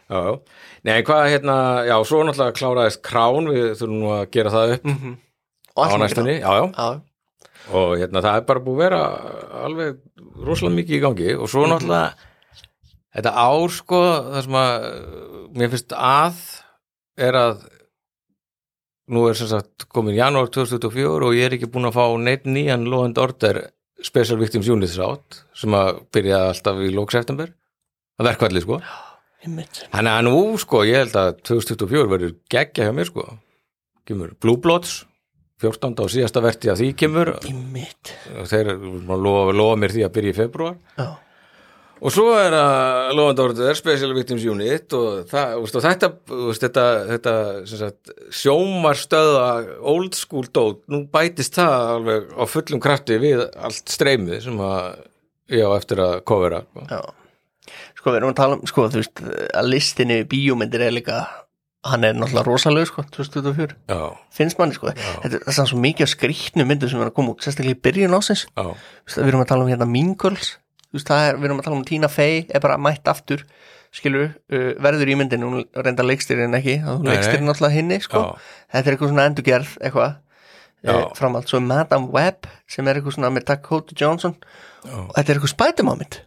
Já, 0.07 0.19
já. 0.23 0.35
Nei, 0.87 1.03
hvað 1.03 1.29
hérna, 1.33 1.57
já, 1.89 1.97
svo 2.07 2.23
náttúrulega 2.23 2.55
kláraðist 2.55 3.03
krán, 3.03 3.49
við 3.51 3.73
þurfum 3.81 4.01
nú 4.01 4.13
að 4.15 4.27
gera 4.37 4.53
það 4.55 4.75
upp 4.77 4.87
Og 4.87 5.83
á 5.83 5.83
allt 5.83 5.93
mikið 5.93 6.03
næstunni, 6.05 6.37
og 7.75 7.95
hérna, 7.99 8.23
það 8.23 8.39
er 8.39 8.45
bara 8.47 8.63
búið 8.63 8.77
að 8.77 8.83
vera 8.85 9.01
alveg 9.67 9.97
rosalega 10.47 10.77
mikið 10.79 10.97
í 10.97 11.01
gangi. 11.03 11.33
Og 11.35 11.51
svo 11.51 11.67
náttúrulega 11.67 12.15
þetta 13.17 13.33
ár, 13.43 13.75
sko, 13.75 14.03
það 14.31 14.47
sem 14.47 14.59
að 14.61 14.87
mér 15.57 15.73
finnst 15.75 15.97
að 15.97 16.39
er 17.27 17.41
að 17.41 17.67
nú 19.11 19.27
er 19.31 19.39
sem 19.39 19.51
sagt 19.51 19.87
komin 19.95 20.17
janúar 20.17 20.51
2024 20.55 21.27
og 21.29 21.35
ég 21.37 21.47
er 21.47 21.57
ekki 21.57 21.69
búin 21.71 21.89
að 21.89 21.99
fá 21.99 22.07
neitt 22.19 22.47
nýjan 22.47 22.87
loðend 22.91 23.21
order 23.23 23.61
Special 24.05 24.39
Victims 24.41 24.69
Units 24.69 24.99
átt 25.01 25.43
sem 25.57 25.73
að 25.77 26.03
byrja 26.13 26.43
alltaf 26.51 26.81
í 26.85 26.93
lók 26.93 27.15
september. 27.15 27.53
Að 28.21 28.31
verkvalli, 28.31 28.63
sko. 28.65 28.81
Þannig 29.47 30.13
að 30.13 30.23
nú 30.27 30.39
sko, 30.61 30.83
ég 30.89 31.05
held 31.05 31.17
að 31.21 31.29
2024 31.47 32.09
verður 32.11 32.33
geggja 32.53 32.89
hjá 32.89 32.95
mér 32.97 33.11
sko. 33.11 33.27
Kemur 34.07 34.33
Blue 34.43 34.61
Bloods 34.63 35.05
14. 35.63 35.95
og 36.05 36.11
síðasta 36.13 36.43
verti 36.45 36.69
að 36.73 36.83
því 36.83 36.89
kemur. 37.01 37.31
Og 38.37 38.49
þeir 38.51 38.75
lofa, 38.77 39.55
lofa 39.57 39.79
mér 39.81 39.95
því 39.95 40.05
að 40.05 40.13
byrja 40.19 40.35
í 40.35 40.37
februar 40.37 40.75
Já, 40.99 41.07
og 41.97 42.13
svo 42.13 42.27
er 42.37 42.55
að 42.57 43.13
lofandi 43.17 43.45
orður 43.45 43.79
Special 43.79 44.13
Victims 44.17 44.45
Unit 44.45 44.97
og, 44.97 45.23
það, 45.31 45.55
og 45.61 45.85
þetta, 45.87 46.11
þetta, 46.61 46.85
þetta 47.11 47.35
sagt, 47.71 48.15
sjómarstöða 48.43 49.47
old 49.81 50.19
school 50.19 50.49
dót, 50.53 50.83
nú 50.93 51.05
bætist 51.13 51.57
það 51.57 51.93
alveg 51.95 52.35
á 52.37 52.45
fullum 52.53 52.83
krafti 52.85 53.21
við 53.23 53.47
allt 53.55 53.95
streymið 53.97 54.45
sem 54.49 54.61
að 54.67 54.83
ég 55.57 55.65
á 55.65 55.71
eftir 55.79 56.03
að 56.05 56.19
kofera 56.29 56.63
sko. 56.67 56.85
já. 56.91 57.01
Sko, 57.97 58.13
við 58.13 58.21
erum 58.21 58.31
að 58.31 58.39
tala 58.39 58.59
um, 58.59 58.69
sko, 58.69 58.87
þú 58.93 59.03
veist 59.03 59.25
að 59.27 59.73
listinni 59.73 60.21
bíómyndir 60.29 60.85
er 60.87 60.95
líka 60.95 61.25
hann 61.87 62.05
er 62.07 62.15
náttúrulega 62.19 62.47
rosalega, 62.47 62.91
sko, 62.91 63.07
2024 63.15 63.77
Já, 63.89 64.01
finnst 64.35 64.61
manni, 64.61 64.77
sko, 64.77 64.93
þetta 64.93 65.41
það 65.41 65.51
er 65.51 65.57
samt 65.59 65.71
svo 65.73 65.81
mikið 65.83 66.07
af 66.07 66.13
skrýtnu 66.13 66.67
myndir 66.67 66.91
sem 66.91 67.03
er 67.03 67.11
að 67.11 67.17
koma 67.19 67.35
út, 67.35 67.43
sérstaklega 67.47 67.79
í 67.79 67.83
byrjun 67.87 68.17
ásins 68.19 68.47
já, 68.47 68.67
við 69.15 69.29
erum 69.31 69.45
að 69.45 69.51
tala 69.53 69.67
um 69.67 69.71
hérna 69.71 69.89
Mean 69.91 70.15
Girls 70.19 70.57
þú 70.91 70.99
veist, 70.99 71.09
það 71.11 71.25
er, 71.29 71.41
við 71.41 71.49
erum 71.51 71.63
að 71.63 71.69
tala 71.69 71.79
um 71.79 71.87
Tina 71.89 72.11
Fey 72.13 72.45
er 72.49 72.63
bara 72.65 72.77
mætt 72.81 73.11
aftur, 73.11 73.43
skilur 73.97 74.29
uh, 74.29 74.71
verður 74.85 75.13
í 75.13 75.17
myndin, 75.19 75.47
hún 75.47 75.65
reynda 75.73 76.05
leikstyrinn 76.07 76.57
ekki 76.59 76.79
hún 76.85 77.09
leikstyrinn 77.09 77.53
alltaf 77.53 77.75
hinni, 77.75 77.99
sko. 78.05 78.23
Já. 78.23 78.55
þetta 78.75 78.91
er 78.91 78.97
eitthvað 78.97 79.13
svona 79.15 79.27
endurgerð, 79.31 79.75
eitthvað 79.81 80.15
Já. 80.87 80.93
uh, 80.93 81.11
framald, 81.19 81.49
svo 81.51 81.61
Madame 81.65 82.13
Web 82.15 82.47
sem 82.71 82.87
er 82.87 83.01
eitthvað 83.01 83.17
svona 83.17 83.33
með 83.35 83.49
Dakota 83.51 83.97
Johnson. 83.99 84.37
Og 84.87 85.13
þetta 85.17 85.33
er 85.33 85.39
eitthvað 85.39 85.55
Spiderman-mynd. 85.55 86.19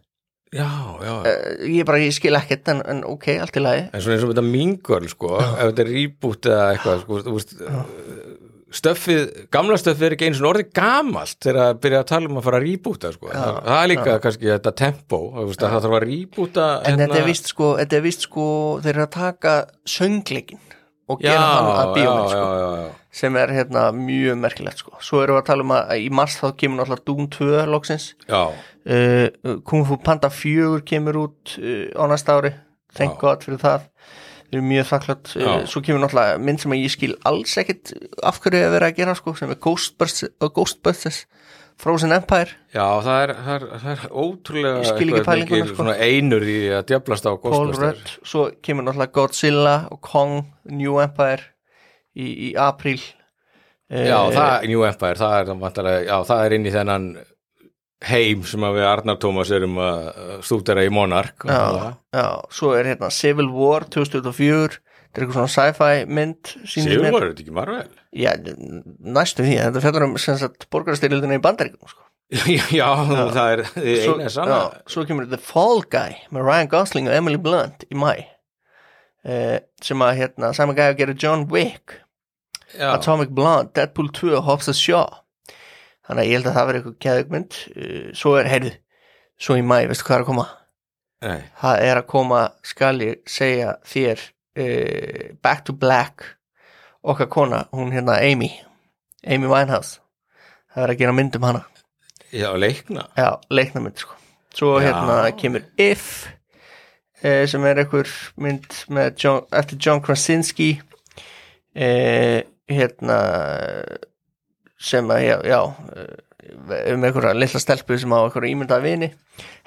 Já, 0.49 0.65
já. 1.05 1.11
uh, 1.13 1.65
ég 1.69 1.85
bara, 1.85 1.99
ég 2.01 2.15
skil 2.15 2.33
ekkert 2.39 2.71
en, 2.73 2.81
en 2.89 3.03
ok, 3.05 3.27
allt 3.43 3.59
í 3.59 3.61
lagi. 3.61 3.83
En 3.93 4.01
svona 4.01 4.17
eins 4.17 4.25
og 4.25 4.31
þetta 4.33 4.45
mingurl 4.47 5.09
sko, 5.11 5.35
ef 5.43 5.59
þetta 5.69 5.83
er 5.85 5.91
reboot 5.93 6.49
eða 6.49 6.63
eitthvað 6.73 7.03
sko, 7.03 7.19
þú 7.27 7.35
veist, 7.37 7.53
stöffið, 8.75 9.21
gamla 9.53 9.77
stöffið 9.79 10.07
er 10.07 10.15
ekki 10.15 10.27
eins 10.29 10.41
og 10.41 10.49
orðið 10.51 10.71
gamalt 10.77 11.37
þegar 11.41 11.59
að 11.63 11.81
byrja 11.83 12.01
að 12.03 12.09
tala 12.11 12.29
um 12.29 12.39
að 12.39 12.47
fara 12.47 12.59
að 12.59 12.65
reboota 12.67 13.11
sko. 13.15 13.29
það, 13.33 13.59
það 13.65 13.81
er 13.81 13.91
líka 13.91 14.17
kannski 14.25 14.49
þetta 14.51 14.73
tempo, 14.83 15.19
það 15.33 15.75
þarf 15.75 15.97
að 15.99 16.07
hérna- 16.85 16.91
en 16.91 17.03
þetta 17.03 17.19
er 17.21 17.29
vist 17.29 17.51
sko, 17.53 17.69
þetta 17.79 17.99
er 17.99 18.05
vist 18.05 18.25
sko 18.27 18.47
þeir 18.83 18.93
eru 18.95 19.05
að 19.05 19.13
taka 19.17 19.55
söngleikin 19.85 20.61
og 21.09 21.21
já, 21.23 21.31
gera 21.31 21.45
hann 21.49 21.69
að 21.73 21.97
já, 21.97 22.13
sko 22.29 22.45
já, 22.45 22.59
já, 22.61 22.69
já. 22.83 22.89
sem 23.19 23.37
er 23.41 23.53
hérna 23.57 23.83
mjög 23.97 24.41
merkilegt 24.43 24.83
sko. 24.83 24.95
svo 25.01 25.23
erum 25.23 25.39
við 25.39 25.41
að 25.41 25.49
tala 25.49 25.65
um 25.65 25.75
að 25.79 25.93
í 25.97 26.09
mars 26.13 26.37
þá 26.37 26.47
kemur 26.61 26.83
náttúrulega 26.83 27.05
Doom 27.09 27.29
2 27.33 27.65
loksins 27.73 28.09
já, 28.29 28.43
uh, 28.53 29.27
Kung 29.65 29.85
Fu 29.89 29.97
Panda 29.97 30.29
4 30.29 30.83
kemur 30.85 31.23
út 31.25 31.57
uh, 31.57 31.89
á 31.97 32.03
næsta 32.11 32.37
ári 32.37 32.53
thank 32.93 33.17
Já. 33.17 33.21
god 33.21 33.45
fyrir 33.45 33.61
það 33.61 33.87
við 34.49 34.57
erum 34.57 34.69
mjög 34.71 34.87
þakklátt 34.89 35.33
Já. 35.37 35.49
svo 35.69 35.81
kemur 35.85 36.01
náttúrulega 36.03 36.39
mynd 36.45 36.63
sem 36.63 36.73
ég 36.77 36.93
skil 36.93 37.11
alls 37.29 37.57
ekkit 37.61 37.93
af 38.25 38.39
hverju 38.43 38.63
að 38.65 38.73
vera 38.77 38.89
að 38.89 38.97
gera 39.01 39.15
sko, 39.17 39.35
sem 39.37 39.53
er 39.53 39.59
Ghostbusters, 39.61 40.31
uh, 40.41 40.49
Ghostbusters 40.55 41.21
Frozen 41.79 42.11
Empire 42.11 42.57
já 42.75 42.87
það, 43.05 43.21
er, 43.23 43.35
það, 43.37 43.53
er, 43.53 43.67
það 43.83 43.91
er 43.93 44.17
ótrúlega 44.23 44.81
Ég 44.81 44.89
skil 44.89 45.13
ekki 45.13 45.27
pælinguna, 45.29 45.69
sko. 45.69 45.93
einur 46.09 46.43
í 46.49 46.57
að 46.75 46.89
djöflast 46.91 47.29
á 47.29 47.33
Ghostbusters 47.45 48.17
svo 48.33 48.49
kemur 48.65 48.87
náttúrulega 48.89 49.15
Godzilla 49.15 49.77
og 49.93 50.01
Kong, 50.03 50.41
New 50.73 50.99
Empire 51.03 51.45
í, 52.17 52.27
í 52.49 52.51
apríl 52.59 52.99
já, 52.99 53.15
Eh, 53.89 54.05
það, 54.35 54.67
New 54.69 54.83
Empire, 54.85 55.17
það 55.17 55.35
er, 55.39 56.03
já, 56.05 56.17
það 56.27 56.43
er 56.45 56.53
inn 56.53 56.65
í 56.69 56.73
þennan 56.73 57.05
heim 58.07 58.43
sem 58.47 58.63
að 58.63 58.77
við 58.77 58.85
Arnar 58.87 59.17
Tómas 59.19 59.49
erum 59.51 59.79
að 59.83 60.05
stúdera 60.47 60.85
í 60.87 60.91
Monark 60.93 61.43
já, 61.47 61.95
já, 62.15 62.27
svo 62.55 62.71
er 62.77 62.93
hérna 62.93 63.09
Civil 63.11 63.49
War 63.51 63.83
2004 63.91 64.79
þetta 64.79 65.19
er 65.19 65.25
eitthvað 65.25 65.35
svona 65.35 65.51
sci-fi 65.55 66.05
mynd 66.07 66.53
Sigur 66.63 67.03
mér. 67.03 67.15
var 67.15 67.27
þetta 67.27 67.43
ekki 67.43 67.55
Marvel? 67.57 67.81
Já, 68.15 68.31
næstu 68.39 69.43
því, 69.43 69.57
þetta 69.65 69.83
fjallar 69.83 70.07
um 70.07 70.15
sem 70.21 70.39
sagt 70.39 70.67
borgarastyrildina 70.71 71.39
í 71.39 71.43
bandaríkum 71.43 71.91
sko. 71.91 72.05
já, 72.55 72.63
já, 72.71 72.87
það 73.33 73.53
er 73.55 73.63
eina 73.81 74.29
já, 74.29 74.59
svo 74.93 75.05
kemur 75.09 75.27
The 75.31 75.41
Fall 75.41 75.81
Guy 75.89 76.19
með 76.29 76.45
Ryan 76.45 76.69
Gosling 76.71 77.09
og 77.09 77.17
Emily 77.17 77.41
Blunt 77.41 77.87
í 77.89 77.97
mæ 77.97 78.13
uh, 79.25 79.57
sem 79.83 80.05
að 80.05 80.21
hérna, 80.21 80.53
saman 80.55 80.77
gæði 80.77 80.93
að 80.93 81.01
gera 81.01 81.17
John 81.25 81.49
Wick 81.51 81.99
Atomic 82.77 83.33
Blonde, 83.33 83.73
Deadpool 83.73 84.11
2 84.13 84.35
og 84.37 84.45
Hobbs 84.45 84.69
and 84.69 84.77
Shaw 84.77 85.09
þannig 86.09 86.23
að 86.23 86.29
ég 86.29 86.39
held 86.39 86.49
að 86.49 86.57
það 86.57 86.69
verði 86.69 86.81
eitthvað 86.81 86.97
kæðugmynd 87.05 87.59
uh, 87.69 88.07
svo 88.17 88.33
er, 88.39 88.49
heyrðu, 88.51 88.73
svo 89.39 89.59
í 89.59 89.65
mæ 89.65 89.77
veistu 89.91 90.07
hvað 90.07 90.17
er 90.17 90.25
að 90.25 90.31
koma? 90.31 90.47
nei, 91.25 91.41
það 91.61 91.85
er 91.85 92.01
að 92.01 92.09
koma, 92.15 92.41
skal 92.65 92.95
ég 93.05 93.21
segja 93.29 93.75
þér 93.87 94.25
uh, 94.25 95.29
Back 95.45 95.67
to 95.69 95.77
Black 95.77 96.33
okkar 96.99 97.29
kona, 97.31 97.67
hún 97.71 97.93
hérna 97.95 98.17
Amy 98.19 98.49
Amy 99.27 99.47
Winehouse. 99.47 99.99
Það 100.73 100.83
er 100.83 100.93
að 100.93 101.01
gera 101.01 101.15
mynd 101.15 101.35
um 101.35 101.47
hana. 101.47 101.63
Já, 102.31 102.49
leikna. 102.55 103.07
Já, 103.17 103.29
leiknamynd 103.51 103.99
sko. 103.99 104.15
Svo 104.55 104.77
Já. 104.79 104.89
hérna 104.89 105.31
kemur 105.37 105.65
If 105.77 106.27
uh, 107.23 107.45
sem 107.49 107.65
er 107.65 107.83
einhver 107.83 108.09
mynd 108.37 108.69
John, 109.19 109.43
eftir 109.51 109.79
John 109.81 110.01
Krasinski. 110.01 110.79
Uh, 111.75 112.45
hérna 112.69 113.19
sem 114.79 115.09
að, 115.11 115.23
já, 115.25 115.35
já 115.49 115.59
eh, 115.95 116.93
um 116.95 117.03
einhverja 117.03 117.35
litla 117.35 117.59
stelpu 117.61 117.97
sem 117.99 118.13
á 118.15 118.19
einhverja 118.23 118.53
ímyndaða 118.55 118.85
vini. 118.85 119.11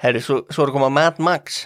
Herri, 0.01 0.23
svo, 0.25 0.41
svo 0.49 0.65
er 0.65 0.71
að 0.73 0.77
koma 0.79 0.89
Mad 0.93 1.21
Max 1.23 1.63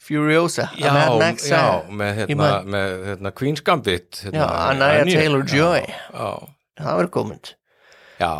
Furiosa, 0.00 0.70
já, 0.80 0.90
Mad 0.96 1.18
Max 1.20 1.44
já, 1.44 1.60
saga. 1.60 1.94
með, 2.00 2.12
hérna, 2.22 2.50
með 2.64 2.92
hérna, 3.10 3.32
Queen's 3.36 3.60
Gambit 3.62 4.22
hérna, 4.24 4.40
Já, 4.40 4.46
Anaya. 4.72 5.04
Taylor-Joy. 5.06 5.82
það 6.80 6.96
verður 7.02 7.10
góð 7.16 7.26
mynd 7.34 7.50
já, 8.20 8.30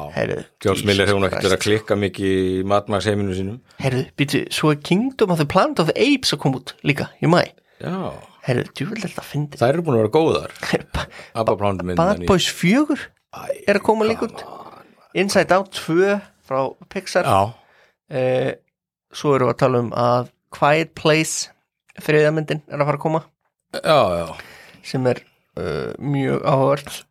George 0.65 0.89
Miller 0.89 1.09
hefur 1.09 1.23
náttúrulega 1.25 1.61
klikka 1.61 1.97
mikið 2.01 2.33
í 2.33 2.65
matmags 2.69 3.07
heiminu 3.09 3.37
sínum. 3.37 3.61
Herri, 3.81 4.07
býtu, 4.19 4.43
svo 4.53 4.73
er 4.75 4.81
Kingdom 4.85 5.33
of 5.37 5.41
the 5.41 5.47
Planet 5.49 5.85
of 5.85 5.93
the 5.93 5.97
Apes 6.01 6.35
að 6.35 6.43
koma 6.43 6.61
út 6.61 6.75
líka 6.85 7.11
í 7.21 7.31
mæ 7.31 7.43
já, 7.81 7.95
herri, 8.49 8.67
djúvel 8.77 9.01
þetta 9.05 9.23
að 9.23 9.31
fyndi 9.31 9.61
þær 9.61 9.73
eru 9.77 9.85
búin 9.87 10.01
að 10.01 10.03
vera 10.03 10.15
góðar. 10.17 10.57
Bad 12.01 12.27
Boys 12.29 12.49
4 12.53 12.99
er 13.67 13.79
að 13.79 13.85
koma 13.87 14.09
líka 14.09 14.29
út. 14.29 14.45
Inside 15.19 15.57
Out 15.57 15.73
2 15.75 16.17
frá 16.47 16.61
Pixar. 16.93 17.27
Já, 17.27 17.55
eh, 18.11 18.53
svo 19.13 19.35
erum 19.37 19.51
við 19.51 19.55
að 19.55 19.61
tala 19.65 19.83
um 19.85 19.93
að 19.93 20.33
Quiet 20.55 20.95
Place 20.99 21.51
þriðamyndin 22.01 22.63
er 22.69 22.81
að 22.81 22.91
fara 22.91 22.99
að 22.99 23.05
koma. 23.05 23.23
Já, 23.75 24.01
já. 24.19 24.27
Sem 24.83 25.07
er 25.07 25.23
uh, 25.61 25.93
mjög 26.01 26.43
áhört 26.43 27.05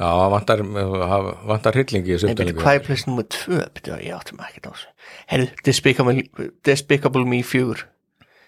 Já, 0.00 0.08
vantar, 0.32 0.62
vantar 0.64 1.76
hryllingi 1.76 2.14
í 2.14 2.16
uppdælingu. 2.16 2.62
Quiet 2.62 2.86
Place 2.86 3.04
nummer 3.08 3.26
2 3.28 3.58
byrju, 3.76 3.98
ég 4.00 4.16
áttum 4.16 4.40
ekki 4.40 4.62
á 4.64 4.72
þessu. 4.72 4.92
Herru, 5.28 5.48
Despicable, 5.66 6.22
Despicable 6.64 7.26
Me 7.28 7.42
4 7.44 7.84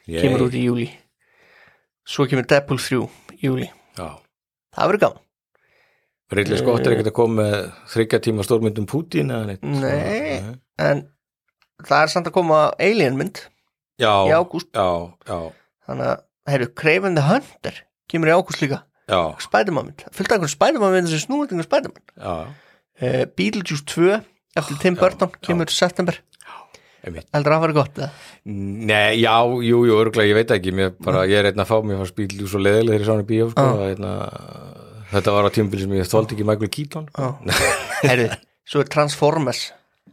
kemur 0.09 0.47
út 0.49 0.57
í 0.57 0.65
júli 0.67 0.89
svo 2.07 2.27
kemur 2.31 2.47
Deadpool 2.49 2.81
3 2.83 3.03
í 3.39 3.47
júli 3.47 3.69
Já, 3.69 4.19
það 4.75 4.91
verður 4.91 5.03
gaman 5.05 5.22
Ridley 6.33 6.59
Scott 6.61 6.87
er 6.87 6.95
ekkert 6.97 7.11
að 7.13 7.17
koma 7.19 7.43
með 7.43 7.57
þryggja 7.93 8.21
tíma 8.27 8.47
stórmyndum 8.47 8.87
Putin 8.91 9.33
eða 9.35 9.49
neitt. 9.51 9.63
Nei. 9.63 10.57
en 10.83 11.03
það 11.85 11.99
er 12.07 12.13
samt 12.15 12.31
að 12.31 12.37
koma 12.39 12.63
Alien 12.81 13.19
mynd 13.21 13.43
Já, 14.01 14.13
í 14.27 14.33
ágúst. 14.35 14.71
já, 14.73 15.13
já, 15.29 15.39
þannig 15.87 16.09
að, 16.13 16.25
herru, 16.51 16.69
Craven 16.83 17.19
the 17.19 17.27
Hunter 17.29 17.83
kemur 18.11 18.33
í 18.33 18.35
ágúst 18.35 18.63
líka. 18.65 18.83
Spiderman 19.43 19.91
mynd, 19.91 20.05
fullt 20.15 20.31
af 20.33 20.39
einhverjum 20.39 20.55
Spiderman 20.57 20.95
mynd 20.97 21.11
sem 21.13 21.21
snúið 21.27 21.51
til 21.51 21.59
einhverjum 21.61 21.69
Spiderman. 21.69 22.53
Uh, 23.03 23.25
Beetlejuice 23.37 23.85
2 23.93 24.13
eftir 24.57 24.79
Tim 24.83 24.97
Burton 25.01 25.31
kemur 25.45 25.71
september. 25.73 26.19
Heldur 27.03 27.51
að 27.51 27.57
það 27.57 27.63
verið 27.65 27.77
gott 27.81 27.97
eða? 27.99 28.09
Nei, 28.47 29.17
já, 29.19 29.35
jú, 29.67 29.81
jú, 29.89 29.95
örgulega, 29.99 30.29
ég 30.31 30.37
veit 30.39 30.53
ekki, 30.55 30.71
mér 30.79 30.93
bara, 31.03 31.25
ég 31.27 31.41
er 31.41 31.49
einn 31.51 31.63
að 31.65 31.71
fá 31.73 31.81
mér 31.83 31.99
fannst 31.99 32.15
bíl 32.15 32.45
svo 32.47 32.61
leðilegir 32.63 33.03
í 33.03 33.09
svona 33.09 33.25
bíó, 33.27 33.49
sko, 33.51 33.65
Já. 33.67 33.89
einna, 33.91 34.13
þetta 35.13 35.35
var 35.37 35.49
á 35.49 35.51
tímabili 35.55 35.85
sem 35.87 35.95
ég 35.99 36.09
þóldi 36.11 36.37
ekki 36.37 36.47
Michael 36.49 36.73
Keaton. 36.73 37.07
Herru, 38.09 38.29
svo 38.69 38.83
er 38.83 38.91
Transformers 38.93 39.69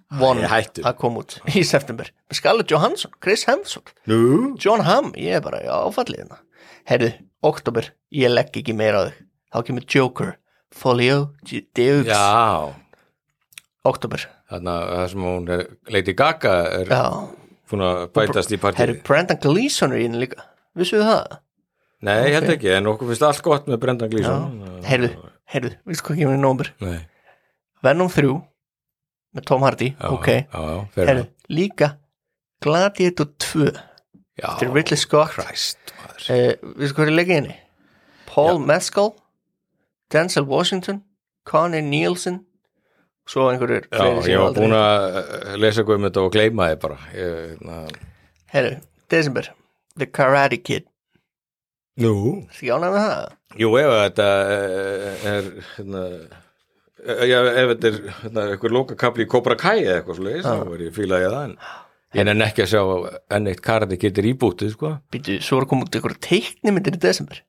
1 0.10 0.42
Ég 0.42 0.50
hættur. 0.50 0.86
að 0.90 0.96
koma 0.98 1.22
út 1.22 1.36
í 1.54 1.62
september 1.68 2.08
Scarlett 2.34 2.72
Johansson, 2.74 3.12
Chris 3.22 3.44
Hemsworth 3.46 3.92
Nú? 4.10 4.56
John 4.58 4.82
Hamm, 4.88 5.12
ég 5.14 5.38
er 5.38 5.44
bara 5.46 5.60
áfallið 5.70 6.24
hérna 6.24 6.40
herru, 6.90 7.10
oktober, 7.46 7.92
ég 8.10 8.32
legg 8.34 8.50
ekki 8.58 8.74
meira 8.74 9.04
á 9.06 9.08
þig 9.12 9.20
þá 9.54 9.60
kemur 9.68 9.86
Joker 9.94 10.32
Folio 10.74 11.20
Deux, 11.46 12.10
Já, 12.10 12.74
oktober 13.86 14.26
þannig 14.50 14.72
að 14.74 14.96
það 14.96 15.06
sem 15.14 15.28
hún 15.30 15.52
er, 15.54 15.64
Lady 15.94 16.16
Gaga 16.18 16.56
er 16.80 16.90
já, 16.90 17.04
búin 17.70 17.86
að 17.86 18.02
bætast 18.18 18.50
í 18.50 18.58
herru, 18.58 18.64
partíi. 18.66 18.98
Brendan 19.06 19.42
Gleeson 19.46 19.94
er 19.94 20.02
í 20.02 20.08
henni 20.10 20.24
líka 20.26 20.48
vissuðu 20.80 21.06
það? 21.06 21.38
Nei, 22.06 22.16
ég 22.30 22.38
held 22.38 22.52
ekki, 22.54 22.70
en 22.78 22.88
okkur 22.94 23.10
finnst 23.10 23.26
allt 23.28 23.42
gott 23.44 23.66
með 23.68 23.82
Brendan 23.84 24.12
Gleeson. 24.12 24.60
herru, 24.88 25.10
herru, 25.52 25.72
veistu 25.88 26.08
hvað 26.08 26.22
kemur 26.22 26.38
í 26.38 26.42
nómber? 26.42 26.72
Nei, 26.84 27.00
Venom 27.84 28.12
3 28.12 28.36
með 29.36 29.46
Tom 29.50 29.66
Hardy, 29.68 29.90
já, 29.94 30.10
ok. 30.16 30.30
já, 30.32 31.04
enough. 31.06 31.32
líka 31.52 31.94
Gladiator 32.64 33.28
2 33.40 33.72
Já, 34.40 34.54
til 34.60 34.72
Ridley 34.72 35.00
Scott. 35.00 35.36
Christ, 35.36 35.80
uh, 36.32 36.56
veistu 36.80 36.96
hvað 36.96 37.12
er 37.12 37.18
leikið 37.18 37.36
henni? 37.36 37.58
Paul 38.30 38.62
Mescal 38.64 39.14
Denzel 40.14 40.48
Washington 40.48 41.04
Connie 41.46 41.84
Nielsen 41.84 42.46
svo 43.30 43.50
einhverjur 43.52 43.86
Já, 43.92 44.06
ég 44.26 44.42
var 44.42 44.56
búin 44.58 44.74
að 44.74 45.18
eh, 45.22 45.58
lesa 45.62 45.82
eitthvað 45.84 46.00
um 46.00 46.08
þetta 46.08 46.24
og 46.24 46.32
gleyma 46.34 46.70
þið 46.72 46.80
bara. 46.82 46.98
Herru, 48.54 48.72
desember 49.12 49.52
The 50.00 50.08
Karate 50.10 50.58
Kid 50.64 50.89
Ánægð 52.00 52.94
með 52.96 53.04
það? 53.04 53.36
Jú, 53.60 53.74
ef 53.80 53.92
þetta 53.96 54.30
eh, 54.56 55.28
er 55.34 55.52
hérna, 55.76 56.06
eh, 57.04 57.22
já, 57.30 57.38
ef 57.50 57.74
þetta 57.74 57.92
er 57.92 58.00
hérna, 58.22 58.48
eitthvað 58.54 58.76
lokakabli 58.78 59.26
í 59.26 59.30
Cobra 59.32 59.58
Kai 59.60 59.78
eða 59.82 60.00
eitthvað 60.00 60.20
svo 60.20 60.34
þá 60.46 60.74
er 60.78 60.84
ég 60.86 60.98
fílaði 60.98 61.30
það 61.30 61.46
en 61.50 61.56
en 62.18 62.32
en 62.32 62.42
ekki 62.42 62.64
að 62.66 62.72
sjá 62.72 62.82
enn 63.38 63.50
eitt 63.52 63.62
karate 63.62 63.98
getur 64.02 64.26
íbútið, 64.26 64.74
sko. 64.74 64.96
Býtu, 65.14 65.38
svo 65.46 65.60
er 65.60 65.68
að 65.68 65.72
koma 65.74 65.86
út 65.86 65.98
einhverjum 65.98 66.22
teiknimyndir 66.26 66.98
í 66.98 67.02
desember. 67.04 67.44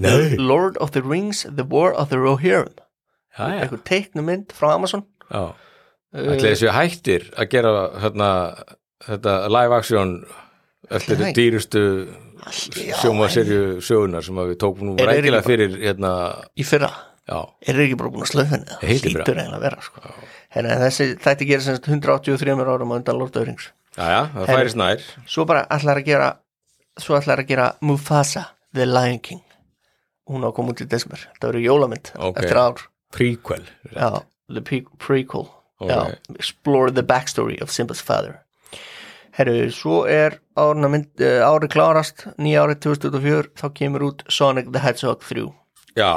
Nei. 0.00 0.36
Lord 0.40 0.78
of 0.80 0.94
the 0.94 1.02
Rings, 1.04 1.42
The 1.44 1.66
War 1.68 1.92
of 1.92 2.08
the 2.08 2.16
Rohirrim. 2.16 2.78
Einhver 3.36 3.82
teiknumynd 3.84 4.54
frá 4.56 4.72
Amazon. 4.72 5.04
Já. 5.28 5.52
Ætli 6.10 6.48
þessi 6.48 6.72
hættir 6.74 7.28
að 7.38 7.50
gera 7.52 7.74
hérna, 8.02 8.30
þetta 9.06 9.34
live 9.52 9.76
action 9.76 10.16
eftir 10.90 11.20
dýrustu 11.36 11.82
sjómaserju 13.00 13.80
sögunar 13.84 14.24
sem 14.26 14.34
við 14.40 14.56
tókum 14.60 14.90
nú 14.90 14.96
rækilega 14.98 15.42
fyrir 15.46 15.76
hérna, 15.80 16.12
í 16.56 16.64
fyrra? 16.66 16.90
Já, 17.30 17.38
er 17.68 17.78
ekki 17.84 17.98
bara 18.00 18.10
búin 18.10 18.24
að 18.24 18.30
slöfa 18.32 18.56
henni? 18.56 18.76
Það 18.80 18.90
hlýtur 18.90 19.38
eiginlega 19.38 19.58
að 19.58 19.64
vera 19.66 19.84
sko. 19.86 20.14
En 20.58 20.68
þessi 20.82 21.06
þætti 21.22 21.46
gera 21.50 21.62
sem 21.66 21.76
sagt 21.76 21.86
183 21.92 22.56
árum 22.64 22.90
á 22.90 22.96
undan 22.98 23.18
Lord 23.20 23.30
of 23.30 23.36
the 23.36 23.44
Rings. 23.46 23.68
Já, 23.96 24.06
já, 24.10 24.20
það 24.34 24.46
Herri. 24.48 24.56
færist 24.56 24.78
nær. 24.80 25.04
svo 25.30 25.44
bara 25.46 25.66
ætlar 25.70 26.00
að 26.00 26.08
gera 26.08 26.30
svo 26.98 27.16
ætlar 27.18 27.42
að 27.44 27.48
gera 27.52 27.68
Mufasa 27.80 28.44
The 28.74 28.86
Lion 28.86 29.18
King. 29.22 29.42
Hún 30.30 30.42
á 30.46 30.50
að 30.50 30.54
koma 30.58 30.74
út 30.74 30.82
í 30.82 30.88
desember. 30.90 31.22
Það 31.40 31.48
verður 31.52 31.64
jólamynd 31.68 32.10
Ok. 32.16 32.36
eftir 32.42 32.56
ár. 32.58 32.82
Prequel 33.14 33.64
já, 33.94 34.22
the 34.48 34.60
pre 34.62 34.82
prequel. 34.98 35.48
Ok. 35.80 35.88
já, 35.90 36.16
explore 36.38 36.90
the 36.92 37.02
backstory 37.02 37.60
of 37.62 37.70
Simba's 37.70 38.00
father 38.02 38.40
herru, 39.36 39.56
svo 39.74 40.02
er 40.10 40.38
mynd, 40.92 41.08
uh, 41.22 41.42
ári 41.46 41.68
klárast 41.72 42.26
nýja 42.38 42.64
árið 42.66 42.80
2024 42.86 43.50
þá 43.60 43.66
kemur 43.76 44.06
út 44.10 44.24
Sonic 44.28 44.70
the 44.72 44.82
Hedgehog 44.82 45.22
3 45.26 45.46
Já, 45.98 46.12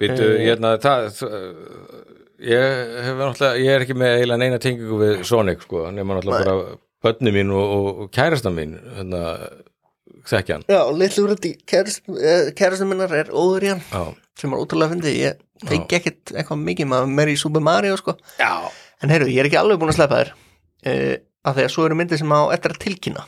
býtu, 0.00 0.24
Eh. 0.36 0.42
hérna 0.46 0.76
það, 0.80 1.08
það 1.20 1.46
ég 2.46 3.20
ég 3.60 3.70
er 3.72 3.84
ekki 3.84 3.96
með 3.96 4.18
eiginlega 4.18 4.42
neina 4.42 4.58
tengingu 4.62 4.98
við 5.00 5.24
Sonic, 5.24 5.62
sko, 5.64 5.86
nema 5.92 6.18
náttúrulega 6.18 6.44
bara 6.44 6.76
bönni 7.06 7.32
mín 7.32 7.52
og, 7.54 7.72
og, 7.76 8.04
kærasta 8.14 8.52
mín 8.52 8.76
hérna, 8.96 9.22
þekkja 10.26 10.56
hann. 10.58 10.66
Já, 10.68 10.80
litlu 10.96 11.26
röndi 11.30 11.52
kærastum 11.66 12.90
minnar 12.90 13.12
er 13.14 13.30
óður 13.32 13.66
í 13.66 13.70
hann 13.74 13.84
Já, 13.90 14.02
sem 14.40 14.52
er 14.52 14.62
ótrúlega 14.64 14.92
fyndið, 14.94 15.20
ég 15.22 15.44
tengi 15.68 15.98
ekkit 16.00 16.34
eitthvað 16.34 16.64
mikið 16.66 16.90
maður 16.92 17.14
meir 17.18 17.32
í 17.32 17.38
Super 17.40 17.64
Mario 17.64 17.96
sko. 18.00 18.16
Já, 18.40 18.52
En 19.04 19.12
heyrðu, 19.12 19.28
ég 19.28 19.42
er 19.42 19.48
ekki 19.50 19.58
alveg 19.60 19.80
búin 19.80 19.90
að 19.92 19.98
sleppa 19.98 20.18
þér. 20.22 20.28
Uh, 20.86 21.16
af 21.46 21.56
því 21.56 21.66
að 21.66 21.74
svo 21.74 21.88
eru 21.88 21.98
myndir 21.98 22.20
sem 22.20 22.32
á 22.34 22.40
eftir 22.54 22.74
að 22.74 22.82
tilkynna 22.86 23.26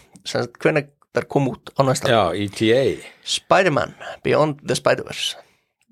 hvernig 0.59 0.89
þær 1.17 1.29
kom 1.33 1.51
út 1.55 1.71
á 1.79 1.81
næsta 1.89 2.11
já 2.13 2.23
ETA 2.37 2.81
Spider-Man 3.25 3.95
Beyond 4.27 4.65
the 4.67 4.77
Spider-Verse. 4.77 5.39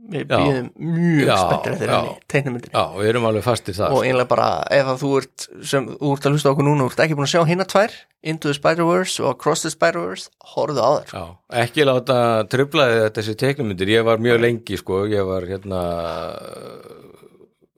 Við 0.07 0.29
býðum 0.31 0.66
mjög 0.79 1.31
spenntir 1.41 1.72
eftir 1.74 1.91
henni, 1.91 2.11
teiknumyndinni 2.31 2.77
Já, 2.77 2.85
við 2.95 3.09
erum 3.11 3.24
alveg 3.27 3.43
fastir 3.43 3.74
það 3.74 3.95
og 3.97 4.05
einlega 4.07 4.29
bara 4.31 4.49
ef 4.77 4.91
að 4.93 5.01
þú 5.01 5.09
ert 5.18 5.47
sem 5.66 5.89
þú 5.89 6.11
ert 6.12 6.29
að 6.29 6.37
hlusta 6.37 6.53
okkur 6.53 6.66
núna, 6.68 6.85
þú 6.85 6.93
ert 6.93 7.03
ekki 7.07 7.16
búin 7.18 7.27
að 7.27 7.33
sjá 7.33 7.41
hinna 7.49 7.66
tvær 7.72 7.97
Into 8.27 8.51
the 8.51 8.55
Spider-Verse 8.55 9.24
og 9.24 9.33
Across 9.33 9.64
the 9.66 9.72
Spider-Verse 9.74 10.31
horfðu 10.53 10.85
á 10.85 10.91
þær. 11.01 11.11
Já, 11.11 11.24
ekki 11.64 11.87
láta 11.89 12.18
þetta 12.47 13.11
þessi 13.18 13.35
teiknumyndir, 13.43 13.93
ég 13.97 14.07
var 14.07 14.22
mjög 14.22 14.41
lengi 14.45 14.79
sko, 14.79 15.03
ég 15.11 15.27
var 15.27 15.47
hérna 15.49 15.83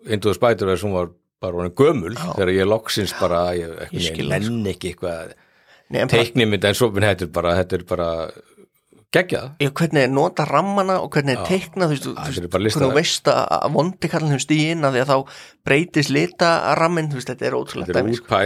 Into 0.08 0.28
the 0.28 0.36
Spider-Verse, 0.36 0.84
hún 0.84 0.96
var 0.98 1.10
bara 1.42 1.60
honum 1.60 1.74
gömul, 1.78 2.14
þegar 2.18 2.52
ég 2.54 2.68
loksins 2.68 3.14
bara, 3.18 3.42
ég, 3.56 3.74
Ég 3.94 4.08
það, 4.10 4.30
nenni 4.34 4.72
ekki 4.74 4.92
eitthvað 4.92 5.34
bara, 5.94 6.12
teiknumynd, 6.12 6.64
en 6.68 6.78
svo 6.78 6.90
minn 6.92 7.06
þetta 7.06 7.28
er 7.28 7.34
bara, 7.34 7.56
þetta 7.60 7.78
er 7.78 7.84
bara 7.88 8.08
geggjað, 9.14 9.52
hvernig 9.78 10.04
er 10.04 10.10
nota 10.12 10.44
rammana 10.48 10.98
og 11.00 11.12
hvernig 11.14 11.38
er 11.38 11.46
teikna 11.48 11.88
þú 11.88 11.94
veist, 11.94 12.08
þetta 12.08 12.42
er 12.42 12.50
hvernig 12.52 12.96
veist 12.98 13.30
að 13.32 13.68
vondi 13.76 14.10
kallin 14.12 14.34
hefur 14.34 14.44
stíð 14.44 14.64
inn 14.74 14.88
að 14.88 14.98
því 14.98 15.04
að 15.04 15.12
þá 15.12 15.38
breytist 15.70 16.12
lita 16.12 16.50
rammin, 16.80 17.08
þú 17.12 17.20
veist, 17.20 17.30
þetta 17.32 17.48
er 17.48 17.56
ótrúlega 17.56 17.94
þetta 17.94 18.18
sko. 18.18 18.42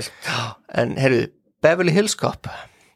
en 0.82 0.95
heyrðu, 1.03 1.24
Beverly 1.64 1.97
Hills 1.97 2.14
Cop 2.18 2.51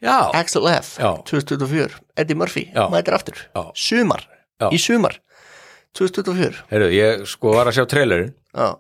Já, 0.05 0.30
Axel 0.36 0.68
F, 0.68 0.99
Já. 1.01 1.16
2024 1.24 2.01
Eddie 2.20 2.36
Murphy, 2.36 2.66
Já. 2.74 2.86
mætir 2.92 3.16
aftur. 3.16 3.38
Já. 3.55 3.72
sumar, 3.74 4.28
Já. 4.61 4.68
í 4.70 4.78
sumar 4.78 5.18
2024 5.97 6.66
heyrðu, 6.70 6.90
ég 6.92 7.24
sko 7.26 7.55
var 7.57 7.70
að 7.70 7.78
sjá 7.78 7.86
trailerinn. 7.88 8.34
Já, 8.53 8.76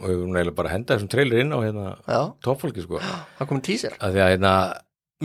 og 0.00 0.06
ég 0.10 0.18
var 0.22 0.30
neila 0.36 0.54
bara 0.56 0.68
að 0.70 0.74
henda 0.76 0.96
þessum 0.96 1.10
trailer 1.12 1.42
inn 1.44 1.52
á 1.54 1.58
hérna 1.62 1.86
já, 2.08 2.20
toppfólki 2.46 2.82
sko, 2.86 3.00
það 3.38 3.48
komið 3.52 3.66
teaser. 3.68 3.96
Að 4.00 4.16
því 4.16 4.22
að 4.24 4.32
hérna 4.34 4.54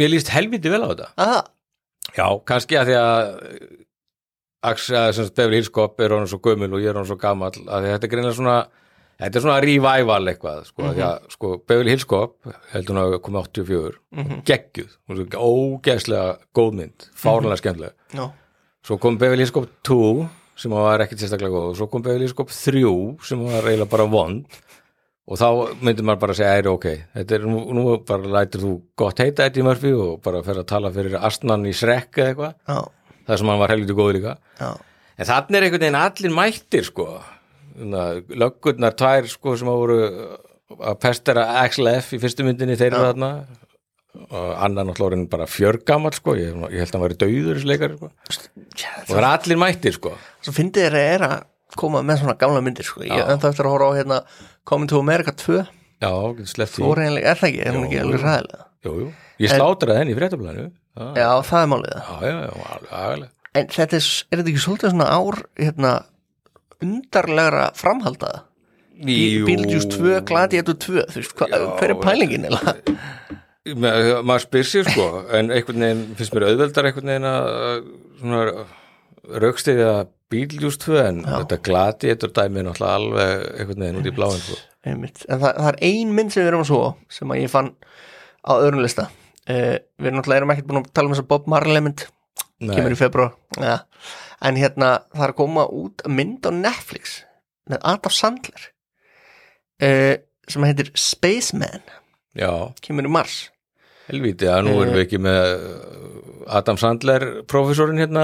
mér 0.02 0.12
líst 0.14 0.30
helviti 0.36 0.70
vel 0.74 0.84
á 0.84 0.89
þetta. 0.91 1.10
Aha, 1.26 1.41
Já, 2.18 2.26
kannski 2.49 2.76
að 2.80 2.89
því 2.89 2.95
að 2.97 3.22
Axel, 4.62 4.97
sem 5.16 5.26
sagt, 5.26 5.36
Beverly 5.38 5.58
Hills 5.62 5.70
Cop 5.74 6.02
er 6.04 6.14
hann 6.14 6.28
svo 6.30 6.38
gömul 6.43 6.70
og 6.76 6.82
ég 6.84 6.91
er 6.91 6.97
hann 6.99 7.08
svo 7.10 7.16
gamall 7.18 7.54
að 7.66 7.72
að 7.80 7.88
þetta 7.95 8.06
er 8.08 8.12
greinlega 8.12 8.38
svona 8.38 8.56
þetta 9.22 9.38
er 9.39 9.43
svona 9.45 9.62
revival 9.64 10.20
eitthvað 10.30 10.60
sko, 10.68 10.84
mm 10.86 10.91
því 10.97 11.04
að 11.08 11.30
sko, 11.34 11.52
Beverly 11.72 11.93
Hills 11.95 12.06
Cop 12.10 12.52
heldur 12.74 12.93
hún 12.95 13.02
að 13.02 13.16
komið 13.26 13.47
84 13.47 13.95
Mhm. 14.22 14.41
geggjuð, 14.49 14.91
hún 15.08 15.16
er 15.16 15.24
svo 15.32 15.47
ógeðslega 15.47 16.28
góð 16.58 16.72
mynd, 16.82 17.08
fárlega 17.24 17.58
skemmtilega 17.58 17.93
já, 18.20 18.26
svo 18.86 18.99
kom 19.02 19.18
Beverly 19.18 19.41
Hills 19.45 19.56
Cop 19.56 19.70
2 19.88 20.30
sem 20.62 20.74
var 20.76 21.03
ekkert 21.03 21.24
sérstaklega 21.24 21.53
góð. 21.55 21.72
Og 21.72 21.80
svo 21.80 21.88
kom 21.89 22.05
Cop 22.38 22.53
3 22.53 22.84
sem 23.26 23.41
var 23.47 23.66
eiginlega 23.66 23.89
bara 23.89 24.05
vond. 24.09 24.62
Og 25.32 25.38
þá 25.39 25.47
myndi 25.80 26.03
maður 26.03 26.22
bara 26.26 26.36
segja, 26.36 26.55
er 26.59 26.70
ok. 26.72 26.88
Þetta 27.16 27.36
er 27.38 27.43
nú, 27.47 27.59
nú 27.78 27.84
bara 28.07 28.32
lætur 28.36 28.66
þú 28.66 28.72
gott 28.99 29.22
heita 29.22 29.45
Eddie 29.47 29.64
Murphy 29.66 29.93
og 29.95 30.22
bara 30.26 30.41
fer 30.43 30.59
að 30.59 30.70
tala 30.74 30.91
fyrir 30.93 31.20
astnan 31.22 31.68
í 31.70 31.74
srekk 31.78 32.20
eða 32.20 32.32
eitthvað. 32.32 32.55
Já, 32.68 33.20
það 33.30 33.41
sem 33.41 33.51
hann 33.53 33.62
var 33.62 33.74
helviti 33.76 33.97
góður 33.97 34.18
líka. 34.18 34.34
Já. 34.59 34.72
En 35.22 35.30
þannig 35.30 35.57
er 35.57 35.68
einhvern 35.68 35.86
veginn 35.86 35.99
allir 36.01 36.36
mættir 36.36 36.88
sko. 36.88 37.07
Að 37.82 38.36
löggurnar 38.41 38.97
tvær 38.99 39.30
sko 39.32 39.55
sem 39.59 39.70
að 39.72 39.82
voru 39.84 39.99
að 40.82 40.99
pestera 41.03 41.45
Axel 41.62 41.91
F. 41.93 42.14
í 42.16 42.20
fyrstu 42.22 42.45
myndinni 42.47 42.78
þeir 42.80 42.91
eru 42.91 43.12
þarna 43.12 43.32
annar 44.32 44.88
náttúrulega 44.88 45.07
orðinn 45.07 45.28
bara 45.32 45.47
fjörgamall 45.49 46.14
sko. 46.16 46.36
Ég, 46.39 46.55
ég 46.74 46.84
held 46.84 46.91
að 46.91 46.97
hann 46.97 47.05
væri 47.05 47.20
dauður 47.24 47.59
þessi 47.59 47.72
leikari 47.72 47.97
sko. 47.97 48.12
Og 48.12 49.12
það 49.12 49.22
er 49.22 49.30
allir 49.32 49.62
mættir 49.62 49.97
sko. 49.97 50.16
Svo 50.43 50.55
fyndið 50.55 50.88
þeir 50.88 50.99
er 51.01 51.28
að 51.28 51.38
koma 51.80 52.03
með 52.05 52.24
svona 52.24 52.38
gamla 52.39 52.64
myndir 52.66 52.88
sko. 52.88 53.05
ég 53.07 53.32
ennþá 53.32 53.53
eftir 53.53 53.70
að 53.70 53.76
horfa 53.78 53.91
á 53.91 53.97
hérna 53.99 54.22
Coming 54.68 54.91
to 54.91 54.99
America 54.99 55.32
2 55.32 55.62
já, 55.62 56.12
getur 56.12 56.51
sleppt 56.51 56.76
því. 56.76 56.84
Fór 56.84 57.01
einlega, 57.01 57.32
er 57.32 57.39
það 57.39 57.51
ekki, 57.51 57.62
er 57.64 57.78
hún 57.78 57.86
ekki 57.88 58.01
alveg 58.01 58.26
ræðilega 58.26 58.66
jú, 58.86 58.95
jú. 58.99 59.07
ég 59.41 59.53
slátraði 59.55 60.01
henni 60.01 60.14
í 60.14 60.18
fréttablaðinu. 60.20 60.72
Já, 60.91 61.05
já, 61.22 61.30
það 61.47 61.64
er 61.64 61.70
málið. 61.72 61.95
Það 62.09 62.26
já, 62.28 62.34
já, 62.34 62.41
já, 62.43 62.68
alveg 62.76 62.91
agalega 62.99 63.32
en 63.57 63.68
þetta 63.72 63.97
er, 63.97 64.07
er 64.32 64.39
þetta 64.39 64.51
ekki 64.53 64.64
svolítið 64.64 64.93
svona 64.93 65.09
ár 65.12 65.41
hérna, 65.59 65.91
undarlegra 66.82 67.68
framhaldaða? 67.78 68.45
Jú. 69.01 69.45
Beetlejuice 69.47 69.89
2, 69.95 70.18
Gladiator 70.30 70.78
2 70.78 71.05
þú 71.09 71.22
veist, 71.24 71.39
hver 71.41 71.93
er 71.93 71.97
pælingin 71.99 72.47
eða? 72.51 72.76
Ma, 73.62 73.91
maður 74.26 74.43
spyr 74.47 74.66
sér 74.66 74.88
sko 74.89 75.07
en 75.38 75.51
einhvern 75.53 75.84
veginn 75.86 76.16
finnst 76.18 76.34
mér 76.34 76.47
auðveldar 76.49 76.88
einhvern 76.89 77.12
veginn 77.12 77.28
að 77.30 78.64
að 79.86 80.07
bíljúst 80.32 80.88
en 80.97 81.22
þetta 81.28 81.59
glati 81.62 82.09
eitthvað 82.09 82.34
dæmi 82.39 82.64
náttúrulega 82.66 82.95
alveg 82.97 83.43
einhvern 83.59 83.86
veginn 83.86 83.99
út 83.99 84.09
í 84.09 84.16
bláin 84.16 84.41
sko. 84.41 84.57
En 84.88 85.03
það, 85.05 85.45
það 85.45 85.70
er 85.72 85.80
ein 85.91 86.16
mynd 86.18 86.34
sem 86.34 86.41
við 86.41 86.49
erum 86.49 86.64
að 86.64 86.72
svo 86.72 86.82
sem 87.14 87.34
að 87.36 87.41
ég 87.43 87.53
fann 87.53 87.70
á 88.41 88.51
öðrum 88.55 88.82
lista. 88.82 89.09
Uh, 89.45 89.78
við 89.99 90.09
erum 90.09 90.18
náttúrulega 90.18 90.41
erum 90.41 90.55
ekkert 90.55 90.70
búin 90.72 90.82
að 90.82 90.89
tala 90.95 91.09
um 91.09 91.14
þess 91.14 91.26
að 91.26 91.30
Bob 91.36 91.51
Marley 91.51 91.86
mynd. 91.86 92.07
Kemur 92.62 92.93
í 92.93 92.97
februar 92.97 93.32
ja. 93.57 93.80
en 94.45 94.57
hérna 94.57 94.91
það 95.14 95.24
er 95.26 95.32
að 95.34 95.39
koma 95.39 95.64
út 95.74 96.03
mynd 96.09 96.45
á 96.45 96.51
Netflix 96.53 97.24
með 97.70 97.82
Adam 97.89 98.14
Sandler 98.14 98.68
uh, 99.82 100.16
sem 100.45 100.68
heitir 100.68 100.91
Spaceman 100.93 101.82
já, 102.38 102.51
kemur 102.82 103.07
í 103.07 103.11
mars. 103.11 103.49
Helvíti 104.11 104.47
að 104.49 104.65
nú 104.67 104.73
erum 104.82 104.95
við 104.97 105.03
ekki 105.05 105.19
með 105.21 105.45
Adam 106.51 106.77
Sandler 106.82 107.25
professorinn 107.47 107.99
hérna 108.01 108.23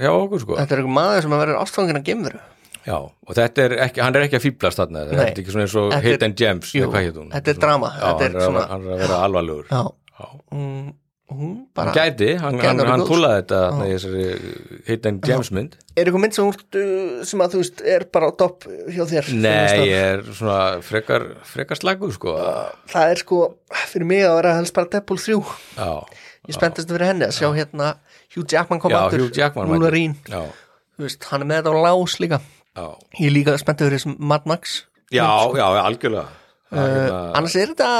hjá 0.00 0.10
okkur 0.10 0.40
sko. 0.42 0.56
Þetta 0.58 0.74
er 0.76 0.82
einhver 0.82 0.96
maður 0.96 1.22
sem 1.26 1.34
að 1.36 1.42
verður 1.44 1.60
ástfangin 1.62 2.00
að 2.00 2.06
gemveru 2.08 2.40
já, 2.82 2.96
og 2.98 3.34
þetta 3.38 3.62
er 3.62 3.72
ekki, 3.84 4.00
hann 4.02 4.16
er 4.18 4.24
ekki 4.26 4.38
að 4.40 4.44
fýblast 4.48 4.80
þarna, 4.80 5.04
þetta 5.12 5.22
er 5.28 5.36
ekki 5.36 5.52
svona 5.54 5.66
eins 5.68 5.76
og 5.78 5.92
er- 5.94 6.02
Hidden 6.02 6.32
Gems, 6.40 6.72
Jú, 6.74 6.80
eða 6.82 6.90
hvað 6.96 7.04
heit 7.06 7.18
hún? 7.20 7.28
þetta 7.30 7.52
er 7.52 7.60
drama, 7.62 7.90
já, 7.94 8.00
þetta 8.02 8.24
er 8.24 8.32
hann, 8.32 8.40
er, 8.40 8.46
svona- 8.48 8.64
hann 8.72 8.82
er 8.88 8.90
að 8.96 9.02
vera 9.04 9.18
alvarlegur. 9.28 9.66
Já, 9.70 9.82
Já. 10.18 10.26
hún, 10.50 10.94
hún 11.38 11.52
bara 11.76 11.92
gæti, 11.96 12.28
hann, 12.40 12.58
hann, 12.62 12.80
hann 12.88 13.02
púlaði 13.08 13.42
þetta 13.42 13.60
í 13.86 13.90
þessari 13.94 14.24
Hidden 14.88 15.20
Gems 15.24 15.50
mynd. 15.54 15.76
Er 15.96 16.08
einhver 16.08 16.22
mynd 16.22 16.36
sem, 16.36 16.50
þú- 16.52 17.24
sem 17.28 17.42
að 17.44 17.54
þú 17.54 17.60
veist 17.62 17.82
er 17.94 18.04
bara 18.12 18.28
á 18.28 18.32
topp 18.42 18.66
hjá 18.92 19.02
þér 19.10 19.30
Nei, 19.34 19.86
ég 19.88 20.06
er 20.16 20.22
svona 20.32 20.58
frekar, 20.82 21.26
frekar 21.48 21.76
slagur 21.80 22.12
sko. 22.16 22.34
Að- 22.38 22.74
það 22.94 23.12
er 23.14 23.22
sko 23.24 23.40
fyrir 23.90 24.06
mig 24.12 24.24
að 24.28 24.36
vera 24.40 24.54
helst 24.58 24.74
bara 24.74 24.90
Deadpool 24.96 25.18
3 25.18 25.38
Já, 25.76 25.90
ég 26.48 26.58
spenntast 26.58 26.88
fyrir 26.90 27.06
henni 27.12 27.28
að 27.28 27.36
sjá 27.40 27.48
hérna 27.56 27.94
Hugh 28.36 28.46
Jackman 28.48 28.80
kom 28.80 28.92
aftur. 28.96 29.26
Hugh 29.26 29.36
Jackman 29.36 29.68
mætir. 29.68 29.80
Wolverine, 29.80 30.16
veist, 30.98 31.24
hann 31.30 31.42
er 31.44 31.46
með 31.50 31.62
þetta 31.62 31.72
á 31.72 31.84
lás 31.86 32.18
líka. 32.22 32.40
Já, 32.76 32.86
ég 33.20 33.32
líka 33.34 33.56
spenntið 33.60 33.88
fyrir 33.90 33.98
þessum 34.00 34.16
Mad 34.18 34.46
Max 34.48 34.84
já, 35.12 35.26
já, 35.52 35.66
algjörlega 35.84 36.28
uh, 36.72 37.32
annars 37.38 37.56
er 37.60 37.72
þetta 37.72 37.90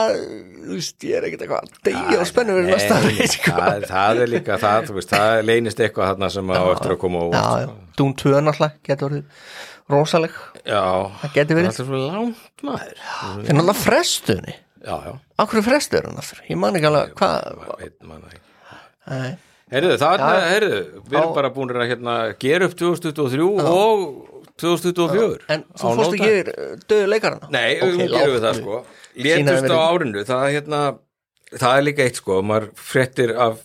þú 0.62 0.79
veist, 0.79 0.97
ég 1.09 1.18
er 1.18 1.27
ekkert 1.29 1.45
eitthvað 1.45 1.66
að 1.66 1.77
deyja 1.89 2.20
og 2.23 2.29
spennu 2.31 2.57
fyrir 2.59 2.70
næsta 2.73 3.01
sko. 3.35 3.55
það, 3.59 3.87
það 3.91 4.23
er 4.25 4.33
líka 4.33 4.59
það, 4.62 4.89
þú 4.89 4.97
veist, 4.99 5.12
það 5.12 5.43
leynist 5.49 5.85
eitthvað 5.85 6.12
þarna 6.12 6.33
sem 6.37 6.53
á 6.55 6.62
eftir 6.73 6.95
að 6.97 7.01
koma 7.05 7.23
á 7.23 7.27
já, 7.29 7.45
já, 7.66 7.70
Dún 8.01 8.16
2 8.23 8.35
náttúrulega 8.47 8.89
getur 8.89 9.09
orðið 9.11 9.47
rosaleg. 9.93 10.37
Já, 10.62 10.83
það 11.20 11.35
getur 11.37 11.59
verið, 11.59 11.73
Það 11.73 11.83
er 11.83 11.89
svo 11.89 12.03
langt 12.07 12.62
maður. 12.64 13.01
Fyrir 13.03 13.59
náttúrulega 13.59 13.81
frestuðni 13.83 14.55
Já, 14.83 14.95
já, 15.07 15.12
Akkur 15.43 15.61
er 15.61 15.66
frestuður 15.66 16.09
hann 16.11 16.20
aftur? 16.23 16.43
Ég 16.49 16.59
man 16.59 16.79
ekki 16.79 16.89
alveg 16.89 17.12
hvað 17.18 17.35
það. 19.07 19.27
Heyrðu, 19.73 19.93
það 20.03 20.14
er, 20.14 20.47
heyrðu, 20.51 20.79
við 21.07 21.16
erum 21.16 21.35
bara 21.37 21.51
búin 21.55 21.70
að 21.73 21.87
hérna, 21.89 22.14
gera 22.43 22.66
upp 22.68 22.75
2023 22.77 23.47
og 23.62 24.32
2024 24.61 25.46
En 25.53 25.64
þú 25.72 25.94
fórst 25.98 26.16
ekki 26.16 26.30
yfir 26.32 26.50
döðu 26.90 27.09
leikarana? 27.12 27.48
Nei, 27.55 27.78
Ok, 27.78 27.86
okay, 27.88 27.96
nú 27.96 28.09
gerum 28.12 28.36
við 28.36 28.44
það 28.46 28.61
sko 28.61 28.82
Létust 29.22 29.72
á 29.72 29.78
árinu, 29.80 30.24
það 30.28 30.44
er 30.46 30.55
hérna 30.57 30.82
það 31.53 31.76
er 31.76 31.86
líka 31.86 32.07
eitt 32.07 32.20
sko, 32.20 32.38
maður 32.46 32.70
fréttir 32.80 33.32
af 33.36 33.64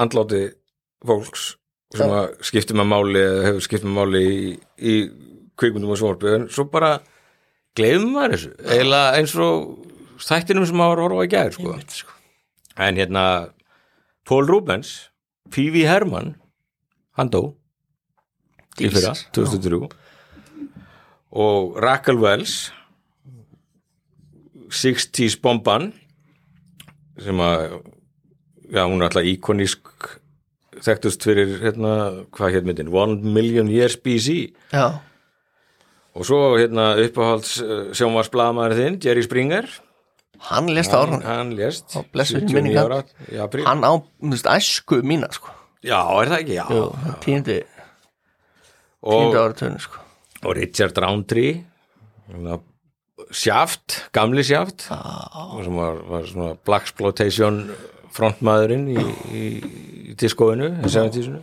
andláti 0.00 0.42
fólks 1.06 1.50
sem 1.96 2.12
að 2.12 2.30
skiptir 2.44 2.76
með 2.78 2.88
máli 2.90 3.20
eða 3.22 3.42
hefur 3.46 3.66
skiptir 3.66 3.90
með 3.90 3.98
máli 4.00 4.22
í, 4.26 4.46
í 4.76 4.94
kvikmyndum 5.60 5.92
og 5.94 6.24
en 6.32 6.48
svo 6.52 6.66
bara 6.72 6.96
gleymum 7.76 8.16
maður 8.16 8.36
þessu, 8.36 8.54
eiginlega 8.64 9.20
eins 9.20 9.36
og 9.40 10.24
þættinum 10.26 10.66
sem 10.68 10.80
maður 10.80 11.04
horfa 11.06 11.26
í 11.26 11.30
gær 11.32 11.54
sko. 11.54 11.76
Sko. 11.92 12.16
en 12.76 13.00
hérna 13.00 13.26
Paul 14.26 14.48
Rubens 14.48 14.96
P.V. 15.52 15.86
Herman 15.86 16.34
hann 17.16 17.30
dó 17.32 17.54
í 18.76 18.90
fyrra, 18.90 19.14
Jesus. 19.14 19.28
2003 19.36 19.88
og 21.32 21.76
Raquel 21.82 22.18
Wells 22.20 22.72
60s 24.72 25.38
bomban 25.42 25.92
sem 27.22 27.40
að 27.40 27.80
já, 28.70 28.82
hún 28.84 29.00
er 29.00 29.08
alltaf 29.08 29.26
íkonísk 29.26 30.10
þekktust 30.84 31.24
fyrir 31.24 31.56
hérna, 31.62 31.92
hvað 32.34 32.56
hér 32.56 32.66
myndin? 32.66 32.92
One 32.92 33.32
Million 33.34 33.70
Years 33.72 33.96
BC 33.96 34.52
Já, 34.74 35.00
og 36.16 36.28
svo 36.28 36.40
hérna 36.56 36.94
uppáhalds 37.00 37.58
uh, 37.64 37.90
sjónvarsbladamaður 37.96 38.78
þinn, 38.78 38.94
Jerry 39.04 39.24
Springer. 39.24 39.66
Hann 40.48 40.70
lést 40.72 40.92
á 40.92 41.04
hann, 41.04 41.52
blessuð 42.12 42.44
79 42.44 42.56
minning 42.56 42.78
ára. 42.80 43.02
Hann 43.66 43.84
á, 43.84 43.92
þú 44.00 44.32
veist, 44.32 44.48
æsku 44.48 45.00
mína 45.04 45.28
sko. 45.32 45.52
Já, 45.84 46.00
er 46.00 46.32
það 46.32 46.40
ekki, 46.40 46.56
já. 46.56 46.64
Jú, 46.72 46.88
tíundi, 47.24 47.60
og, 49.04 49.12
tíundi 49.12 49.40
áratöðinu 49.42 49.84
sko 49.84 50.05
og 50.46 50.56
Richard 50.58 50.98
Roundtree 51.02 51.60
Shaft, 53.34 54.00
gamli 54.14 54.44
Shaft 54.46 54.88
sem 54.88 55.76
var, 55.78 56.00
var 56.10 56.26
svona 56.28 56.54
Blaxploitation 56.66 57.62
frontmaðurinn 58.16 58.88
í, 58.92 59.04
í, 59.30 59.44
í 60.12 60.16
diskóinu, 60.18 60.72
í 60.80 60.90
70-sinu 60.90 61.42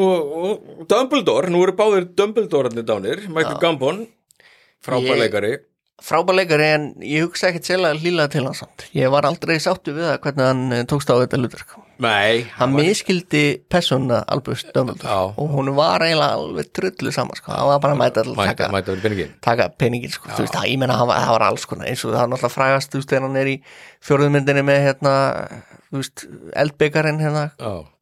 og, 0.00 0.30
og 0.40 0.86
Dumbledore, 0.90 1.50
nú 1.52 1.64
eru 1.64 1.74
báðir 1.76 2.08
Dumbledore-arnir 2.16 2.86
dánir, 2.86 3.26
Michael 3.28 3.58
Gambon 3.62 4.04
frábæleikari 4.84 5.58
frábæleikari 6.00 6.68
en 6.74 6.88
ég 7.04 7.26
hugsa 7.26 7.50
ekkert 7.50 7.68
sérlega 7.68 8.00
hlýlega 8.00 8.32
til 8.32 8.46
hans 8.48 8.62
samt. 8.62 8.86
ég 8.96 9.12
var 9.12 9.28
aldrei 9.28 9.58
sáttu 9.60 9.94
við 9.96 10.08
það 10.08 10.20
hvernig 10.24 10.46
hann 10.48 10.76
eh, 10.76 10.84
tókst 10.88 11.12
á 11.12 11.20
þetta 11.20 11.40
hlutverk 11.40 11.76
Nei, 12.00 12.46
hann 12.56 12.72
miskildi 12.72 13.42
persóna 13.68 14.22
Albus 14.32 14.62
Dumbledore 14.74 15.34
og 15.36 15.50
hún 15.52 15.68
var 15.76 16.00
eiginlega 16.06 16.38
alveg 16.38 16.70
trullu 16.76 17.12
saman 17.12 17.36
sko. 17.36 17.52
hann 17.52 17.68
var 17.68 17.82
bara 17.82 17.96
að 17.96 18.00
mæta 18.00 18.24
mæta, 18.30 18.46
taka, 18.54 18.68
mæta 18.72 18.96
peningin 19.02 19.34
taka 19.44 19.68
peningin 19.76 20.14
sko. 20.14 20.30
veist, 20.38 20.54
það, 20.54 20.68
ég 20.70 20.80
menna 20.80 20.96
það 20.96 21.10
var, 21.12 21.26
var 21.34 21.44
alls 21.50 21.66
konar 21.68 21.90
eins 21.90 22.04
og 22.06 22.14
það 22.14 22.22
er 22.22 22.32
náttúrulega 22.32 22.54
frægast 22.54 22.94
þú 22.94 23.02
veist, 23.02 23.10
þegar 23.12 23.26
hann 23.26 23.40
er 23.42 23.50
í 23.52 23.56
fjórðumyndinni 24.08 24.64
með 24.70 24.80
hérna, 24.86 25.14
veist, 25.92 26.24
eldbyggarinn 26.64 27.20
hérna, 27.20 27.44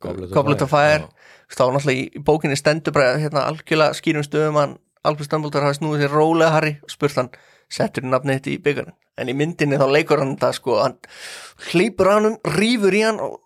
Goblet 0.04 0.62
of 0.62 0.70
Fire. 0.70 1.08
Þá 1.48 1.64
var 1.64 1.74
náttúrulega 1.78 2.04
í, 2.04 2.22
bókinni 2.22 2.60
stendur 2.60 2.94
bara 2.94 3.16
hérna 3.18 3.48
algjörlega 3.50 3.98
skýrum 3.98 4.26
stöðum 4.26 4.62
að 4.62 4.78
Albus 5.08 5.30
Dumbledore 5.32 5.66
hafi 5.66 5.80
snúið 5.80 6.04
sér 6.04 6.14
rólega 6.14 6.54
Harry 6.54 6.76
og 6.84 6.92
spurt 6.92 7.18
hann, 7.18 7.30
settur 7.72 8.06
í 8.06 8.10
nafnið 8.12 8.40
þetta 8.40 8.54
í 8.54 8.58
byggarinn 8.62 8.98
en 9.18 9.30
í 9.32 9.36
myndinni 9.36 9.78
þá 9.80 9.86
leikur 9.92 10.22
hann 10.22 10.34
þetta 10.36 10.52
sko, 10.56 10.78
hann 10.82 10.98
hleypur 11.72 12.12
hann 12.14 12.30
um, 12.32 12.36
rýfur 12.58 12.94
í 12.98 13.06
hann 13.06 13.20
og 13.24 13.40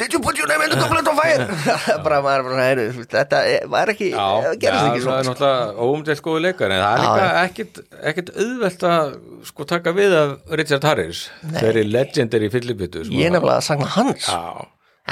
Did 0.00 0.14
you 0.16 0.20
put 0.24 0.38
your 0.40 0.48
name 0.48 0.62
in 0.64 0.70
the 0.72 0.76
Goblet 0.80 1.06
of 1.06 1.18
Fire? 1.20 1.44
bara 2.04 2.16
maður 2.24 2.46
bara, 2.48 2.62
heyru, 2.64 2.86
þú 2.94 3.02
veist, 3.02 3.10
þetta 3.12 3.40
er- 3.46 3.66
var 3.70 3.90
ekki, 3.92 4.08
það 4.16 4.46
já, 4.46 4.54
gerðist 4.64 4.86
ekki 4.86 4.88
það 4.88 4.96
er 4.96 5.04
svona 5.04 5.18
sko. 5.20 5.28
náttúrulega 5.28 5.84
óumdelt 5.86 6.22
góðu 6.24 6.40
leikar 6.46 6.74
en 6.74 6.80
það 6.82 7.18
er 7.26 7.36
ekkit, 7.42 7.80
ekkit 8.10 8.32
auðvelt 8.42 8.86
að 8.88 9.12
sko 9.52 9.66
taka 9.74 9.92
við 10.00 10.16
af 10.22 10.32
Richard 10.62 10.88
Harris 10.88 11.20
þeirri 11.44 11.84
legendary 11.92 12.48
fyllibittu 12.56 13.04
sko. 13.04 13.14
Ég 13.20 13.28
er 13.28 13.36
nefnilega 13.36 13.60
að 13.60 13.68
sagna 13.68 13.90
hans. 13.94 14.26
Já, 14.32 14.66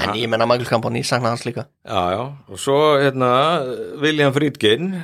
en 0.07 0.17
ég 0.25 0.33
menna 0.33 0.49
Michael 0.49 0.73
Campon, 0.73 0.99
ég 0.99 1.07
sagna 1.07 1.37
hans 1.37 1.45
líka. 1.47 1.69
Já, 1.85 2.01
já. 2.17 2.23
Og 2.51 2.59
svo 2.65 2.81
hérna 3.05 3.31
William 4.03 4.35
Friedkin 4.35 4.95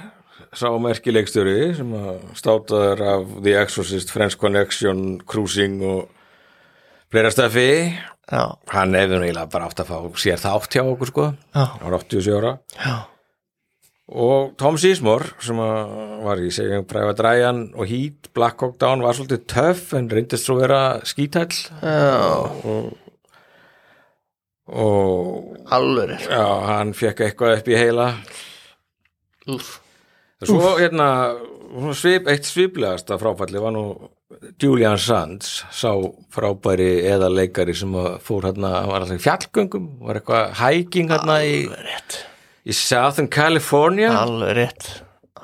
sá 0.57 0.69
merkileikstjóri 0.83 1.73
sem 1.79 1.95
að 1.97 2.21
státaður 2.39 3.03
af 3.13 3.33
The 3.43 3.57
Exorcist, 3.63 4.13
French 4.15 4.39
Connection 4.41 5.19
Cruising 5.29 5.81
og 5.87 6.07
fleira 7.13 7.33
stöfi 7.35 7.69
Já, 8.27 8.43
hann 8.73 8.97
hefði 8.99 9.21
eiginlega 9.21 9.47
bara 9.53 9.69
átt 9.69 9.85
að 9.85 9.91
fá 9.93 9.99
sér 10.19 10.41
þátt 10.43 10.75
hjá 10.75 10.83
okkur 10.83 11.11
sko. 11.13 11.27
Var 11.55 11.95
87 11.95 12.33
ára. 12.35 12.57
Já. 12.75 12.97
Og 14.07 14.53
Tom 14.59 14.77
Sismore 14.79 15.33
sem 15.43 15.59
var 15.59 16.43
í 16.43 16.51
segjum 16.55 16.85
Private 16.91 17.23
Ryan 17.27 17.63
og 17.75 17.87
Heat, 17.91 18.29
Black 18.35 18.63
Hawk 18.63 18.77
Down 18.83 19.03
var 19.03 19.15
svolítið 19.19 19.47
töff 19.51 19.95
en 19.99 20.11
reyndist 20.11 20.47
svo 20.47 20.59
vera 20.61 21.01
skítæll 21.07 21.55
Já, 21.83 22.23
og 24.67 25.67
alveg 25.75 26.27
hann 26.31 26.95
fekk 26.99 27.25
eitthvað 27.29 27.59
upp 27.61 27.71
í 27.71 27.79
heila. 27.79 28.07
Úff. 29.55 29.77
Svo 30.45 30.77
hérna 30.77 31.09
svip, 31.97 32.29
eitt 32.29 32.45
sviplegasta 32.49 33.17
fráfalli 33.21 33.63
var 33.63 33.73
nú 33.75 33.87
Julian 34.61 34.99
Sands 35.01 35.63
sá 35.73 35.93
frábæri 36.35 37.07
eða 37.09 37.29
leikari 37.33 37.75
sem 37.77 37.93
fór 38.25 38.49
hérna, 38.49 38.73
hann 38.83 38.91
var 38.91 39.05
alltaf 39.05 39.21
í 39.21 39.25
fjallgöngum 39.25 39.87
var 40.05 40.19
eitthvað 40.21 40.57
hiking 40.61 41.13
hérna 41.15 41.39
í, 41.47 41.61
í 42.67 42.75
Southern 42.77 43.31
California. 43.33 44.11
Alveg 44.19 44.57
rétt. 44.59 44.89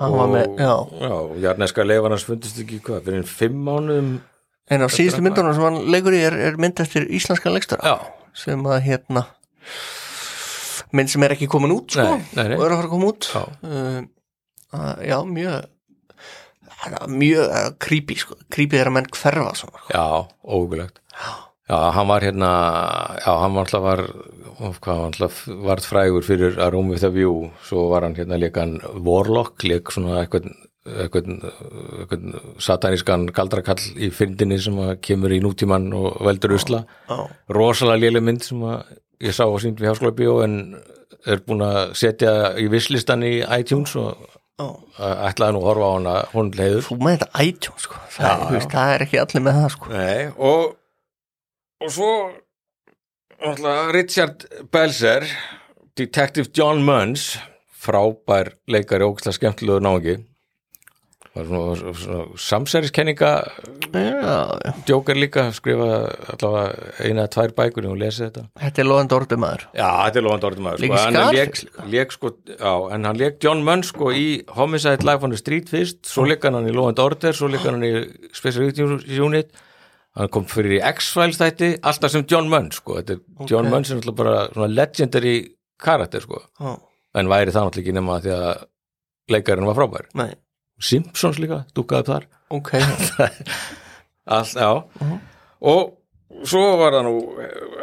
Hann 0.00 0.16
var 0.16 0.30
með, 0.32 0.56
já. 0.58 0.72
já, 1.04 1.14
jarneska 1.44 1.84
leifarnas 1.86 2.24
fundist 2.26 2.58
ekki 2.58 2.80
hvað, 2.82 3.04
fyrir 3.06 3.26
fimm 3.28 3.58
mánuðum. 3.68 4.12
En 4.72 4.82
á 4.82 4.88
síðustu 4.90 5.22
myndunum 5.24 5.54
sem 5.54 5.66
hann 5.68 5.78
leikur 5.92 6.16
í 6.16 6.22
er, 6.26 6.36
er 6.48 6.58
mynd 6.60 6.80
eftir 6.82 7.06
íslenskan 7.12 7.54
leikstöra 7.54 7.84
já, 7.86 7.96
sem 8.42 8.62
að 8.66 8.80
hérna 8.86 9.26
mynd 10.96 11.12
sem 11.12 11.22
er 11.24 11.34
ekki 11.36 11.48
komin 11.50 11.74
út 11.74 11.92
sko, 11.94 12.04
Nei, 12.08 12.24
nei, 12.36 12.48
nei. 12.52 12.56
og 12.58 12.64
er 12.66 12.74
að 12.74 12.80
fara 12.80 12.88
að 12.88 12.94
koma 12.94 13.10
út. 13.12 13.28
Já. 13.32 13.44
um, 13.68 14.08
já, 14.72 15.18
mjög 15.28 15.68
mjög 17.08 17.46
uh, 17.46 17.70
creepy 17.78 18.18
sko, 18.18 18.36
creepy 18.50 18.80
er 18.80 18.90
að 18.90 18.96
menn 18.98 19.10
hverfa 19.12 19.54
svona 19.54 19.78
sko. 19.78 19.86
já, 19.92 20.04
ógulegt 20.42 21.00
já, 21.68 21.78
hann 21.96 22.10
var 22.10 22.26
hérna 22.26 22.50
já, 23.20 23.32
hann 23.44 23.54
var 23.56 23.66
alltaf 23.68 23.86
var 23.86 24.04
hvað, 24.82 25.04
alltaf 25.10 25.40
varð 25.68 25.88
frægur 25.88 26.26
fyrir 26.26 26.58
að 26.58 26.74
Room 26.74 26.92
with 26.92 27.06
a 27.06 27.12
View, 27.12 27.50
svo 27.66 27.88
var 27.92 28.06
hann 28.06 28.18
hérna 28.18 28.40
leikan 28.40 28.78
Warlock, 29.04 29.62
leik 29.66 29.92
svona 29.94 30.22
eitthvað 30.22 30.50
eitthvað, 30.82 31.28
eitthvað 32.02 32.24
satanískan 32.58 33.28
galdrakall 33.34 33.82
í 34.02 34.08
fyndinni 34.10 34.58
sem 34.58 34.80
kemur 35.04 35.30
í 35.30 35.38
nútíman 35.42 35.92
og 35.94 36.18
veldur 36.26 36.56
usla. 36.56 36.82
já, 37.06 37.20
rosalega 37.54 38.02
léleg 38.02 38.26
mynd 38.26 38.42
sem 38.42 38.64
ég 39.22 39.36
sá 39.36 39.46
á 39.46 39.54
sínd 39.62 39.78
við 39.78 39.92
háskóla 39.92 40.16
bíó 40.18 40.40
en 40.42 40.74
er 41.22 41.42
búin 41.46 41.62
að 41.62 41.94
setja 41.98 42.32
í 42.58 42.66
visslistan 42.70 43.22
í 43.22 43.36
iTunes 43.60 43.94
og 44.00 44.18
ætlaði 44.60 45.54
nú 45.56 45.62
að 45.62 45.66
horfa 45.70 45.88
á 45.88 45.92
hana 45.96 46.14
hún 46.34 46.50
leiður 46.56 46.84
þú 46.86 46.98
með 47.00 47.16
þetta 47.16 47.44
iTunes 47.46 47.86
sko. 47.86 48.00
það, 48.12 48.26
Já, 48.28 48.32
er, 48.34 48.52
veist, 48.52 48.70
það 48.74 48.94
er 48.94 49.04
ekki 49.06 49.20
allir 49.22 49.44
með 49.46 49.58
það 49.60 49.70
sko. 49.76 49.92
Nei, 49.92 50.26
og 50.36 50.76
og 51.82 51.90
svo 51.96 52.10
náttúrulega 53.42 53.94
Richard 53.96 54.44
Belzer 54.72 55.26
Detective 55.98 56.52
John 56.54 56.84
Munns 56.86 57.32
frábær 57.82 58.52
leikari 58.70 59.08
var 59.08 59.18
svona, 59.24 59.54
svona 59.58 60.18
samsæriskenninga 61.32 63.30
djókar 64.84 65.16
líka 65.16 65.46
skrifa 65.56 65.86
allavega 66.34 66.66
eina 67.00 67.24
eða 67.24 67.32
tvær 67.32 67.54
bækur 67.56 67.88
og 67.88 67.96
lesi 68.02 68.26
þetta. 68.26 68.42
Þetta 68.60 68.82
er 68.82 68.88
loðan 68.88 69.10
dórdu 69.12 69.38
maður. 69.40 69.64
Já, 69.72 69.88
þetta 70.04 70.20
er 70.20 70.26
lofandi 70.26 70.48
orðum 70.50 70.66
maður 70.68 70.82
Leik 70.84 70.92
í 70.92 70.98
sko, 70.98 71.06
en 71.08 71.16
hann 71.22 71.92
lék 71.94 72.12
sko, 72.12 72.32
já, 72.52 72.74
en 72.96 73.08
hann 73.08 73.20
lék 73.22 73.38
John 73.46 73.64
Munn 73.64 73.84
sko 73.88 74.12
í 74.12 74.26
Homicide 74.58 75.08
Life 75.08 75.24
on 75.24 75.32
the 75.32 75.40
Street 75.40 75.72
fyrst. 75.72 76.02
Svo 76.10 76.26
lék 76.28 76.44
hann 76.44 76.68
í 76.68 76.74
Lofandi 76.76 77.04
Order, 77.06 77.32
svo 77.38 77.48
lék 77.52 77.64
hann 77.64 77.80
í 77.86 77.92
Special 78.36 78.68
Victims 78.68 79.08
Unit. 79.08 79.56
Hann 80.20 80.28
kom 80.28 80.44
fyrir 80.44 80.76
í 80.76 80.82
X-Files 80.92 81.40
þætti 81.40 81.72
alltaf 81.80 82.12
sem 82.12 82.26
John 82.28 82.52
Munn 82.52 82.68
sko, 82.76 83.00
þetta 83.00 83.16
er 83.16 83.48
John 83.48 83.72
Munn 83.72 83.88
sem 83.88 84.04
er 84.04 84.12
bara 84.16 84.42
svona 84.52 84.68
legendary 84.68 85.38
karakter 85.80 86.20
sko, 86.28 86.44
já, 86.60 86.76
en 87.16 87.32
væri 87.32 87.54
það 87.54 87.70
náttúrulega 87.70 87.86
ekki 87.86 87.96
nema 87.96 88.20
því 88.20 88.36
að 88.36 88.66
leikarinn 89.32 89.70
var 89.70 89.78
frábær. 89.78 90.10
Nei, 90.20 90.28
Simpsons 90.82 91.38
líka, 91.42 91.62
dúkaði 91.76 92.02
upp 92.02 92.10
þar. 92.12 92.28
Ok. 92.52 92.72
Allt, 94.36 94.54
já. 94.58 94.70
Og 95.62 96.46
svo 96.48 96.62
var 96.80 96.96
það 96.96 97.06
nú 97.08 97.14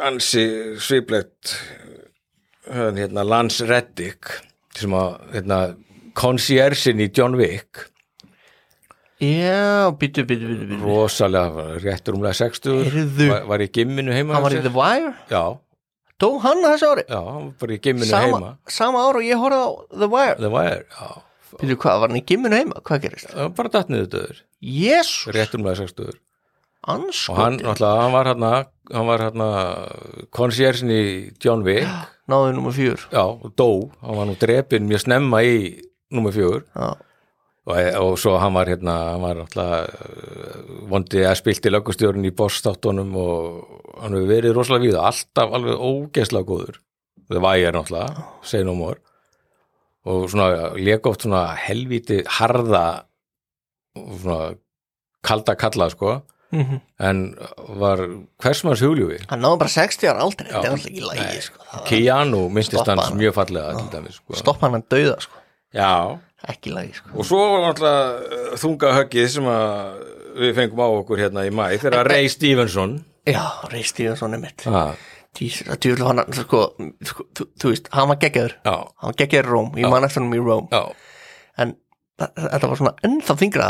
ansi 0.04 0.44
sviplegt 0.82 1.54
hérna 2.70 3.24
Lance 3.26 3.66
Reddick 3.68 4.30
sem 4.76 4.92
að 4.94 5.16
hérna 5.34 5.60
conciergein 6.16 7.00
í 7.02 7.08
John 7.16 7.36
Wick. 7.40 7.86
Já, 9.20 9.90
byttu, 10.00 10.24
byttu, 10.24 10.46
byttu 10.62 10.76
rosalega 10.80 11.66
réttur 11.82 12.16
umlega 12.16 12.38
60 12.38 12.86
Heyrðu. 12.88 13.26
var, 13.28 13.42
var 13.50 13.64
í 13.64 13.66
gimminu 13.68 14.14
heima 14.16 14.38
hann 14.38 14.46
var 14.46 14.54
í 14.56 14.62
The. 14.64 14.72
Wire? 14.72 15.10
Já, 15.28 15.42
dó 16.20 16.30
hann 16.40 16.62
að 16.64 16.72
þessu 16.72 16.88
ári? 16.94 17.04
Já, 17.10 17.18
hann 17.26 17.50
var 17.60 17.74
í 17.74 17.80
gimminu 17.84 18.08
sama, 18.08 18.30
heima. 18.30 18.52
sama 18.64 19.02
ára 19.04 19.20
og 19.20 19.26
ég 19.26 19.42
horfði 19.42 19.60
á 19.60 19.68
The 19.92 20.08
Wire. 20.14 20.38
Það 20.40 20.54
var, 20.54 20.80
já, 20.96 21.10
Býtu 21.58 21.76
hvað, 21.82 22.00
var 22.02 22.12
hann 22.12 22.20
í 22.20 22.26
gimminu 22.26 22.58
heima? 22.60 22.82
Hvað 22.86 23.06
gerist? 23.06 23.30
það 23.32 23.42
var 23.42 23.54
bara 23.58 23.72
datt 23.74 23.90
niður 23.90 24.10
döður. 24.14 24.42
Jésús, 24.60 25.30
réttur 25.34 25.60
umlega 25.60 25.80
60 25.80 26.18
og 26.80 27.36
hann, 27.36 27.58
náttúrulega, 27.60 28.00
hann 28.00 28.14
var 28.14 28.28
hérna 28.30 28.50
hann 28.90 29.06
var 29.06 29.22
hérna 29.26 29.48
conciergein 30.32 30.92
í 30.94 31.02
John 31.42 31.64
Wick. 31.66 31.88
Náðu 32.30 32.54
nummer 32.56 32.72
fjör 32.72 33.04
já, 33.10 33.22
og 33.26 33.52
dó, 33.58 33.90
hann 34.00 34.16
var 34.16 34.28
nú 34.28 34.36
drepinn 34.40 34.88
mjög 34.88 35.04
snemma 35.04 35.42
í 35.44 35.56
nummer 36.14 36.32
fjögur. 36.34 36.64
Já, 36.72 36.94
og, 37.68 37.76
og 38.00 38.14
svo 38.22 38.38
hann 38.40 38.56
var 38.56 38.70
hérna 38.72 38.96
hann 39.10 39.26
var 39.26 39.42
alltaf 39.44 40.86
vondi 40.90 41.26
að 41.26 41.36
spilti 41.42 41.72
löggustjórn 41.74 42.24
í 42.26 42.32
bossstáttunum 42.34 43.12
og 43.20 44.00
hann 44.00 44.16
hefur 44.16 44.32
verið 44.32 44.56
rosalega 44.56 44.88
víða. 44.88 45.04
Alltaf 45.10 45.52
alveg 45.58 45.84
ógeðslega 45.84 46.48
góður. 46.48 46.80
Það 47.30 47.44
vægir 47.44 47.76
náttúrulega, 47.76 48.26
segir 48.42 48.66
nú 48.66 48.78
mór 48.80 48.98
og 50.06 50.28
svona 50.32 50.72
lék 50.80 51.06
oft 51.10 51.22
svona 51.26 51.44
helvíti 51.56 52.22
harða 52.38 53.02
svona 53.96 54.54
kalda 55.24 55.54
kalla 55.56 55.90
sko 55.90 56.20
Mhm. 56.52 56.80
en 56.98 57.36
var 57.78 58.00
hversmanns 58.42 58.80
hugljúfi 58.82 59.20
hann 59.30 59.38
náðu 59.44 59.58
bara 59.60 59.68
60 59.70 60.08
ára 60.10 60.24
aldrei 60.24 60.48
Þetta 60.50 60.64
er 60.66 60.70
alltaf 60.72 60.86
ekki 60.90 61.04
lægi 61.06 61.42
sko. 61.42 61.58
Það 61.62 61.78
var- 61.78 61.86
Keanu 61.86 62.40
minnstist 62.50 62.86
hans 62.90 63.10
mjög 63.14 63.34
fallega 63.34 64.10
sko. 64.10 64.34
Stoppa 64.34 64.66
hann 64.66 64.82
að 64.82 64.88
dauða 64.90 65.20
sko. 65.20 65.36
já, 65.74 66.18
Ekki 66.48 66.72
lægi 66.74 66.94
sko. 66.94 67.08
Og 67.14 67.24
svo 67.24 67.38
var 67.52 67.60
náttúrulega 67.74 68.58
þunga 68.58 68.92
höggið 68.98 69.28
sem 69.28 69.44
að 69.44 70.02
við 70.40 70.54
fengum 70.56 70.80
á 70.82 70.86
okkur 70.90 71.18
hérna 71.22 71.46
í 71.46 71.50
mæ 71.54 71.78
þegar 71.78 72.04
Ray 72.08 72.26
Stevenson 72.28 73.04
Já, 73.26 73.44
Ray 73.70 73.82
Stevenson 73.84 74.34
er 74.34 74.38
mitt 74.38 74.66
ah, 74.66 74.94
Djúlega 75.38 76.08
hann 76.10 76.34
sko, 76.34 76.62
sko, 77.06 77.26
þú, 77.38 77.46
þú 77.62 77.70
veist, 77.70 77.86
hann 77.94 78.10
var 78.10 78.18
geggjaður. 78.22 78.56
Já, 78.66 78.74
Hann 78.74 79.12
var 79.12 79.18
geggjaður 79.20 79.46
í 79.46 79.52
Róm, 79.54 79.68
ég 79.78 79.92
man 79.92 80.06
eftir 80.08 80.24
hann 80.24 80.34
í 80.34 80.42
Róm. 80.42 80.66
En 81.60 81.76
þetta 82.20 82.70
var 82.70 82.80
svona 82.80 82.96
ennþá 83.06 83.36
þingra 83.40 83.68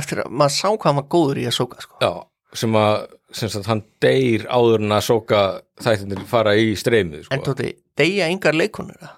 Eftir 0.00 0.22
að 0.22 0.30
maður 0.32 0.54
sá 0.54 0.68
hvað 0.70 0.86
hann 0.86 1.00
var 1.00 1.08
góður 1.12 1.40
í 1.42 1.46
að 1.50 1.56
sóka 1.56 1.82
sko. 1.84 1.96
já 2.00 2.12
sem 2.60 2.74
að 2.74 2.94
sem 3.36 3.50
sagt, 3.52 3.66
hann 3.70 3.82
deyr 4.02 4.46
áður 4.50 4.82
en 4.82 4.94
að 4.96 5.04
sóka 5.06 5.40
þættinir 5.78 6.24
fara 6.26 6.56
í 6.58 6.72
streymið 6.78 7.26
sko. 7.26 7.34
En 7.36 7.44
tóti, 7.46 7.68
deyja 7.98 8.26
yngar 8.32 8.56
leikonur 8.58 8.96
eða? 8.98 9.12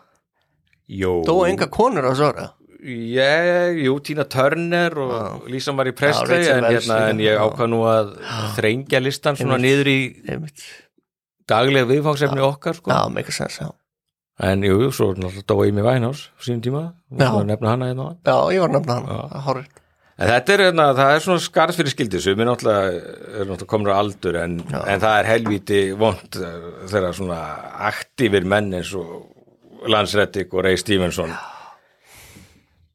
Jú. 0.92 1.14
Dó 1.24 1.38
enga 1.48 1.70
konur 1.72 2.04
á 2.04 2.12
ára 2.12 2.50
Ég, 2.82 3.78
jú, 3.86 3.94
Tina 4.02 4.24
Turner 4.26 4.96
og 4.98 5.44
Lisa 5.48 5.70
Marie 5.72 5.94
Presley 5.94 6.26
Rachel 6.42 6.56
en, 6.58 6.64
Weisz 6.66 6.88
hérna, 6.88 6.96
en 7.12 7.20
ég 7.22 7.38
ákvað 7.38 7.68
nú 7.70 7.78
að 7.86 8.08
þrengja 8.56 9.00
listan 9.00 9.38
svona 9.38 9.60
niður 9.62 9.90
í. 9.92 9.98
Daglega 11.50 11.88
viðfangsefni 11.90 12.42
okkar 12.46 12.78
sko. 12.78 12.90
Já, 12.92 13.08
make 13.12 13.32
sense, 13.34 13.62
já. 13.62 13.70
En 14.42 14.64
jú, 14.64 14.78
jú, 14.86 14.90
svo 14.96 15.12
er 15.12 15.20
náttúrulega 15.20 15.46
dó 15.52 15.58
Amy 15.62 15.84
Winehouse 15.84 16.32
á 16.34 16.40
sínum 16.42 16.62
tíma, 16.64 16.82
Já. 17.12 17.30
nefna 17.44 17.74
hana 17.74 17.90
hérna. 17.92 18.08
Já, 18.24 18.36
ég 18.54 18.64
var 18.64 18.72
nefna 18.72 18.98
hana, 18.98 19.22
það 19.30 19.46
hárið 19.46 19.70
en 20.22 20.28
þetta 20.28 20.54
er, 20.54 20.62
hérna, 20.68 20.86
það 20.96 21.12
er 21.14 21.22
svona 21.24 21.42
skarð 21.42 21.78
fyrir 21.80 21.94
skildi 21.94 22.20
sem 22.22 22.40
er 22.42 22.48
náttúrulega, 22.48 23.14
náttúrulega 23.42 23.68
komur 23.72 23.92
á 23.92 23.96
aldur 23.96 24.38
en, 24.42 24.58
en 24.62 25.02
það 25.02 25.16
er 25.18 25.30
helvíti 25.30 25.80
vond 25.98 26.38
eh, 26.38 26.68
þegar 26.92 27.16
svona 27.16 27.38
aktífir 27.88 28.46
menn 28.48 28.70
eins 28.78 28.92
og 28.98 29.88
Lance 29.90 30.18
Reddick 30.18 30.52
og 30.54 30.62
Ray 30.62 30.78
Stevenson. 30.78 31.32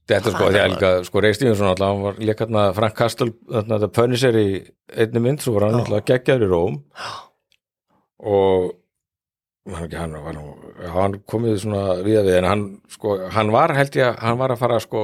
Þetta 0.08 0.32
sko, 0.32 0.46
því 0.54 0.60
að 0.62 0.70
líka, 0.72 0.92
sko, 1.04 1.22
Ray 1.24 1.36
Stevenson 1.36 1.68
alltaf, 1.68 1.90
hann 1.92 2.06
var 2.06 2.22
líka 2.22 2.46
hérna 2.46 2.68
Frank 2.78 2.96
Castle, 2.96 3.34
þarna 3.50 3.82
þetta 3.82 3.90
Punisher 3.98 4.38
í 4.40 4.48
einni 4.96 5.24
mynd, 5.26 5.44
svo 5.44 5.58
var 5.58 5.68
hann 5.68 5.82
alltaf 5.82 6.06
geggjaður 6.08 6.48
í 6.48 6.52
Róm 6.54 6.78
og 8.20 8.74
hann, 9.68 9.92
hann, 9.94 10.38
hann 10.96 11.18
komið 11.30 11.58
svona 11.62 11.82
við 12.06 12.20
að 12.22 12.30
við, 12.30 12.38
en 12.42 12.48
hann, 12.50 12.66
sko, 12.94 13.18
hann 13.36 13.52
var 13.54 13.74
held 13.78 13.98
ég, 14.00 14.08
að- 14.14 14.22
hann 14.24 14.38
var 14.40 14.54
að 14.56 14.62
fara, 14.64 14.80
sko, 14.84 15.04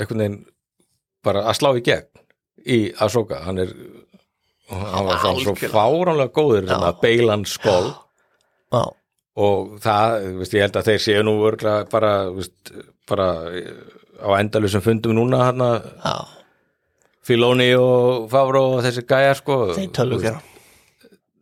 einhvern 0.00 0.22
veginn 0.22 0.38
bara 1.26 1.42
að 1.50 1.58
slá 1.58 1.72
í 1.76 1.82
gegn 1.82 2.06
í 2.66 2.78
Ahsoka, 3.02 3.40
hann 3.46 3.58
er 3.64 3.72
hann 4.70 5.06
var 5.06 5.18
svona 5.22 5.42
svo 5.44 5.54
fáránlega 5.70 6.32
góður, 6.34 6.68
svona 6.70 6.92
beilan 7.02 7.44
skól 7.46 7.92
Já, 8.72 8.82
og 9.36 9.76
það, 9.84 10.14
veist, 10.40 10.54
ég 10.56 10.64
held 10.66 10.78
að 10.80 10.88
þeir 10.88 11.02
séu 11.04 11.22
nú 11.26 11.34
örgla 11.46 11.76
bara, 11.90 12.14
veist, 12.34 12.72
bara 13.06 13.28
á 14.16 14.28
endalusum 14.40 14.82
fundum 14.82 15.14
núna 15.18 15.44
hérna, 15.50 15.68
já, 16.02 16.16
Filoni 17.26 17.68
og 17.74 18.28
Favro 18.30 18.60
og 18.76 18.84
þessi 18.84 19.02
gæjar 19.02 19.34
sko. 19.40 19.56
Þeir 19.74 19.88
tölvu 19.98 20.18
gera 20.22 20.38
já, 20.38 20.55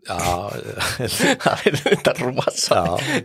Það 0.04 1.62
er 1.68 1.76
þetta 1.80 2.12
rosa 2.20 2.80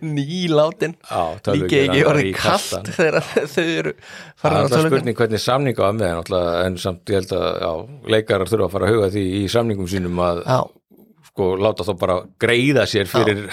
nýlátin. 0.06 0.96
Já 1.10 1.54
Líki 1.54 1.80
ekki 1.84 2.04
orðið 2.08 2.30
kast 2.40 2.92
þegar 2.96 3.18
þau 3.28 3.66
eru 3.66 3.94
Það 4.00 4.40
farin 4.40 4.56
er 4.56 4.60
að 4.60 4.64
alltaf 4.64 4.76
tölvu 4.78 4.92
spurning 4.94 5.20
hvernig 5.20 5.44
samninga 5.44 5.90
með 6.00 6.14
náttúrulega, 6.20 6.54
en 6.70 6.78
samt 6.80 7.12
ég 7.12 7.20
held 7.20 7.34
að 7.36 7.48
já, 7.66 7.72
leikarar 8.16 8.52
þurfa 8.52 8.70
að 8.70 8.76
fara 8.76 8.90
að 8.90 8.96
huga 8.96 9.10
því 9.16 9.26
í 9.40 9.42
samningum 9.52 9.90
sínum 9.92 10.22
að 10.24 10.42
Já, 10.46 10.60
sko 11.30 11.50
láta 11.60 11.86
þá 11.88 11.94
bara 12.02 12.18
greiða 12.42 12.86
sér 12.90 13.10
fyrir 13.12 13.44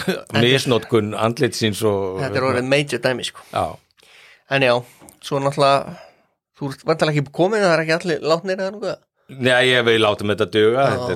misnótkun 0.42 1.12
andlitsins 1.18 1.82
og 1.86 2.20
þetta 2.22 2.40
er 2.40 2.48
orðið 2.52 2.70
major 2.72 3.02
dæmi 3.04 3.26
sko. 3.26 3.42
Já, 3.52 3.66
En 4.54 4.62
já, 4.62 4.74
svo 5.26 5.42
náttúrulega 5.42 5.96
Þú 6.56 6.70
ert 6.72 6.84
vantilega 6.88 7.20
ekki 7.20 7.32
komið, 7.36 7.64
það 7.66 7.72
er 7.74 7.80
ekki 7.82 7.94
allir 7.98 8.22
látnir 8.32 8.60
eða 8.62 8.72
nokkuð 8.72 8.94
Nei, 9.26 9.72
ég 9.72 9.82
vil 9.88 9.98
láta 9.98 10.22
með 10.22 10.44
þetta 10.44 10.60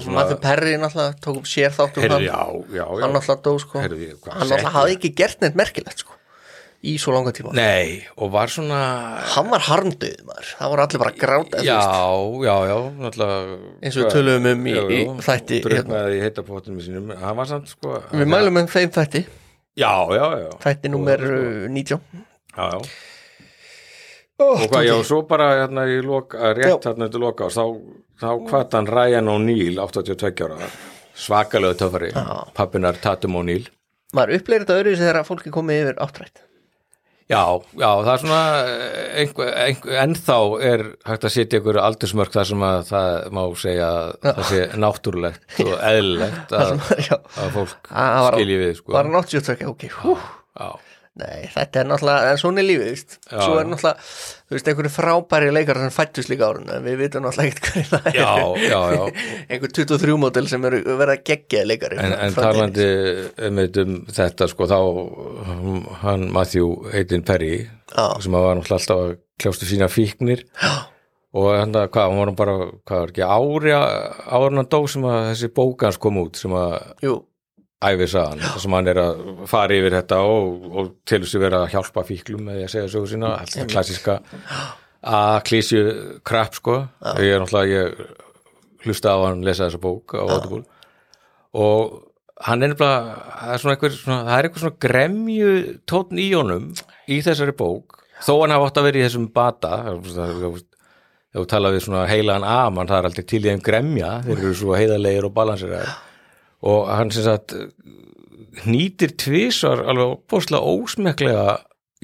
svona, 0.03 0.15
Matthew 0.17 0.39
Perry 0.43 0.73
náttúrulega 0.83 1.19
tók 1.23 1.37
upp 1.39 1.47
sér 1.47 1.75
þáttum 1.77 2.07
hann. 2.11 2.25
já, 2.27 2.41
já, 2.75 2.81
já. 2.83 2.87
Hann 3.05 3.13
náttúrulega 3.15 3.45
dó 3.45 3.53
sko. 3.63 3.83
Heyrðu, 3.85 4.09
hvað 4.25 4.33
Hann 4.35 4.49
náttúrulega 4.51 4.73
hafði 4.75 4.97
ekki 4.97 5.11
gert 5.21 5.45
neitt 5.45 5.59
merkilegt 5.61 6.03
sko 6.03 6.17
Í 6.81 6.95
svo 6.97 7.13
langa 7.13 7.29
tíma. 7.37 7.53
Nei, 7.53 8.01
og 8.17 8.31
var 8.33 8.49
svona 8.51 8.81
Hann 9.35 9.51
var 9.53 9.61
harmdauð 9.67 10.23
maður. 10.25 10.49
Það 10.57 10.71
voru 10.73 10.85
allir 10.87 11.03
bara 11.03 11.15
gráta 11.21 11.61
Já, 11.67 11.77
já, 12.49 12.55
já, 12.71 12.77
náttúrulega 13.05 13.59
Eins 13.85 13.99
og 14.01 14.03
við 14.03 14.11
töluðum 14.17 14.49
um 14.51 14.65
í- 14.67 14.75
jú, 14.75 14.87
í 14.89 15.01
þætti, 15.29 15.61
hérna. 15.61 15.69
Druknaði 15.69 16.17
í 16.17 16.25
heitapottunum 16.25 16.81
sínum. 16.83 17.13
Hann 17.21 17.39
var 17.39 17.51
samt 17.53 17.71
sko 17.71 18.01
Við 18.11 18.33
mælum 18.33 18.63
um 18.65 18.73
þeim 18.75 18.91
þætti. 18.97 19.23
Já, 19.79 19.93
já, 20.17 20.25
já. 20.41 20.51
Þætti 20.65 20.95
uh, 20.97 21.69
19 21.71 22.01
Já, 22.57 22.67
já 22.75 23.10
Og 24.41 24.67
hvað, 24.71 24.85
já, 24.89 24.95
svo 25.07 25.23
bara 25.29 25.49
hérna 25.63 25.85
í 25.91 25.99
loka, 26.05 26.53
rétt 26.57 26.87
hérna 26.89 27.09
til 27.13 27.21
loka 27.25 27.49
þá, 27.53 27.65
þá 28.21 28.29
hvað 28.51 28.77
hann 28.79 28.91
Ryan 28.91 29.33
O'Neill 29.35 29.81
82 29.83 30.47
ára, 30.49 30.71
svakalega 31.15 31.79
töfari. 31.85 32.13
Pappinar 32.57 32.99
Tatum 33.03 33.37
O'Neill. 33.43 33.67
Maður 34.17 34.39
upplegir 34.41 34.65
þetta 34.65 34.79
öðru 34.83 34.95
þegar 34.99 35.27
fólk 35.29 35.45
er 35.47 35.55
komið 35.55 35.83
yfir 35.85 36.01
áttrætt? 36.07 36.47
Já, 37.31 37.45
já, 37.79 37.87
það 38.03 38.09
er 38.11 38.23
svona 38.25 38.39
einhver, 39.21 39.51
einhver, 39.63 39.93
ennþá 40.03 40.39
er 40.67 40.81
hægt 41.07 41.27
að 41.29 41.31
setja 41.37 41.61
ykkur 41.61 41.77
aldursmörk 41.79 42.33
þar 42.35 42.49
sem 42.49 42.65
að 42.67 42.81
það 42.89 43.29
má 43.39 43.43
segja 43.61 43.91
að 44.01 44.09
það 44.25 44.41
sé 44.49 44.59
náttúrulegt 44.83 45.61
og 45.63 45.71
eðlilegt 45.93 46.55
að, 46.59 46.73
Já, 47.07 47.15
að 47.45 47.53
fólk 47.55 47.87
Það 47.93 48.19
var- 48.27 48.39
skilji 48.41 48.57
við 48.65 48.73
sko. 48.81 48.95
var 48.97 49.07
hann 49.07 49.21
82 49.21 49.69
ok, 49.71 49.87
hú. 50.01 50.17
Já, 50.59 50.69
Nei, 51.19 51.49
þetta 51.51 51.81
er 51.81 51.89
náttúrulega, 51.91 52.29
en 52.31 52.39
svona 52.39 52.61
er 52.63 52.67
lífið, 52.69 52.91
víst 52.95 53.17
Já, 53.27 53.41
Svo 53.43 53.57
er 53.59 53.65
já. 53.65 53.69
náttúrulega, 53.73 54.05
þú 54.47 54.55
veist, 54.55 54.69
einhverju 54.71 54.91
frábæri 54.95 55.49
leikar 55.51 55.81
sem 55.83 55.91
fættust 55.97 56.31
líka 56.31 56.47
árun 56.47 56.71
En 56.71 56.85
við 56.87 57.01
vitum 57.01 57.25
náttúrulega 57.27 57.51
ekkert 57.51 57.67
hverju 57.75 57.89
það 57.91 58.07
já, 58.15 58.29
er 58.31 58.63
já, 58.63 58.79
já. 58.95 59.25
Einhver 59.51 59.73
23 59.81 60.15
mótil 60.23 60.47
sem 60.53 60.69
eru 60.71 60.79
verða 61.01 61.17
geggjaði 61.27 61.67
leikari 61.73 61.99
En, 61.99 62.15
en 62.15 62.37
frá 62.37 62.47
talandi 62.47 62.87
um 63.51 63.99
þetta 64.21 64.49
sko 64.53 64.69
þá 64.71 64.79
hann 66.05 66.29
Matthew 66.33 66.71
Hayden 66.95 67.27
Perry 67.27 67.57
Já. 67.91 68.07
sem 68.23 68.39
að 68.39 68.47
var 68.47 68.61
náttúrulega 68.61 68.79
alltaf 68.79 69.03
að 69.09 69.13
kljástu 69.43 69.67
sína 69.67 69.89
fíknir 69.91 70.45
já. 70.47 70.73
og 71.35 71.51
hann 71.57 71.75
að 71.75 71.89
hvað, 71.95 72.07
hann 72.15 72.21
var 72.23 72.33
bara 72.39 72.55
hvað 72.87 73.03
var 73.03 73.13
ekki 73.15 73.27
ári 73.27 73.75
en 73.75 74.61
hann 74.63 74.71
dó 74.71 74.81
sem 74.95 75.11
að 75.11 75.21
þessi 75.33 75.51
bókans 75.59 75.99
kom 76.03 76.23
út 76.23 76.39
sem 76.39 76.55
að 76.55 76.79
Jú, 77.03 77.17
æfi 77.81 78.07
sagan 78.13 78.43
sem 78.61 78.75
hann 78.77 78.91
er 78.93 79.01
að 79.01 79.21
fara 79.49 79.77
yfir 79.77 79.95
þetta 79.97 80.19
og, 80.29 80.67
og 80.69 80.91
til 81.09 81.23
þess 81.23 81.39
að 81.39 81.45
vera 81.47 81.63
að 81.65 81.73
hjálpa 81.75 82.05
fíklum 82.09 82.51
að 82.53 82.67
segja 82.69 82.91
sögur 82.93 83.09
sína, 83.15 83.33
alltaf 83.41 83.71
klassiska 83.71 84.19
að 85.01 85.39
klísju 85.49 85.85
krapp 86.29 86.59
sko. 86.59 86.77
Ég 87.25 87.35
er 87.35 87.41
náttúrulega 87.41 87.73
ég 87.73 88.85
hlusta 88.85 89.17
á 89.17 89.19
hann 89.25 89.45
lesa 89.47 89.67
þessa 89.67 89.81
bók 89.81 90.13
á 90.13 90.25
Audible. 90.25 90.65
Og 91.57 92.03
hann 92.45 92.65
er 92.65 92.73
nefnilega 92.73 93.15
það 93.41 93.55
er 93.55 93.63
svona 93.63 93.77
einhver 93.77 93.97
svona, 93.97 94.19
það 94.27 94.35
er 94.37 94.49
einhver 94.49 94.65
svona 94.65 94.83
gremju 94.87 95.55
tótn 95.89 96.21
í 96.21 96.29
honum 96.35 96.69
í 97.09 97.21
þessari 97.25 97.57
bók. 97.57 97.97
Þó 98.21 98.35
hann 98.43 98.55
hafa 98.57 98.69
átt 98.69 98.83
að 98.83 98.91
vera 98.91 99.01
í 99.01 99.07
þessum 99.07 99.31
bata 99.33 99.73
ef 99.95 100.61
þú 101.31 101.47
tala 101.49 101.71
við 101.73 101.85
svona 101.87 102.07
heilagan 102.11 102.45
amann 102.45 102.89
það 102.91 102.99
er 102.99 103.09
alltaf 103.09 103.27
til 103.31 103.41
í 103.41 103.49
þeim 103.49 103.61
gremja 103.65 104.15
þeir 104.27 104.37
eru 104.37 104.55
svo 104.59 104.77
heiðarlegir 104.77 105.29
og 105.29 105.35
balansir 105.37 105.77
og 106.67 106.89
hann 106.93 107.13
sem 107.15 107.25
sagt 107.27 107.55
hnýtir 108.65 109.15
tvisar 109.21 109.85
alveg 109.89 110.19
bóðslega 110.31 110.75
ósmeklega 110.75 111.47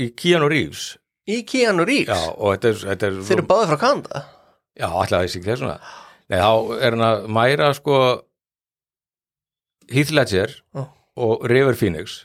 í 0.01 0.11
Keanu 0.17 0.49
Reeves. 0.53 0.95
Í 1.27 1.41
Keanu 1.49 1.85
Reeves? 1.89 2.13
Já, 2.13 2.33
og 2.37 2.55
þetta 2.55 2.71
er, 2.71 2.81
þetta 2.93 3.09
er 3.09 3.17
Þeir 3.27 3.39
eru 3.39 3.47
báðið 3.51 3.73
frá 3.73 3.81
Kanada? 3.83 4.23
Já, 4.77 4.87
alltaf 4.93 5.25
þessi 5.25 5.41
ekki 5.41 5.51
þessuna 5.51 5.79
Nei, 6.27 6.39
þá 6.43 6.53
er 6.83 6.97
hann 6.97 7.05
að 7.07 7.27
mæra 7.37 7.69
sko 7.77 7.99
Heath 9.93 10.15
Ledger 10.15 10.51
Já. 10.75 10.83
og 11.23 11.45
River 11.47 11.77
Phoenix. 11.79 12.25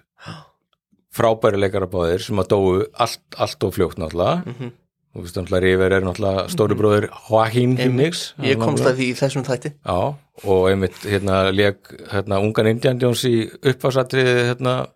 Frábæri 1.13 1.59
leikara 1.59 1.89
báðir 1.91 2.23
sem 2.23 2.39
að 2.41 2.49
dóu 2.53 2.69
allt, 3.03 3.21
allt 3.37 3.65
og 3.67 3.75
fljótt 3.75 3.99
náttúrulega 4.01 4.71
Mhm. 5.11 5.19
þú 5.19 5.23
veist 5.25 5.35
náttúrulega 5.37 5.61
River 5.65 5.91
er 5.93 6.01
náttúrulega 6.01 6.43
stóri 6.49 6.75
bróður 6.79 7.09
Joaquin 7.29 7.75
Phoenix. 7.77 8.33
Ég 8.39 8.57
komst 8.59 8.85
að 8.85 8.95
því 8.95 9.07
í 9.11 9.17
þessum 9.19 9.43
þætti. 9.43 9.73
Já, 9.85 10.15
og 10.45 10.69
einmitt 10.71 10.99
hérna 11.03 11.51
leik 11.51 11.91
hérna 12.11 12.39
ungan 12.41 12.67
Indian 12.67 12.99
Jones 12.99 13.23
í 13.27 13.49
uppásatriði 13.61 14.47
hérna 14.53 14.87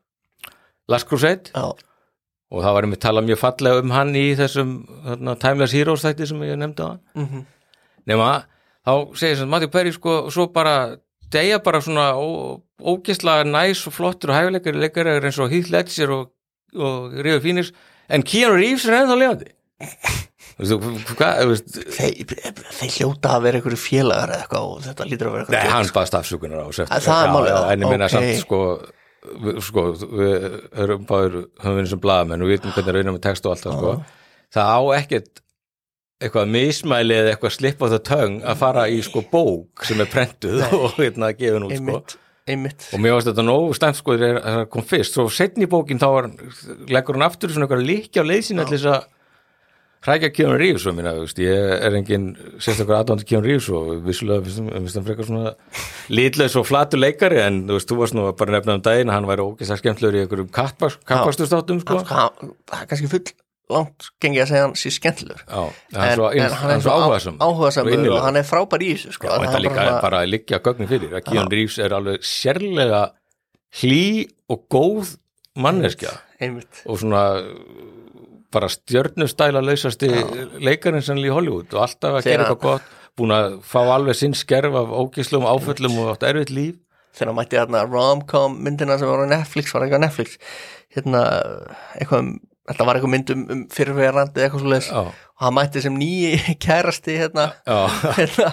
Last 0.87 1.07
Crusade. 1.09 1.51
Já, 1.53 1.73
og 2.51 2.63
það 2.63 2.73
var 2.77 2.83
einmitt 2.87 3.01
talað 3.03 3.27
mjög 3.27 3.41
fallega 3.41 3.81
um 3.83 3.91
hann 3.91 4.13
í 4.15 4.35
þessum 4.39 4.75
hérna, 5.05 5.35
Timeless 5.39 5.73
Heroes 5.73 6.05
þætti 6.05 6.27
sem 6.29 6.39
ég 6.47 6.57
nefndi 6.61 6.85
á 6.85 6.87
hann. 6.93 7.01
Mhm, 7.15 7.45
nema 8.07 8.29
þá 8.85 8.93
segir 9.17 9.37
sem 9.37 9.49
Matti 9.49 9.67
Perry 9.67 9.91
sko 9.91 10.29
svo 10.29 10.47
bara 10.53 10.95
deyja 11.33 11.59
bara 11.63 11.81
svona 11.81 12.13
ó, 12.15 12.61
ógislega 12.79 13.43
næs 13.43 13.81
og 13.89 13.93
flottur 13.97 14.29
og 14.31 14.35
hæfileikari 14.37 14.79
leikari 14.79 15.19
eins 15.19 15.39
og 15.41 15.49
Heath 15.49 15.71
Ledger 15.73 16.11
og, 16.13 16.31
og 16.77 17.11
Ríður 17.17 17.41
Fínir 17.41 17.71
en 18.07 18.21
Keanu 18.23 18.55
Reeves 18.55 18.85
er 18.85 18.99
ennþá 19.01 19.17
lefandi 19.19 19.51
Þeir, 20.55 22.29
hljóta 22.95 23.33
að 23.35 23.41
vera 23.43 23.59
einhverju 23.59 23.79
félagar 23.81 24.31
eða 24.31 24.45
eitthvað 24.45 24.67
og 24.69 24.83
þetta 24.85 25.07
lítur 25.09 25.27
að 25.27 25.33
vera 25.35 25.47
Nei, 25.49 25.57
eitthvað 25.59 25.73
hann 25.75 25.89
baðst 25.97 26.17
afsökunar 26.21 26.61
á. 26.63 26.67
Að 26.85 27.07
það 27.09 27.23
er 27.25 27.33
málið, 27.33 27.55
En 27.73 27.83
ég 27.83 27.91
minna 27.91 28.07
samt 28.13 28.37
sko 28.39 28.59
við, 29.43 29.57
sko, 29.65 29.85
erum 30.85 31.07
báður 31.09 31.39
höfum 31.63 31.79
við 31.81 31.89
sem 31.91 32.03
blaðamenn 32.05 32.45
og 32.45 32.51
við 32.51 32.59
vitum 32.59 32.75
hvernig 32.77 33.11
við 33.17 33.23
text 33.25 33.47
og 33.47 33.55
allt 33.55 33.65
það 33.65 33.79
sko. 33.79 33.95
Það 34.55 34.67
á 34.71 34.79
ekkert 34.99 35.41
eitthvað 36.23 36.53
mismæli 36.55 37.17
eða 37.17 37.33
eitthvað 37.33 37.55
slip 37.57 37.83
á 37.83 37.85
það 37.91 38.03
töng 38.07 38.37
að 38.47 38.61
fara 38.61 38.85
í 38.87 39.01
sko 39.03 39.25
bók 39.31 39.83
sem 39.87 39.99
er 39.99 40.11
prentuð 40.11 40.63
og 40.77 40.95
hérna 41.01 41.33
gefin 41.35 41.67
út 41.67 41.75
sko. 41.81 42.21
Einmitt, 42.45 42.83
og 42.93 43.01
mér 43.01 43.15
varst 43.15 43.25
þetta 43.31 43.41
nógu 43.41 43.73
stæmt 43.73 43.97
sko 43.97 44.15
þegar 44.21 44.35
það 44.45 44.63
kom 44.75 44.83
fyrst. 44.85 45.15
Svo 45.17 45.25
setni 45.33 45.65
í 45.65 45.69
bókin 45.71 45.97
þá 45.97 46.07
var, 46.13 46.27
leggur 46.93 47.17
hann 47.17 47.25
aftur 47.25 47.49
svona 47.49 47.65
eitthvað 47.65 47.87
líkja 47.89 48.21
á 48.21 48.29
leiðsina 48.29 48.67
til 48.69 48.77
þess 48.77 48.89
að 48.93 49.07
hrækja 50.05 50.29
Keanu 50.35 50.57
Reeves 50.61 50.85
og 50.89 50.95
minna, 50.97 51.13
ég 51.41 51.71
er 51.85 51.95
engin 51.97 52.27
sérstaklega 52.61 53.01
aðdóndi 53.03 53.25
Keanu 53.29 53.47
Reeves 53.47 53.69
og 53.73 54.03
vissulega 54.05 54.45
finnst 54.45 54.97
hann- 54.99 55.07
frekar 55.07 55.25
svona 55.29 55.53
litlaus 56.13 56.55
og 56.59 56.67
flatur 56.69 57.01
leikari 57.01 57.41
en 57.41 57.63
þú 57.67 57.79
veist, 57.79 57.89
þú 57.89 57.97
varst 58.01 58.17
nú 58.17 58.27
bara 58.37 58.51
að 58.51 58.57
nefna 58.59 58.77
um 58.77 58.83
daginn 58.85 59.13
hann 59.13 59.25
væri 59.29 59.45
ógeðslega 59.47 59.81
skemmtlegur 59.81 60.19
í 60.19 60.21
einhverjum 60.25 60.51
kappasturstátum 60.53 61.81
sko. 61.81 62.03
Það 62.05 62.81
er 62.81 62.87
kannski 62.91 63.09
full 63.09 63.25
langt 63.73 64.09
gengi 64.21 64.41
að 64.43 64.49
segja 64.51 64.65
hann 64.67 64.75
sé 64.77 64.91
er 66.11 66.15
svo, 66.19 66.29
en 66.29 66.57
hann 66.61 66.73
er 66.75 66.83
svo 66.85 66.97
áhugaðsam 67.41 67.89
og 68.13 68.21
hann 68.27 68.37
er 68.37 68.45
frábær 68.45 68.85
í 68.85 68.91
þessu 68.93 69.15
sko. 69.17 69.27
Já, 69.31 69.39
þetta 69.41 69.49
Það 69.49 69.57
er 69.57 69.65
líka 69.65 69.79
bara, 69.81 70.01
bara 70.03 70.21
að 70.21 70.31
liggja 70.35 70.59
gögnin 70.61 70.91
fyrir 70.91 71.15
að 71.17 71.25
Keanu 71.31 71.55
Reeves 71.55 71.79
er 71.81 71.95
alveg 71.97 72.21
sérlega 72.29 73.01
hlý 73.81 74.03
og 74.53 74.67
góð 74.69 75.15
manneskja. 75.57 76.13
Einmitt. 76.43 76.83
Og 76.85 76.99
svona 77.01 77.23
bara 78.55 78.71
stjörnustæla 78.71 79.63
lausasti 79.63 80.09
leikarinn 80.63 81.03
sannlega 81.05 81.33
í 81.33 81.35
Hollywood 81.35 81.75
og 81.75 81.85
alltaf 81.85 82.19
að 82.19 82.29
gera 82.29 82.47
eitthvað 82.47 82.63
gott 82.63 82.93
búin 83.15 83.35
að 83.35 83.59
fá 83.63 83.79
alveg 83.83 84.17
sinn 84.19 84.35
skerf 84.35 84.75
af 84.75 84.91
ógislum 84.91 85.45
áföllum 85.47 86.01
og 86.03 86.15
átt 86.15 86.25
erfitt 86.27 86.51
líf. 86.51 86.79
Þegar 87.15 87.31
hann 87.31 87.37
mætti 87.37 87.59
hérna 87.59 87.83
rom-com 87.87 88.57
myndina 88.63 88.97
sem 88.99 89.07
var 89.07 89.23
á 89.23 89.27
Netflix, 89.31 89.71
var 89.71 89.85
eitthvað 89.85 90.03
á 90.03 90.05
Netflix 90.05 90.39
hérna, 90.95 91.21
eitthvað 91.99 92.25
um 92.25 92.33
þetta 92.65 92.87
var 92.87 92.97
eitthvað 92.97 93.13
mynd 93.13 93.31
um, 93.33 93.45
um 93.53 93.63
fyrirverandi 93.73 94.43
eitthvað 94.45 94.63
svo 94.63 94.73
leis 94.73 94.89
Já, 94.89 95.01
og 95.35 95.43
hann 95.43 95.55
mætti 95.57 95.83
sem 95.83 95.95
nýji 95.99 96.55
kærasti 96.65 97.17
hérna, 97.19 97.47
hérna 98.17 98.51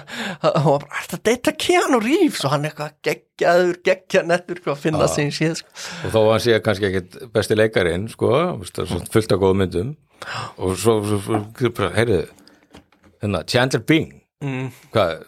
og 0.51 0.67
var 0.67 0.87
bara, 0.87 1.03
þetta 1.07 1.21
deyta 1.29 1.55
Keanu 1.65 2.01
Reeves? 2.03 2.43
Og 2.47 2.55
hann 2.55 2.67
eitthvað 2.69 2.97
geggjaður, 3.07 3.77
geggjanettur 3.87 4.63
hvað 4.65 4.75
að 4.75 4.87
finna 4.87 5.07
Já. 5.07 5.15
sín 5.15 5.35
síð 5.35 5.59
sko. 5.61 5.77
og 6.09 6.15
þó 6.15 6.21
að 6.23 6.31
hann 6.33 6.45
sé 6.47 6.63
kannski 6.67 6.89
ekkit 6.91 7.21
besti 7.35 7.59
leikarinn 7.59 8.09
sko, 8.13 8.33
fullt 9.15 9.37
af 9.37 9.43
góðum 9.43 9.63
myndum. 9.63 9.95
Og 10.63 10.77
svo, 10.79 11.01
svo, 11.07 11.21
svo, 11.59 11.89
heyrðu 11.97 12.21
hérna, 13.23 13.43
Chandler 13.47 13.83
Bing. 13.87 14.19
Mm, 14.43 14.73
hvað, 14.91 15.21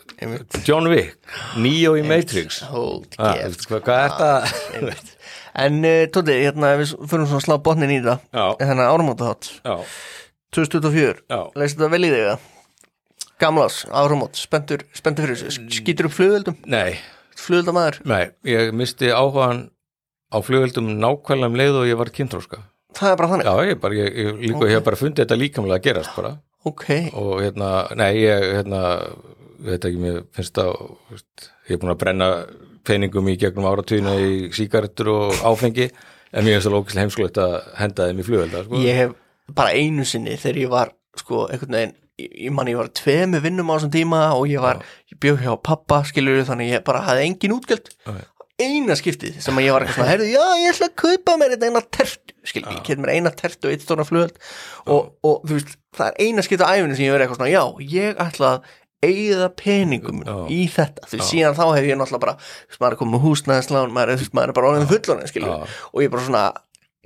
John 0.66 0.88
Wick 0.90 1.14
Neo 1.62 1.94
í 1.94 2.02
Matrix. 2.06 2.64
Ah, 2.66 3.44
hvað, 3.70 3.84
er 3.86 4.88
þetta 4.90 5.13
en 5.54 5.78
uh, 5.84 6.00
Tóti, 6.14 6.40
hérna 6.40 6.74
við 6.80 6.96
fyrir 6.96 7.28
svona 7.28 7.40
að 7.40 7.46
slá 7.46 7.56
botnin 7.68 7.94
í 7.94 8.00
það. 8.04 8.26
Já, 8.34 8.46
hérna 8.64 8.90
áramóta 8.90 9.30
þátt 9.30 9.52
já, 9.60 9.76
2024, 10.58 11.24
já. 11.30 11.40
Leist 11.60 11.78
þetta 11.78 11.92
vel 11.94 12.04
í 12.04 12.12
þig 12.12 12.26
eða? 12.26 12.42
gamlas, 13.42 13.82
áramót, 13.90 14.38
spenntur 14.38 14.84
spenntur 14.94 15.26
fyrir 15.26 15.40
þessu, 15.40 15.64
skýtur 15.80 16.06
upp 16.08 16.14
flugöldum 16.14 16.58
nei, 16.70 17.00
flugöldamaður, 17.38 17.98
nei, 18.06 18.28
ég 18.46 18.70
misti 18.76 19.10
áhugan 19.10 19.66
á 20.30 20.38
flugveldum 20.38 20.92
nákvæmlega 21.02 21.50
um 21.50 21.58
leið 21.58 21.80
og 21.80 21.88
ég 21.90 21.98
var 21.98 22.12
kynþróska 22.14 22.60
það 22.94 23.12
er 23.12 23.20
bara 23.20 23.30
þannig? 23.32 23.48
Já, 23.48 23.68
ég, 23.70 23.80
bara, 23.82 23.98
ég, 23.98 24.18
ég, 24.18 24.42
líka, 24.42 24.68
ég 24.68 24.78
hef 24.78 24.86
bara 24.86 25.00
fundið 25.00 25.24
þetta 25.24 25.40
líkamlega 25.40 25.80
að 25.80 25.86
gerast 25.88 26.18
bara. 26.18 26.34
Ok, 26.64 26.86
og 27.20 27.32
hérna, 27.42 27.70
nei, 27.98 28.10
ég 28.22 28.44
hérna, 28.58 28.82
veit 29.64 29.88
ekki, 29.88 30.00
mér 30.00 30.20
finnst 30.36 30.56
það 30.56 30.72
veist, 31.12 31.48
ég 31.68 31.76
er 31.76 31.82
búin 31.82 31.94
að 31.94 32.00
brenna 32.04 32.28
peningum 32.86 33.28
í 33.32 33.36
gegnum 33.40 33.68
áratvíðina 33.70 34.14
í 34.20 34.30
sígarettur 34.54 35.12
og 35.14 35.42
áfengi, 35.46 35.90
en 36.32 36.44
mér 36.46 36.58
finnst 36.58 36.68
það 36.68 36.76
lókislega 36.78 37.06
heimskulegt 37.06 37.42
að 37.42 37.58
henda 37.80 38.08
þeim 38.08 38.22
í 38.22 38.26
flugvelda 38.28 38.64
sko. 38.66 38.80
ég 38.84 39.02
hef 39.02 39.18
bara 39.54 39.76
einu 39.76 40.06
sinni 40.08 40.38
þegar 40.40 40.62
ég 40.62 40.72
var 40.72 40.94
sko 41.20 41.46
einhvern 41.48 41.78
veginn 41.78 41.96
ég, 42.18 42.50
man 42.54 42.70
ég 42.70 42.78
var 42.78 42.92
tvemi 42.94 43.40
vinnum 43.42 43.72
á 43.72 43.76
þessum 43.76 43.94
tíma 43.94 44.20
og 44.36 44.46
ég 44.50 44.62
var, 44.62 44.84
ég 45.10 45.18
bjóð 45.22 45.42
hjá 45.44 45.56
pappa 45.66 46.02
skilur 46.08 46.44
þannig 46.46 46.76
ég 46.76 46.86
bara 46.86 47.02
hafði 47.08 47.26
engin 47.28 47.56
útgjöld. 47.56 47.90
Já. 48.06 48.22
eina 48.54 48.94
skiptið 48.94 49.40
sem 49.42 49.56
að 49.58 49.64
ég 49.66 49.74
var 49.74 49.82
eitthvað 49.82 49.96
svona 49.98 50.10
heyrðu, 50.12 50.26
já 50.30 50.44
ég 50.62 50.68
ætla 50.70 50.86
að 50.86 50.92
kaupa 51.02 51.34
mér 51.40 51.56
eina 51.58 51.80
tertu. 51.96 52.36
Skilur, 52.46 52.76
ég 52.76 52.84
get 52.86 53.00
mér 53.02 53.14
eina 53.16 53.32
tertu 53.34 53.66
og 53.66 53.74
eitt 53.74 53.82
stóna 53.82 54.06
flugöld 54.06 54.36
og, 54.86 55.08
og 55.26 55.42
þú 55.42 55.56
veist, 55.56 55.74
það 55.96 56.12
er 56.12 56.28
eina 56.28 56.44
skiptið 56.46 56.70
á 56.70 56.74
æfinu 56.76 56.94
sem 56.94 57.06
ég 57.08 57.16
verið 57.16 57.26
eitthvað 57.26 57.40
svona, 57.40 57.50
já, 57.50 57.64
ég 57.96 58.22
ætla 58.22 58.52
að 58.52 58.68
eigða 59.04 59.48
peningum 59.60 60.22
Já. 60.24 60.36
í 60.50 60.60
þetta. 60.74 61.08
Því 61.12 61.22
síðan 61.30 61.58
þá 61.58 61.64
hef 61.76 61.88
ég 61.88 61.98
náttúrulega 62.00 62.26
bara 62.26 62.36
maður 62.80 62.96
er 62.96 63.00
komið 63.04 63.26
húsnæðislán, 63.28 63.96
maður 63.96 64.14
er, 64.16 64.28
maður 64.32 64.52
er 64.52 64.58
bara 64.58 64.70
orðin 64.72 65.28
skilur, 65.30 65.50
Já. 65.52 65.74
og 65.92 66.04
ég 66.04 66.14
bara 66.14 66.28
svona 66.28 66.46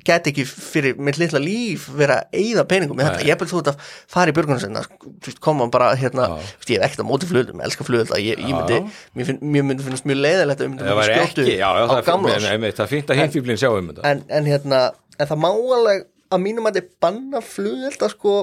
get 0.07 0.29
ekki 0.31 0.45
fyrir 0.47 0.99
mitt 1.03 1.19
litla 1.19 1.41
líf 1.43 1.89
vera 1.99 2.21
eyða 2.35 2.65
peningum 2.71 2.99
með 2.99 3.09
þetta, 3.11 3.27
ég 3.29 3.41
vil 3.41 3.49
þú 3.51 3.63
ert 3.63 3.71
að 3.73 3.89
fara 4.15 4.33
í 4.33 4.37
veist, 4.37 5.41
koma 5.43 5.67
bara 5.73 5.91
hérna, 5.99 6.29
ég 6.69 6.79
hef 6.79 6.87
ekkert 6.87 7.03
á 7.03 7.09
móti 7.09 7.29
flugöldum, 7.31 7.63
elska 7.67 7.87
flugölda, 7.87 8.21
ég, 8.23 8.39
ég 8.39 8.55
myndi 8.55 8.79
mér, 9.19 9.29
finn, 9.29 9.41
mér 9.43 9.67
myndi 9.67 9.87
finnast 9.87 10.07
mjög 10.09 10.23
leiðilegt 10.23 10.63
að 10.63 11.03
ekki, 11.17 11.49
já, 11.57 11.67
já, 11.67 11.83
á 11.83 11.99
er, 11.99 12.07
gamlás 12.07 12.47
það 12.47 12.85
er 12.85 12.93
fínt 12.93 13.11
að 13.11 13.23
hinfíblin 13.25 13.61
sjá 13.61 13.71
um 13.73 13.91
þetta. 13.91 14.07
en, 14.13 14.23
en 14.39 14.51
hérna, 14.53 14.83
en 15.19 15.31
það 15.33 15.43
má 15.43 15.51
alveg 15.51 16.07
að 16.29 16.45
mínum 16.45 16.71
að 16.71 16.79
þetta 16.79 17.03
banna 17.03 17.43
flugölda 17.45 18.13
sko, 18.15 18.37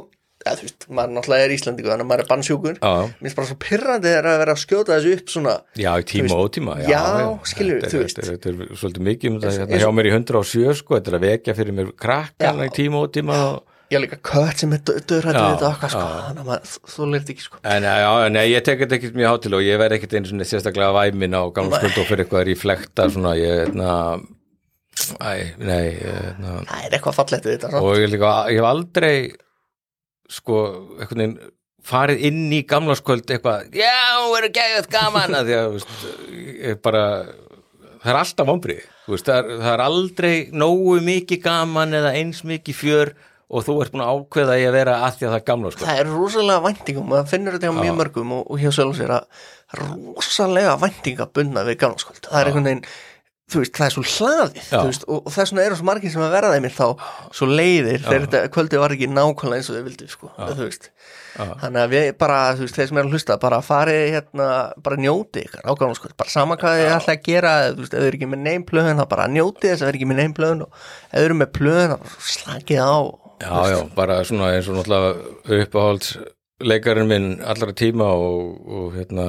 eða 0.45 0.55
þú 0.59 0.65
veist, 0.67 0.87
maður 0.93 1.13
náttúrulega 1.17 1.45
er 1.47 1.53
Íslandingu 1.55 1.89
þannig 1.91 2.05
að 2.05 2.09
maður 2.11 2.23
er 2.25 2.29
bannsjúkur. 2.31 2.75
Já, 2.79 2.93
mér 3.09 3.25
finnst 3.25 3.37
bara 3.39 3.49
svo 3.51 3.57
pyrrandi 3.65 4.11
þegar 4.13 4.27
að 4.31 4.39
vera 4.43 4.55
að 4.55 4.63
skjóta 4.63 4.95
þessu 4.99 5.13
upp 5.19 5.31
svona, 5.35 5.53
já, 5.81 5.91
tíma 6.13 6.35
og 6.35 6.43
ótíma 6.49 6.75
já, 6.85 7.03
skilur, 7.51 7.79
þetta, 7.81 7.93
þú 7.95 8.01
veist. 8.05 8.19
þetta, 8.29 8.51
er- 8.53 8.75
svolítið 8.81 9.07
mikið 9.09 9.31
um 9.31 9.39
þetta 9.41 9.55
hérna, 9.65 9.79
hjá 9.81 9.89
mér 9.99 10.09
í 10.11 10.13
107 10.19 10.75
sko, 10.81 10.99
þetta 10.99 11.11
er 11.13 11.17
að 11.19 11.25
vekja 11.29 11.55
fyrir 11.57 11.73
mér 11.79 11.89
krakkana 12.05 12.67
Já. 12.67 12.69
í 12.69 12.75
tíma 12.77 13.01
og 13.01 13.09
ótíma 13.09 13.39
og 13.55 13.63
ég 13.93 14.01
líka 14.01 14.17
kött 14.25 14.57
sem 14.63 14.71
er 14.73 14.79
döðrættu 14.85 15.33
Já, 15.33 15.41
við 15.45 15.51
þetta 15.55 15.67
okkar 15.71 15.91
sko, 15.93 16.05
já. 16.05 16.21
þannig 16.29 16.53
að 16.55 16.71
þú 16.93 17.05
lirði 17.11 17.33
ekki 17.35 17.43
sko. 17.45 17.59
En 17.73 17.83
já, 17.85 18.29
nei, 18.33 18.45
ég 18.49 18.63
tek 18.65 18.79
þetta 18.81 18.97
ekkert 18.97 19.17
mjög 19.19 19.29
hátil 19.35 19.53
og 19.59 19.61
ég 19.65 19.77
verð 19.81 19.97
ekkert 19.99 20.15
einu 20.17 20.29
svona 20.31 20.47
sérstaklega 20.49 20.95
væmin 20.97 21.37
á 21.37 21.43
gamla 21.53 21.81
skuld 21.81 21.99
og 22.01 22.07
fyrir 22.09 22.25
eitthvað 22.25 22.41
er 22.45 22.49
í 22.49 22.57
flekta 22.57 23.05
svona, 23.13 23.35
ég, 23.37 23.73
na, 23.77 23.91
æ, 25.21 25.33
nei, 25.61 25.85
ég, 26.01 26.29
na, 26.41 26.55
það 26.65 26.85
er 26.87 26.97
eitthvað 26.97 27.17
fallegt 27.19 27.45
við 27.49 27.57
þetta 27.59 27.81
og 27.81 27.91
ég, 28.01 28.09
líka, 28.13 28.31
ég 28.51 28.59
hef 28.61 28.69
aldrei, 28.71 29.15
sko, 30.31 30.61
einhvern 30.99 31.21
veginn 31.21 31.37
farið 31.85 32.23
inn 32.29 32.47
í 32.55 32.63
gamla 32.67 32.95
skuld 32.97 33.29
eitthvað, 33.29 33.69
já, 33.77 34.25
verður 34.31 34.53
gæðið 34.57 34.89
gaman 34.95 35.37
að 35.37 35.49
því 35.49 35.57
að, 35.59 35.67
veist, 35.75 36.81
bara, 36.85 37.03
það 38.01 38.11
er 38.13 38.19
alltaf 38.23 38.51
veist, 38.55 39.27
það 39.27 39.37
er, 39.37 39.51
það 39.61 39.71
er 39.75 39.85
aldrei 39.85 40.33
nógu 40.55 40.97
mikið 41.05 41.41
gaman 41.45 41.93
eða 42.01 42.15
eins 42.17 42.41
mikið 42.47 42.79
fjör 42.79 43.13
og 43.45 43.65
þú 43.65 43.75
ert 43.83 43.93
búin 43.93 44.01
að 44.01 44.15
ákveða 44.17 44.55
í 44.57 44.63
að 44.65 44.75
vera 44.79 44.95
að 45.05 45.19
því 45.19 45.27
að 45.27 45.31
það 45.31 45.37
er 45.37 45.47
gamla 45.49 45.71
skuld. 45.73 45.85
það 45.85 45.99
er 46.01 46.07
rosalega 46.09 46.63
væntingum 46.65 47.11
maður 47.11 47.27
finnur 47.29 47.55
þetta 47.55 47.69
hjá 47.69 47.77
mjög 47.77 47.99
mörgum 47.99 48.31
og, 48.39 48.47
og 48.49 48.63
hjá 48.63 48.71
sjálf 48.73 48.97
sér 48.97 49.13
að 49.19 49.43
rosalega 49.81 50.77
væntinga 50.81 51.27
bunna 51.35 51.65
við 51.67 51.77
gamlaskvöld 51.83 52.25
það 52.25 52.39
er 52.39 52.49
einhvern 52.49 52.69
veginn 52.71 52.87
þú 53.45 53.61
veist, 53.61 53.75
það 53.77 53.85
er 53.85 53.93
svo 53.93 54.03
hlaðið 54.09 54.55
Já. 54.71 54.79
veist, 54.87 55.03
og, 55.05 55.19
og 55.21 55.33
þess 55.35 55.51
vegna 55.53 55.65
eru 55.67 55.75
svo 55.77 55.85
margir 55.85 56.11
sem 56.13 56.23
að 56.25 56.33
verða 56.33 56.53
þeim 56.55 56.65
þá 56.73 56.87
svo 57.37 57.47
leiðir 57.49 58.01
þegar 58.01 58.23
þetta 58.25 58.51
kvöldi 58.55 58.79
var 58.81 58.95
ekki 58.95 59.09
nákvæmlega 59.11 59.59
eins 59.59 59.69
og 59.69 59.77
þau 59.77 59.85
vildu 59.85 60.07
sko, 60.09 60.31
Já. 61.35 61.45
þannig 61.61 61.81
að 61.83 61.93
við 61.93 62.07
bara, 62.23 62.39
þú 62.57 62.65
veist, 62.65 62.79
þeir 62.79 62.89
sem 62.89 62.99
er 63.01 63.05
að 63.05 63.15
hlusta 63.15 63.37
bara 63.43 63.59
farið 63.65 64.03
hérna, 64.15 64.47
bara 64.87 64.97
njóti 65.03 65.43
ykkar 65.45 65.67
á 65.67 65.71
gamlaskvöld, 65.77 66.15
bara 66.17 66.33
sama 66.33 66.57
hvað 66.61 66.79
þið 66.81 66.93
ætla 66.95 67.15
að 67.17 67.25
gera 67.27 67.53
þú 67.67 67.83
veist, 67.83 67.93
ef 67.93 67.99
þið 67.99 68.07
eru 68.09 68.19
ekki 68.19 68.31
með 68.31 68.43
neymplöðun 68.47 69.01
þá 69.01 69.05
bara 69.13 69.27
njóti 69.35 69.69
þess 69.69 69.81
að 69.81 69.85
þið 69.85 69.91
eru 69.91 69.99
ekki 69.99 70.09
með 70.09 70.21
neymplöðun 70.23 70.65
og 70.65 70.79
ef 70.79 71.17
þið 71.19 71.27
eru 71.27 71.37
með 71.41 71.51
plöðun 71.59 71.93
þá 71.93 71.97
slakið 72.31 72.81
á 72.81 72.97
Já, 73.35 73.51
já, 73.67 73.79
bara 73.91 74.21
svona 74.23 74.53
eins 74.55 74.69
og 74.71 74.77
náttúrulega 74.79 75.65
uppáhalds 75.65 76.13
leikarinn 76.63 77.09
minn 77.09 77.25
allra 77.43 77.73
tíma 77.75 78.07
og, 78.15 78.53
og 78.63 78.93
hérna, 78.95 79.25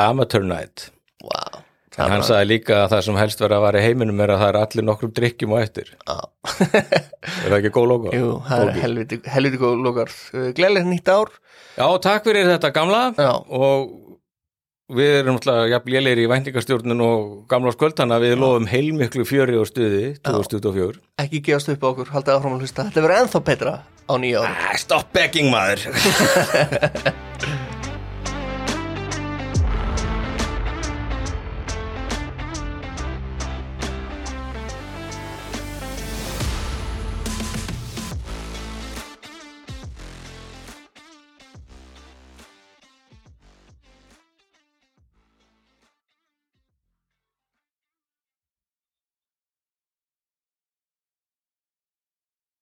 Amateur 0.00 0.44
Night. 0.46 0.90
Wow. 1.22 1.62
en 2.00 2.08
hann 2.10 2.24
sagði 2.24 2.48
líka 2.48 2.78
að 2.82 2.94
það 2.94 3.02
sem 3.06 3.18
helst 3.20 3.42
verið 3.42 3.56
að 3.58 3.64
vara 3.66 3.80
í 3.80 3.84
heiminum 3.84 4.22
er 4.24 4.32
að 4.32 4.40
það 4.40 4.48
er 4.48 4.58
allir 4.62 4.86
nokkrum 4.88 5.12
drikkjum 5.18 5.52
og 5.52 5.60
eftir. 5.62 5.90
Já. 6.06 6.16
er 7.44 7.50
það 7.50 7.58
ekki 7.58 7.74
góð 7.76 7.90
logo? 7.90 8.14
Jú, 8.16 8.30
það 8.48 8.64
er 8.64 8.78
helviti, 8.86 9.18
helviti 9.34 9.60
góð 9.60 9.82
lókar 9.86 10.14
Gleðilegt 10.56 10.88
nýtt 10.88 11.12
ár. 11.12 11.34
Já, 11.76 11.86
takk 12.04 12.30
fyrir 12.30 12.48
þetta 12.54 12.72
gamla. 12.74 13.02
Já. 13.20 13.32
og 13.32 13.98
við 14.92 15.18
erum 15.20 15.36
náttúrulega 15.38 15.70
jafn 15.72 15.92
lélegir 15.94 16.22
í 16.22 16.28
væntingastjórnun 16.32 17.04
og 17.06 17.26
gamla 17.50 17.72
skvöld 17.74 17.96
þannig 18.00 18.18
að 18.18 18.26
við 18.26 18.34
lofum 18.42 18.68
heilmiklu 18.68 19.26
fjöri 19.28 19.58
og 19.60 19.68
stuði 19.70 20.04
2024 20.26 21.00
Ekki 21.22 21.42
gefast 21.48 21.72
upp 21.72 21.86
á 21.86 21.88
okkur, 21.92 22.12
haldið 22.12 22.36
áfram 22.36 22.56
að 22.58 22.66
hlusta. 22.66 22.88
Þetta 22.90 23.06
verður 23.06 23.22
ennþá 23.22 23.44
betra 23.48 23.76
á 23.82 24.14
nýja 24.20 24.44
ári 24.44 24.56
ah, 24.68 24.80
Stop 24.80 25.12
begging 25.16 25.52
maður 25.52 25.86